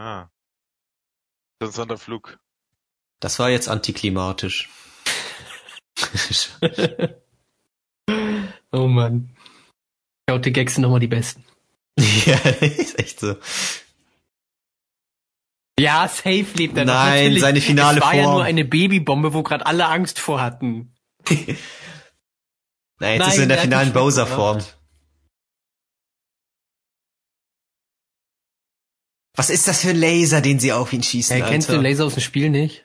[0.00, 0.30] Ah.
[1.60, 2.38] Interessanter Flug.
[3.20, 4.70] Das war jetzt antiklimatisch.
[8.72, 9.36] oh Mann.
[10.30, 11.44] Die Gags sind nochmal die besten.
[11.98, 13.36] ja, ist echt so.
[15.78, 16.94] Ja, safe lebt er noch.
[16.94, 17.40] Nein, Natürlich.
[17.42, 18.34] seine finale Es war ja Form.
[18.36, 20.94] nur eine Babybombe, wo gerade alle Angst vor hatten.
[21.28, 21.58] Nein, jetzt
[23.00, 24.62] Nein, ist er in der finalen Bowser-Form.
[29.34, 31.82] Was ist das für ein Laser, den sie auf ihn schießen, Ja, kennst du den
[31.82, 32.84] Laser aus dem Spiel nicht?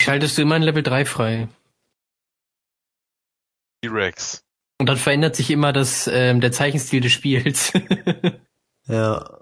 [0.00, 1.48] Schaltest du immer in Level 3 frei.
[3.82, 4.42] T-Rex.
[4.78, 7.72] Und dann verändert sich immer das, ähm, der Zeichenstil des Spiels.
[8.86, 9.40] Ja.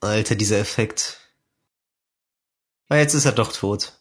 [0.00, 1.20] Alter, dieser Effekt.
[2.90, 3.94] Ah, jetzt ist er doch tot.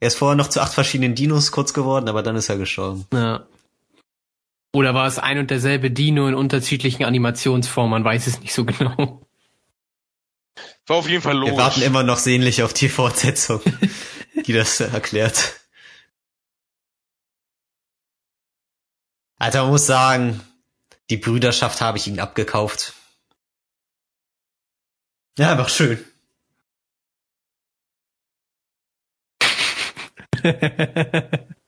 [0.00, 3.06] Er ist vorher noch zu acht verschiedenen Dinos kurz geworden, aber dann ist er gestorben.
[3.14, 3.46] ja.
[4.72, 7.90] Oder war es ein und derselbe Dino in unterschiedlichen Animationsformen?
[7.90, 9.26] Man weiß es nicht so genau.
[10.86, 11.54] War auf jeden Fall logisch.
[11.54, 13.60] Wir warten immer noch sehnlich auf die Fortsetzung,
[14.46, 15.60] die das erklärt.
[19.38, 20.40] Alter, man muss sagen,
[21.08, 22.94] die Brüderschaft habe ich ihnen abgekauft.
[25.38, 26.04] Ja, einfach schön.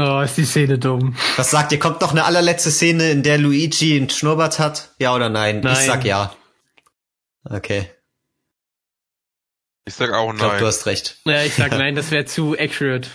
[0.00, 1.16] oh, ist die Szene dumm.
[1.36, 1.78] Was sagt ihr?
[1.78, 4.94] Kommt noch eine allerletzte Szene, in der Luigi einen Schnurrbart hat?
[4.98, 5.60] Ja oder nein?
[5.60, 5.72] Nein.
[5.74, 6.34] Ich sag ja.
[7.44, 7.90] Okay.
[9.86, 10.60] Ich sag auch Ich glaube, nein.
[10.60, 11.18] du hast recht.
[11.24, 13.08] Ja, ich sag nein, das wäre zu accurate.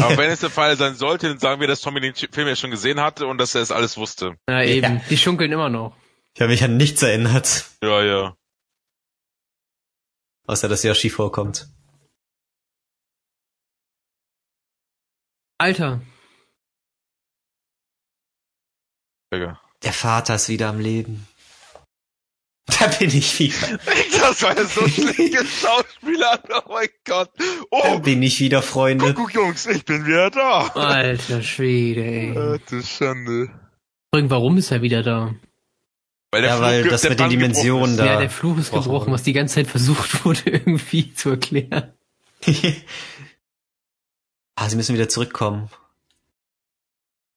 [0.00, 2.54] Aber wenn es der Fall sein sollte, dann sagen wir, dass Tommy den Film ja
[2.54, 4.34] schon gesehen hatte und dass er es alles wusste.
[4.48, 4.96] Ja, eben.
[4.96, 5.02] Ja.
[5.08, 5.96] Die schunkeln immer noch.
[6.34, 8.36] Ich habe mich an nichts erinnert, Ja, ja.
[10.46, 11.68] außer dass Yoshi vorkommt.
[15.64, 16.00] Alter.
[19.32, 19.60] Digga.
[19.82, 21.26] Der Vater ist wieder am Leben.
[22.78, 23.78] Da bin ich wieder.
[24.20, 26.40] Das war ja so schlechte Schauspieler.
[26.66, 27.30] Oh mein Gott.
[27.36, 29.12] Da Oh, bin ich wieder, Freunde.
[29.12, 30.68] guck, Jungs, ich bin wieder da.
[30.68, 32.36] Alter Schwede, ey.
[32.38, 33.50] Alter Schande.
[34.12, 35.34] Übrigens, warum ist er wieder da?
[36.30, 39.12] Weil Ja, weil Flug- das der mit den Dimensionen da- Ja, der Fluch ist gebrochen
[39.12, 41.92] was die ganze Zeit versucht wurde, irgendwie zu erklären.
[44.60, 45.70] ah, sie müssen wieder zurückkommen.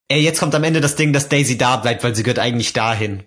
[0.10, 2.74] Ey, jetzt kommt am Ende das Ding, dass Daisy da bleibt, weil sie gehört eigentlich
[2.74, 3.24] dahin.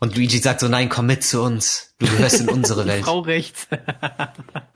[0.00, 1.94] Und Luigi sagt so, nein, komm mit zu uns.
[1.98, 3.04] Du gehörst in unsere Welt.
[3.04, 3.66] Frau rechts.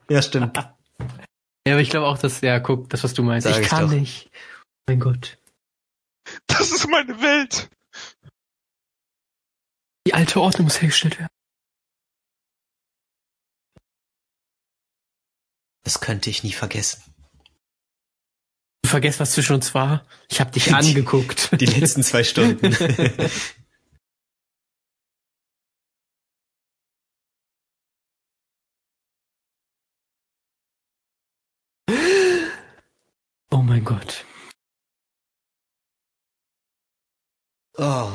[0.09, 0.57] Ja, stimmt.
[0.57, 3.47] Ja, aber ich glaube auch, dass, ja, guck, das, was du meinst.
[3.47, 3.93] Sag ich ich kann doch.
[3.93, 4.31] nicht.
[4.87, 5.39] Mein Gott.
[6.47, 7.69] Das ist meine Welt.
[10.07, 11.29] Die alte Ordnung muss hergestellt werden.
[15.85, 17.12] Das könnte ich nie vergessen.
[18.93, 20.07] Vergesst, was zwischen uns war?
[20.29, 21.49] Ich hab dich angeguckt.
[21.59, 22.77] Die letzten zwei Stunden.
[33.51, 34.27] oh mein Gott.
[37.79, 38.13] oh.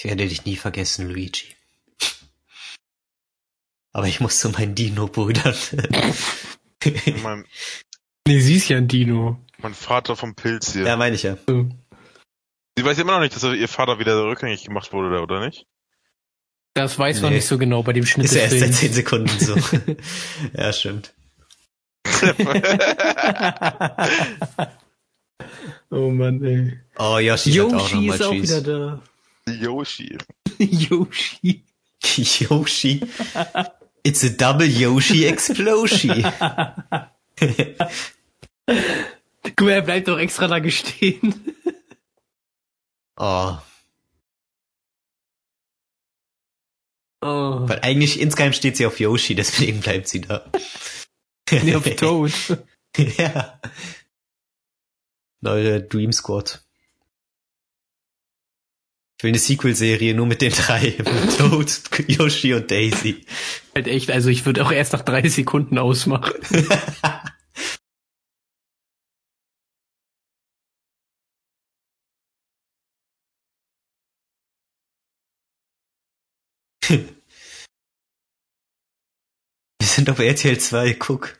[0.00, 1.59] Ich werde dich nie vergessen, Luigi.
[3.92, 5.54] Aber ich muss zu meinen Dino-Brüdern.
[7.22, 7.44] Mein,
[8.26, 9.38] Nee, sie ist ja ein Dino.
[9.58, 10.84] mein Vater vom Pilz hier.
[10.86, 11.36] ja, meine ich ja.
[11.48, 11.68] So.
[12.78, 15.66] Sie weiß immer noch nicht, dass ihr Vater wieder rückgängig gemacht wurde, oder nicht?
[16.74, 17.36] Das weiß man Nee.
[17.38, 18.78] nicht so genau bei dem Schnitt Ist ja erst seit Films.
[18.78, 19.56] zehn Sekunden so.
[20.56, 21.12] ja, stimmt.
[25.90, 26.78] oh Mann, ey.
[26.98, 29.02] Oh, Yoshi, sagt auch Yoshi nochmal ist auch wieder da.
[29.52, 30.18] Yoshi.
[30.58, 31.64] Yoshi.
[32.02, 33.00] Yoshi.
[34.02, 36.22] It's a double Yoshi Explosion.
[39.42, 41.34] Guck mal, er bleibt doch extra da gestehen.
[43.16, 43.58] oh,
[47.22, 47.68] Oh.
[47.68, 50.50] weil eigentlich insgeheim steht sie auf Yoshi, deswegen bleibt sie da.
[51.50, 52.32] Nee, auf Toad.
[52.96, 53.60] ja.
[55.42, 56.64] Neue Dream Squad.
[59.20, 60.80] Ich will eine Sequel-Serie nur mit den drei.
[60.96, 63.26] Mit Toad, Yoshi und Daisy.
[63.74, 66.40] Halt echt, also ich würde auch erst nach drei Sekunden ausmachen.
[76.88, 77.04] Wir
[79.82, 81.39] sind auf RTL 2, guck.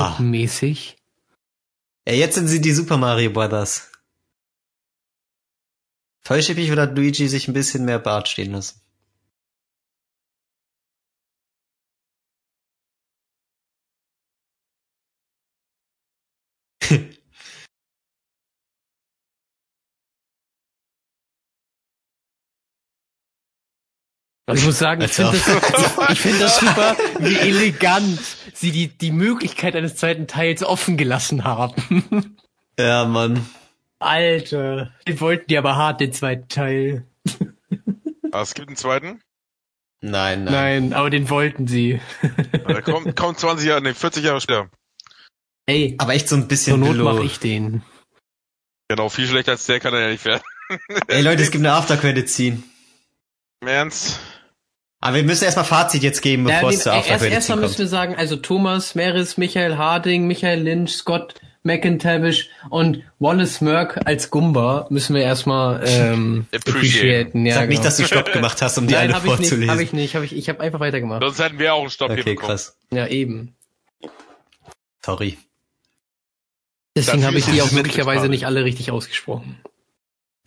[0.00, 0.96] Ursuppenmäßig.
[2.04, 3.90] Ey, jetzt sind sie die Super Mario Brothers.
[6.24, 8.81] Vollschippig oder hat Luigi sich ein bisschen mehr Bart stehen lassen?
[24.52, 28.20] Also ich muss sagen, ich finde das, ich finde das super, wie elegant
[28.52, 32.36] sie die, die Möglichkeit eines zweiten Teils offen gelassen haben.
[32.78, 33.46] Ja, Mann.
[33.98, 34.92] Alter.
[35.08, 37.06] Die wollten die aber hart, den zweiten Teil.
[38.30, 39.22] Ah, es gibt einen zweiten.
[40.02, 40.52] Nein, nein.
[40.52, 42.00] Nein, aber den wollten sie.
[42.68, 44.68] Der kommt, kommt 20 Jahre, nee, 40 Jahre später.
[45.66, 47.04] Ey, Aber echt so ein zur bisschen Not Billo.
[47.04, 47.82] mache ich den.
[48.88, 50.42] Genau, viel schlechter als der kann er ja nicht werden.
[51.06, 52.62] Ey Leute, es gibt eine After-Credit-Scene.
[53.60, 54.18] Im Ernst?
[55.02, 57.58] Aber wir müssen erstmal Fazit jetzt geben, Ja, bevor den, es zur erst, After-Credit-Scene erstmal
[57.58, 61.34] müssen wir sagen, also Thomas, Meris, Michael Harding, Michael Lynch, Scott
[61.64, 67.44] McIntavish und Wallace Merck als Gumba müssen wir erstmal ähm, Appreciaten.
[67.44, 67.84] Ja, Sag nicht, genau.
[67.84, 69.70] dass du Stopp gemacht hast, um die Nein, alle habe ich nicht, vorzulesen.
[69.72, 71.20] habe ich nicht, habe ich, ich habe einfach weitergemacht.
[71.20, 72.50] Sonst hätten wir auch einen Stopp hier okay, bekommen.
[72.50, 72.76] krass.
[72.92, 73.56] Ja, eben.
[75.04, 75.36] Sorry.
[76.96, 79.60] Deswegen habe ich die auch möglicherweise nicht alle richtig ausgesprochen.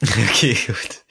[0.02, 1.04] Okay, gut.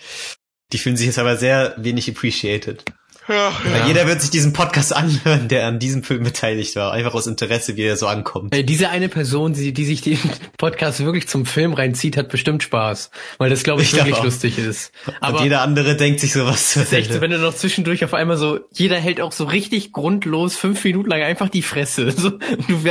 [0.72, 2.84] Die fühlen sich jetzt aber sehr wenig appreciated.
[3.28, 3.86] Ja, Ja.
[3.86, 6.92] jeder wird sich diesen Podcast anhören, der an diesem Film beteiligt war.
[6.92, 8.54] Einfach aus Interesse, wie er so ankommt.
[8.54, 10.18] Äh, diese eine Person, die, die sich den
[10.58, 13.10] Podcast wirklich zum Film reinzieht, hat bestimmt Spaß.
[13.38, 14.92] Weil das, glaube ich, Ich wirklich lustig ist.
[15.20, 18.04] Aber Und jeder andere denkt sich sowas Das ist echt, so, wenn du noch zwischendurch
[18.04, 22.12] auf einmal so, jeder hält auch so richtig grundlos fünf Minuten lang einfach die Fresse.
[22.24, 22.38] So, du,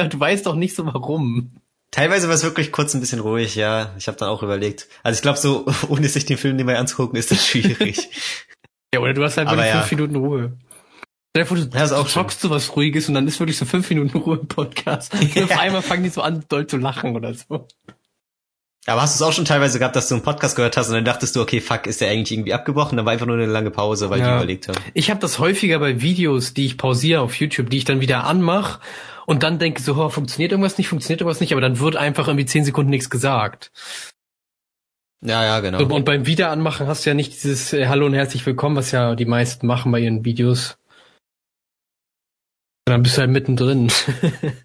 [0.10, 1.52] du weißt doch nicht so warum.
[1.92, 3.94] Teilweise war es wirklich kurz ein bisschen ruhig, ja.
[4.00, 4.88] Ich habe dann auch überlegt.
[5.04, 8.10] Also ich glaube, so ohne sich den Film nebenbei anzugucken, ist das schwierig.
[8.94, 9.82] Ja, oder du hast halt wirklich ja.
[9.82, 10.54] fünf Minuten Ruhe.
[11.36, 13.90] Stell du, Ja, auch du zockst so was Ruhiges und dann ist wirklich so fünf
[13.90, 15.14] Minuten Ruhe im Podcast.
[15.36, 17.68] Und auf einmal fangen die so an, doll zu lachen oder so.
[18.86, 20.96] Aber hast du es auch schon teilweise gehabt, dass du einen Podcast gehört hast und
[20.96, 22.98] dann dachtest du, okay, fuck, ist der eigentlich irgendwie abgebrochen?
[22.98, 24.28] Dann war einfach nur eine lange Pause, weil Ja.
[24.32, 24.78] die überlegt haben.
[24.94, 28.26] Ich habe das häufiger bei Videos, die ich pausiere auf YouTube, die ich dann wieder
[28.26, 28.82] anmache
[29.26, 32.28] und dann denke so, oh, funktioniert irgendwas nicht, funktioniert irgendwas nicht, aber dann wird einfach
[32.28, 33.72] irgendwie zehn Sekunden nichts gesagt.
[35.26, 35.82] Ja, ja, genau.
[35.84, 39.16] Und beim Wiederanmachen hast du ja nicht dieses äh, Hallo und herzlich willkommen, was ja
[39.16, 40.78] die meisten machen bei ihren Videos.
[42.86, 43.90] Und dann bist du halt mittendrin.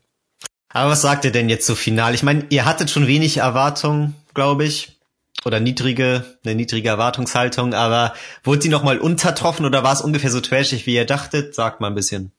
[0.68, 2.12] Aber was sagt ihr denn jetzt so final?
[2.14, 4.98] Ich meine, ihr hattet schon wenig Erwartungen, glaube ich.
[5.44, 8.12] Oder niedrige, eine niedrige Erwartungshaltung, aber
[8.42, 11.54] wurde sie nochmal untertroffen oder war es ungefähr so trashig, wie ihr dachtet?
[11.54, 12.32] Sagt mal ein bisschen.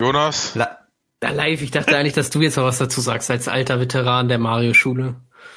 [0.00, 0.56] Jonas?
[0.56, 0.78] La
[1.22, 4.28] ja, live, ich dachte eigentlich, dass du jetzt noch was dazu sagst, als alter Veteran
[4.28, 5.14] der Mario-Schule.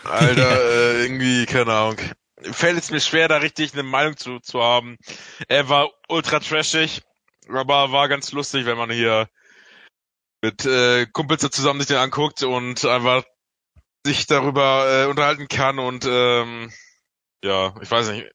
[0.08, 1.98] Alter, äh, irgendwie, keine Ahnung.
[2.52, 4.98] Fällt es mir schwer, da richtig eine Meinung zu, zu haben.
[5.48, 7.02] Er war ultra trashig,
[7.50, 9.28] aber war ganz lustig, wenn man hier
[10.42, 13.24] mit äh, Kumpels zusammen sich den anguckt und einfach
[14.06, 16.72] sich darüber äh, unterhalten kann und ähm,
[17.44, 18.28] ja, ich weiß nicht.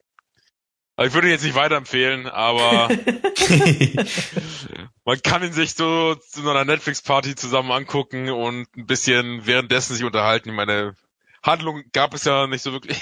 [0.96, 2.88] Also ich würde ihn jetzt nicht weiterempfehlen, aber
[5.04, 10.04] man kann ihn sich so zu einer Netflix-Party zusammen angucken und ein bisschen währenddessen sich
[10.04, 10.50] unterhalten.
[10.50, 10.94] Ich meine,
[11.43, 13.01] Handlung gab es ja nicht so wirklich.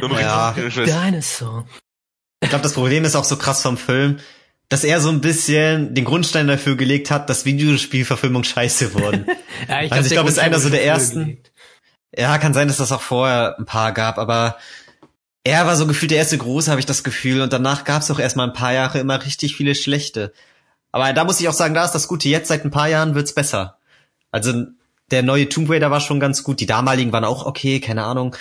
[0.00, 0.52] ja.
[0.52, 1.66] Dinosaur.
[2.40, 4.18] Ich glaube, das Problem ist auch so krass vom Film,
[4.68, 9.26] dass er so ein bisschen den Grundstein dafür gelegt hat, dass Videospielverfilmung scheiße wurden.
[9.68, 11.20] ja, ich glaub, also ich glaube, es ist einer so der ersten.
[11.20, 11.52] Gelegt.
[12.16, 14.56] Ja, kann sein, dass das auch vorher ein paar gab, aber
[15.42, 17.42] er war so gefühlt der erste große, habe ich das Gefühl.
[17.42, 20.32] Und danach gab es auch erstmal ein paar Jahre immer richtig viele schlechte.
[20.90, 22.28] Aber da muss ich auch sagen, da ist das Gute.
[22.28, 23.78] Jetzt seit ein paar Jahren wird's besser.
[24.30, 24.64] Also
[25.10, 26.60] der neue Tomb Raider war schon ganz gut.
[26.60, 28.34] Die damaligen waren auch okay, keine Ahnung.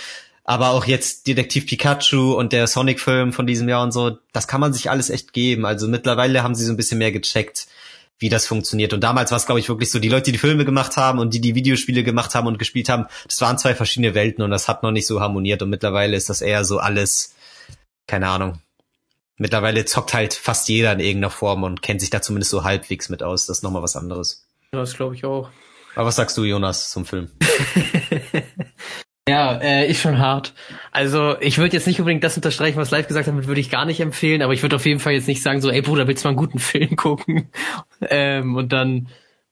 [0.46, 4.60] Aber auch jetzt Detektiv Pikachu und der Sonic-Film von diesem Jahr und so, das kann
[4.60, 5.66] man sich alles echt geben.
[5.66, 7.68] Also mittlerweile haben sie so ein bisschen mehr gecheckt,
[8.20, 8.94] wie das funktioniert.
[8.94, 11.20] Und damals war es, glaube ich, wirklich so, die Leute, die die Filme gemacht haben
[11.20, 14.52] und die die Videospiele gemacht haben und gespielt haben, das waren zwei verschiedene Welten und
[14.52, 15.62] das hat noch nicht so harmoniert.
[15.62, 17.36] Und mittlerweile ist das eher so alles,
[18.08, 18.60] keine Ahnung.
[19.38, 23.10] Mittlerweile zockt halt fast jeder in irgendeiner Form und kennt sich da zumindest so halbwegs
[23.10, 23.46] mit aus.
[23.46, 24.46] Das ist nochmal was anderes.
[24.74, 25.50] Ja, das glaube ich auch.
[25.96, 27.30] Aber was sagst du, Jonas, zum Film?
[29.28, 30.54] Ja, äh, ist schon hart.
[30.92, 33.86] Also ich würde jetzt nicht unbedingt das unterstreichen, was live gesagt hat, würde ich gar
[33.86, 36.26] nicht empfehlen, aber ich würde auf jeden Fall jetzt nicht sagen, so, ey Bruder, willst
[36.26, 37.48] du mal einen guten Film gucken?
[38.02, 39.08] ähm, und dann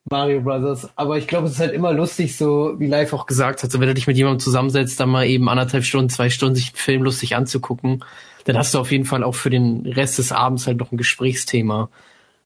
[0.09, 0.89] Mario Brothers.
[0.97, 3.79] Aber ich glaube, es ist halt immer lustig, so wie live auch gesagt hat, so
[3.79, 6.75] wenn du dich mit jemandem zusammensetzt, dann mal eben anderthalb Stunden, zwei Stunden sich einen
[6.75, 8.03] Film lustig anzugucken,
[8.43, 10.97] dann hast du auf jeden Fall auch für den Rest des Abends halt noch ein
[10.97, 11.89] Gesprächsthema,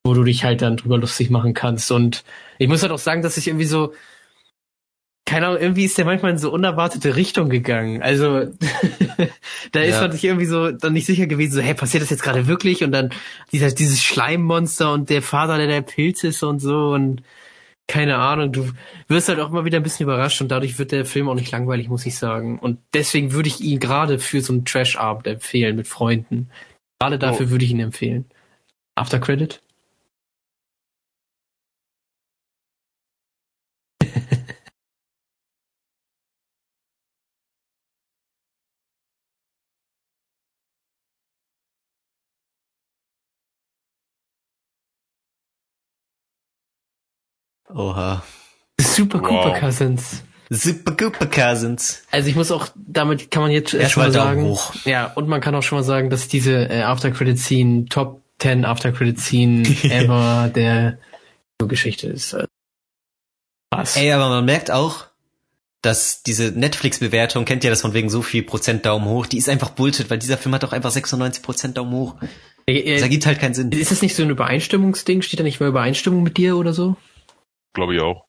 [0.05, 1.91] wo du dich halt dann drüber lustig machen kannst.
[1.91, 2.23] Und
[2.59, 3.93] ich muss halt auch sagen, dass ich irgendwie so,
[5.25, 8.03] keine Ahnung, irgendwie ist der manchmal in so unerwartete Richtung gegangen.
[8.03, 8.45] Also
[9.71, 10.01] da ist ja.
[10.01, 12.83] man sich irgendwie so dann nicht sicher gewesen, so, hey, passiert das jetzt gerade wirklich?
[12.83, 13.09] Und dann
[13.51, 17.23] dieser, dieses Schleimmonster und der Vater, der der Pilz ist und so und
[17.87, 18.71] keine Ahnung, du
[19.07, 21.51] wirst halt auch mal wieder ein bisschen überrascht und dadurch wird der Film auch nicht
[21.51, 22.59] langweilig, muss ich sagen.
[22.59, 26.49] Und deswegen würde ich ihn gerade für so einen Trash-Abend empfehlen mit Freunden.
[26.99, 27.49] Gerade dafür oh.
[27.49, 28.25] würde ich ihn empfehlen.
[28.95, 29.61] After Credit?
[47.75, 48.23] Oha.
[48.79, 49.59] Super Cooper wow.
[49.59, 50.23] Cousins.
[50.49, 52.03] Super Cooper Cousins.
[52.11, 54.43] Also ich muss auch, damit kann man jetzt Erst schon mal sagen.
[54.43, 54.73] Hoch.
[54.85, 58.21] Ja, und man kann auch schon mal sagen, dass diese äh, After Credit Scene Top
[58.39, 60.99] 10 After Credit Scene ever der
[61.67, 62.37] Geschichte ist.
[63.71, 63.97] Was?
[63.97, 65.07] Ey, aber man merkt auch,
[65.81, 69.49] dass diese Netflix-Bewertung, kennt ihr das von wegen so viel Prozent Daumen hoch, die ist
[69.49, 72.15] einfach Bullshit, weil dieser Film hat doch einfach 96 Prozent Daumen hoch.
[72.67, 73.71] Äh, äh, das ergibt halt keinen Sinn.
[73.71, 75.21] Ist das nicht so ein Übereinstimmungsding?
[75.21, 76.95] Steht da nicht mehr Übereinstimmung mit dir oder so?
[77.75, 78.25] Glaube ich auch.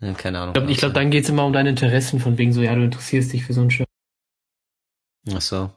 [0.00, 0.54] Ja, keine Ahnung.
[0.54, 3.32] Ich glaube, glaub, dann geht's immer um deine Interessen, von wegen so, ja, du interessierst
[3.32, 3.84] dich für so einen Show.
[5.32, 5.70] Ach so.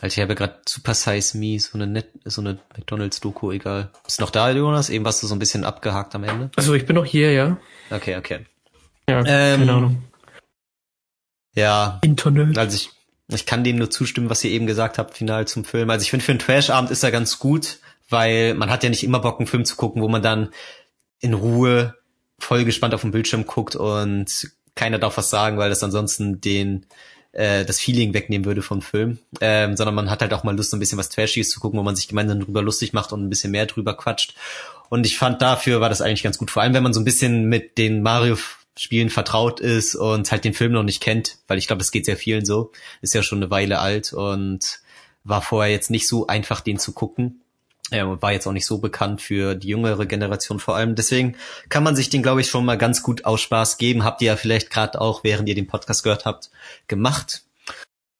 [0.00, 3.90] Alter, ich habe gerade Super Size Me, so eine Net so eine McDonalds-Doku, egal.
[4.04, 4.90] Bist du noch da, Jonas?
[4.90, 6.50] Eben warst du so ein bisschen abgehakt am Ende.
[6.56, 7.58] Also ich bin noch hier, ja.
[7.90, 8.46] Okay, okay.
[9.08, 10.02] Ja, ähm, keine Ahnung.
[11.54, 11.98] Ja.
[12.02, 12.58] Internet.
[12.58, 12.90] Also ich,
[13.28, 15.88] ich kann dem nur zustimmen, was ihr eben gesagt habt, final zum Film.
[15.88, 19.04] Also ich finde, für einen Trash-Abend ist er ganz gut weil man hat ja nicht
[19.04, 20.50] immer Bock, einen Film zu gucken, wo man dann
[21.20, 21.94] in Ruhe
[22.38, 26.86] voll gespannt auf den Bildschirm guckt und keiner darf was sagen, weil das ansonsten den
[27.32, 30.72] äh, das Feeling wegnehmen würde vom Film, ähm, sondern man hat halt auch mal Lust,
[30.72, 33.30] ein bisschen was Trashiges zu gucken, wo man sich gemeinsam drüber lustig macht und ein
[33.30, 34.34] bisschen mehr drüber quatscht.
[34.88, 37.04] Und ich fand dafür war das eigentlich ganz gut, vor allem wenn man so ein
[37.04, 38.36] bisschen mit den Mario
[38.78, 42.04] Spielen vertraut ist und halt den Film noch nicht kennt, weil ich glaube, es geht
[42.04, 44.80] sehr vielen so, ist ja schon eine Weile alt und
[45.24, 47.40] war vorher jetzt nicht so einfach, den zu gucken.
[47.90, 50.96] Er war jetzt auch nicht so bekannt für die jüngere Generation vor allem.
[50.96, 51.36] Deswegen
[51.68, 54.04] kann man sich den, glaube ich, schon mal ganz gut aus Spaß geben.
[54.04, 56.50] Habt ihr ja vielleicht gerade auch, während ihr den Podcast gehört habt,
[56.88, 57.42] gemacht.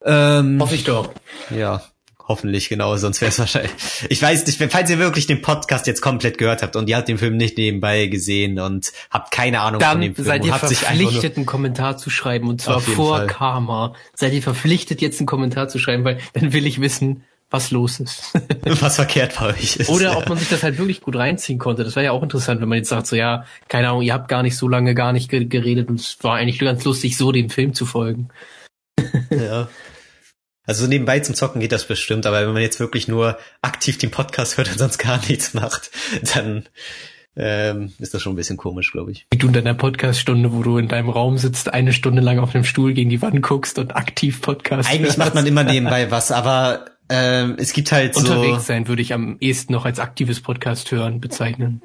[0.05, 1.13] Ähm, hoffe ich doch.
[1.51, 1.83] Ja,
[2.29, 3.73] Hoffentlich, genau, sonst wäre es wahrscheinlich.
[4.09, 7.09] Ich weiß nicht, falls ihr wirklich den Podcast jetzt komplett gehört habt und ihr habt
[7.09, 10.53] den Film nicht nebenbei gesehen und habt keine Ahnung Dann von dem Film seid ihr
[10.55, 13.27] verpflichtet, einen Kommentar zu schreiben und zwar vor Fall.
[13.29, 13.95] Karma.
[14.13, 18.01] Seid ihr verpflichtet, jetzt einen Kommentar zu schreiben, weil dann will ich wissen, was los
[18.01, 18.33] ist.
[18.81, 19.89] was verkehrt bei euch ist.
[19.89, 21.85] Oder ob man sich das halt wirklich gut reinziehen konnte.
[21.85, 24.29] Das wäre ja auch interessant, wenn man jetzt sagt, so ja, keine Ahnung, ihr habt
[24.29, 27.33] gar nicht so lange gar nicht ge- geredet und es war eigentlich ganz lustig, so
[27.33, 28.29] dem Film zu folgen.
[29.31, 29.69] Ja.
[30.67, 34.11] Also nebenbei zum Zocken geht das bestimmt, aber wenn man jetzt wirklich nur aktiv den
[34.11, 35.91] Podcast hört und sonst gar nichts macht,
[36.35, 36.67] dann
[37.37, 39.27] ähm, ist das schon ein bisschen komisch, glaube ich.
[39.31, 42.55] Wie du in deiner Podcast-Stunde, wo du in deinem Raum sitzt, eine Stunde lang auf
[42.55, 45.19] einem Stuhl gegen die Wand guckst und aktiv Podcast Eigentlich hörst.
[45.19, 48.21] macht man immer nebenbei was, aber ähm, es gibt halt so.
[48.21, 51.83] Unterwegs sein würde ich am ehesten noch als aktives Podcast hören bezeichnen.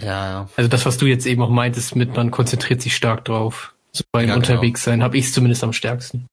[0.00, 3.74] Ja, Also das, was du jetzt eben auch meintest, mit man konzentriert sich stark drauf.
[3.92, 4.36] So beim Ja, genau.
[4.38, 6.26] Unterwegs sein habe ich es zumindest am stärksten.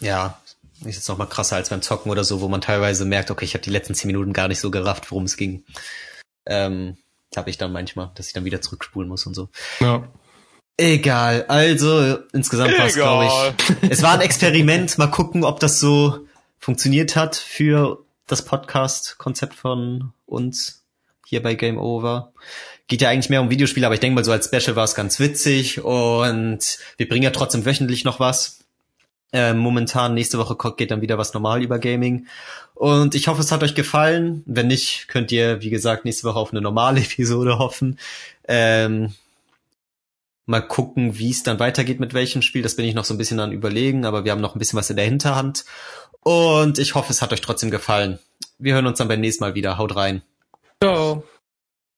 [0.00, 0.38] ja.
[0.84, 3.46] Ist jetzt noch mal krasser als beim Zocken oder so, wo man teilweise merkt, okay,
[3.46, 5.64] ich habe die letzten zehn Minuten gar nicht so gerafft, worum es ging.
[6.46, 6.98] Ähm,
[7.36, 9.48] habe ich dann manchmal, dass ich dann wieder zurückspulen muss und so.
[9.80, 10.06] Ja.
[10.76, 13.90] Egal, also insgesamt war es, glaube ich.
[13.90, 14.98] Es war ein Experiment.
[14.98, 16.26] Mal gucken, ob das so
[16.64, 20.82] funktioniert hat für das Podcast-Konzept von uns
[21.26, 22.32] hier bei Game Over.
[22.86, 24.94] Geht ja eigentlich mehr um Videospiele, aber ich denke mal, so als Special war es
[24.94, 28.60] ganz witzig und wir bringen ja trotzdem wöchentlich noch was.
[29.34, 32.28] Ähm, momentan, nächste Woche geht dann wieder was normal über Gaming.
[32.72, 34.42] Und ich hoffe, es hat euch gefallen.
[34.46, 37.98] Wenn nicht, könnt ihr, wie gesagt, nächste Woche auf eine normale Episode hoffen.
[38.48, 39.12] Ähm,
[40.46, 42.62] mal gucken, wie es dann weitergeht mit welchem Spiel.
[42.62, 44.78] Das bin ich noch so ein bisschen an überlegen, aber wir haben noch ein bisschen
[44.78, 45.64] was in der Hinterhand.
[46.24, 48.18] Und ich hoffe, es hat euch trotzdem gefallen.
[48.58, 49.78] Wir hören uns dann beim nächsten Mal wieder.
[49.78, 50.22] Haut rein.
[50.82, 51.22] Ciao.